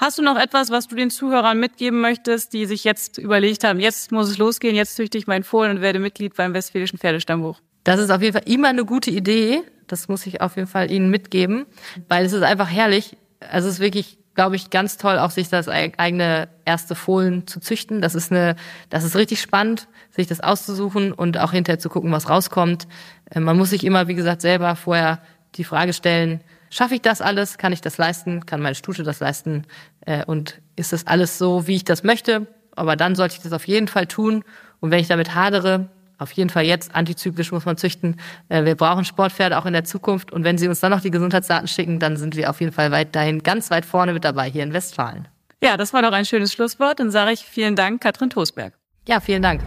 Hast 0.00 0.16
du 0.16 0.22
noch 0.22 0.38
etwas, 0.38 0.70
was 0.70 0.86
du 0.86 0.94
den 0.94 1.10
Zuhörern 1.10 1.58
mitgeben 1.58 2.00
möchtest, 2.00 2.52
die 2.52 2.66
sich 2.66 2.84
jetzt 2.84 3.18
überlegt 3.18 3.64
haben, 3.64 3.80
jetzt 3.80 4.12
muss 4.12 4.28
es 4.28 4.38
losgehen, 4.38 4.76
jetzt 4.76 4.94
züchte 4.94 5.18
ich 5.18 5.26
mein 5.26 5.42
Fohlen 5.42 5.72
und 5.72 5.80
werde 5.82 5.98
Mitglied 5.98 6.36
beim 6.36 6.54
Westfälischen 6.54 7.00
Pferdestammbuch? 7.00 7.58
Das 7.82 7.98
ist 7.98 8.10
auf 8.10 8.22
jeden 8.22 8.32
Fall 8.32 8.48
immer 8.48 8.68
eine 8.68 8.84
gute 8.84 9.10
Idee. 9.10 9.62
Das 9.88 10.06
muss 10.06 10.24
ich 10.26 10.40
auf 10.40 10.54
jeden 10.54 10.68
Fall 10.68 10.92
Ihnen 10.92 11.10
mitgeben, 11.10 11.66
weil 12.06 12.24
es 12.24 12.32
ist 12.32 12.42
einfach 12.42 12.70
herrlich. 12.70 13.16
Also 13.40 13.66
es 13.66 13.74
ist 13.74 13.80
wirklich, 13.80 14.18
glaube 14.36 14.54
ich, 14.54 14.70
ganz 14.70 14.98
toll, 14.98 15.18
auch 15.18 15.32
sich 15.32 15.48
das 15.48 15.68
eigene 15.68 16.48
erste 16.64 16.94
Fohlen 16.94 17.48
zu 17.48 17.58
züchten. 17.58 18.00
Das 18.00 18.14
ist 18.14 18.30
eine, 18.30 18.54
das 18.90 19.02
ist 19.02 19.16
richtig 19.16 19.40
spannend, 19.40 19.88
sich 20.10 20.28
das 20.28 20.40
auszusuchen 20.40 21.12
und 21.12 21.38
auch 21.38 21.50
hinterher 21.50 21.80
zu 21.80 21.88
gucken, 21.88 22.12
was 22.12 22.28
rauskommt. 22.28 22.86
Äh, 23.30 23.40
man 23.40 23.58
muss 23.58 23.70
sich 23.70 23.82
immer, 23.82 24.06
wie 24.06 24.14
gesagt, 24.14 24.42
selber 24.42 24.76
vorher 24.76 25.20
die 25.56 25.64
Frage 25.64 25.92
stellen, 25.92 26.40
Schaffe 26.70 26.94
ich 26.94 27.02
das 27.02 27.20
alles? 27.20 27.58
Kann 27.58 27.72
ich 27.72 27.80
das 27.80 27.98
leisten? 27.98 28.46
Kann 28.46 28.60
meine 28.60 28.74
Stute 28.74 29.02
das 29.02 29.20
leisten? 29.20 29.64
Äh, 30.00 30.24
und 30.24 30.60
ist 30.76 30.92
das 30.92 31.06
alles 31.06 31.38
so, 31.38 31.66
wie 31.66 31.76
ich 31.76 31.84
das 31.84 32.02
möchte? 32.02 32.46
Aber 32.76 32.96
dann 32.96 33.14
sollte 33.14 33.36
ich 33.36 33.42
das 33.42 33.52
auf 33.52 33.66
jeden 33.66 33.88
Fall 33.88 34.06
tun. 34.06 34.44
Und 34.80 34.90
wenn 34.90 35.00
ich 35.00 35.08
damit 35.08 35.34
hadere, 35.34 35.88
auf 36.18 36.32
jeden 36.32 36.50
Fall 36.50 36.64
jetzt, 36.64 36.94
antizyklisch 36.94 37.52
muss 37.52 37.64
man 37.64 37.76
züchten. 37.76 38.16
Äh, 38.48 38.64
wir 38.64 38.74
brauchen 38.74 39.04
Sportpferde 39.04 39.58
auch 39.58 39.66
in 39.66 39.72
der 39.72 39.84
Zukunft. 39.84 40.32
Und 40.32 40.44
wenn 40.44 40.58
Sie 40.58 40.68
uns 40.68 40.80
dann 40.80 40.90
noch 40.90 41.00
die 41.00 41.10
Gesundheitsdaten 41.10 41.68
schicken, 41.68 41.98
dann 41.98 42.16
sind 42.16 42.36
wir 42.36 42.50
auf 42.50 42.60
jeden 42.60 42.72
Fall 42.72 42.90
weiterhin 42.90 43.42
ganz 43.42 43.70
weit 43.70 43.86
vorne 43.86 44.12
mit 44.12 44.24
dabei 44.24 44.50
hier 44.50 44.64
in 44.64 44.72
Westfalen. 44.72 45.28
Ja, 45.62 45.76
das 45.76 45.92
war 45.92 46.02
doch 46.02 46.12
ein 46.12 46.24
schönes 46.24 46.52
Schlusswort. 46.52 47.00
Dann 47.00 47.10
sage 47.10 47.32
ich 47.32 47.44
vielen 47.44 47.76
Dank, 47.76 48.00
Katrin 48.00 48.30
Tosberg. 48.30 48.74
Ja, 49.06 49.20
vielen 49.20 49.42
Dank. 49.42 49.62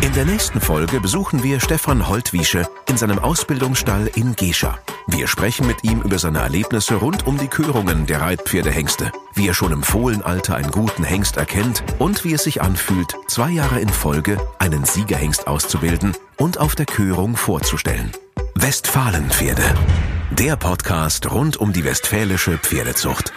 In 0.00 0.12
der 0.12 0.24
nächsten 0.24 0.60
Folge 0.60 1.00
besuchen 1.00 1.42
wir 1.42 1.58
Stefan 1.58 2.06
Holtwiesche 2.06 2.68
in 2.88 2.96
seinem 2.96 3.18
Ausbildungsstall 3.18 4.08
in 4.14 4.36
Gescha. 4.36 4.78
Wir 5.08 5.26
sprechen 5.26 5.66
mit 5.66 5.82
ihm 5.82 6.02
über 6.02 6.20
seine 6.20 6.38
Erlebnisse 6.38 6.94
rund 6.94 7.26
um 7.26 7.36
die 7.36 7.48
Körungen 7.48 8.06
der 8.06 8.20
Reitpferdehengste, 8.20 9.10
wie 9.34 9.48
er 9.48 9.54
schon 9.54 9.72
im 9.72 9.82
Fohlenalter 9.82 10.54
einen 10.54 10.70
guten 10.70 11.02
Hengst 11.02 11.36
erkennt 11.36 11.82
und 11.98 12.24
wie 12.24 12.32
es 12.32 12.44
sich 12.44 12.62
anfühlt, 12.62 13.16
zwei 13.26 13.50
Jahre 13.50 13.80
in 13.80 13.88
Folge 13.88 14.38
einen 14.60 14.84
Siegerhengst 14.84 15.48
auszubilden 15.48 16.16
und 16.36 16.58
auf 16.58 16.76
der 16.76 16.86
Körung 16.86 17.36
vorzustellen. 17.36 18.12
Westfalenpferde. 18.54 19.74
Der 20.30 20.54
Podcast 20.54 21.28
rund 21.28 21.56
um 21.56 21.72
die 21.72 21.84
westfälische 21.84 22.56
Pferdezucht. 22.58 23.32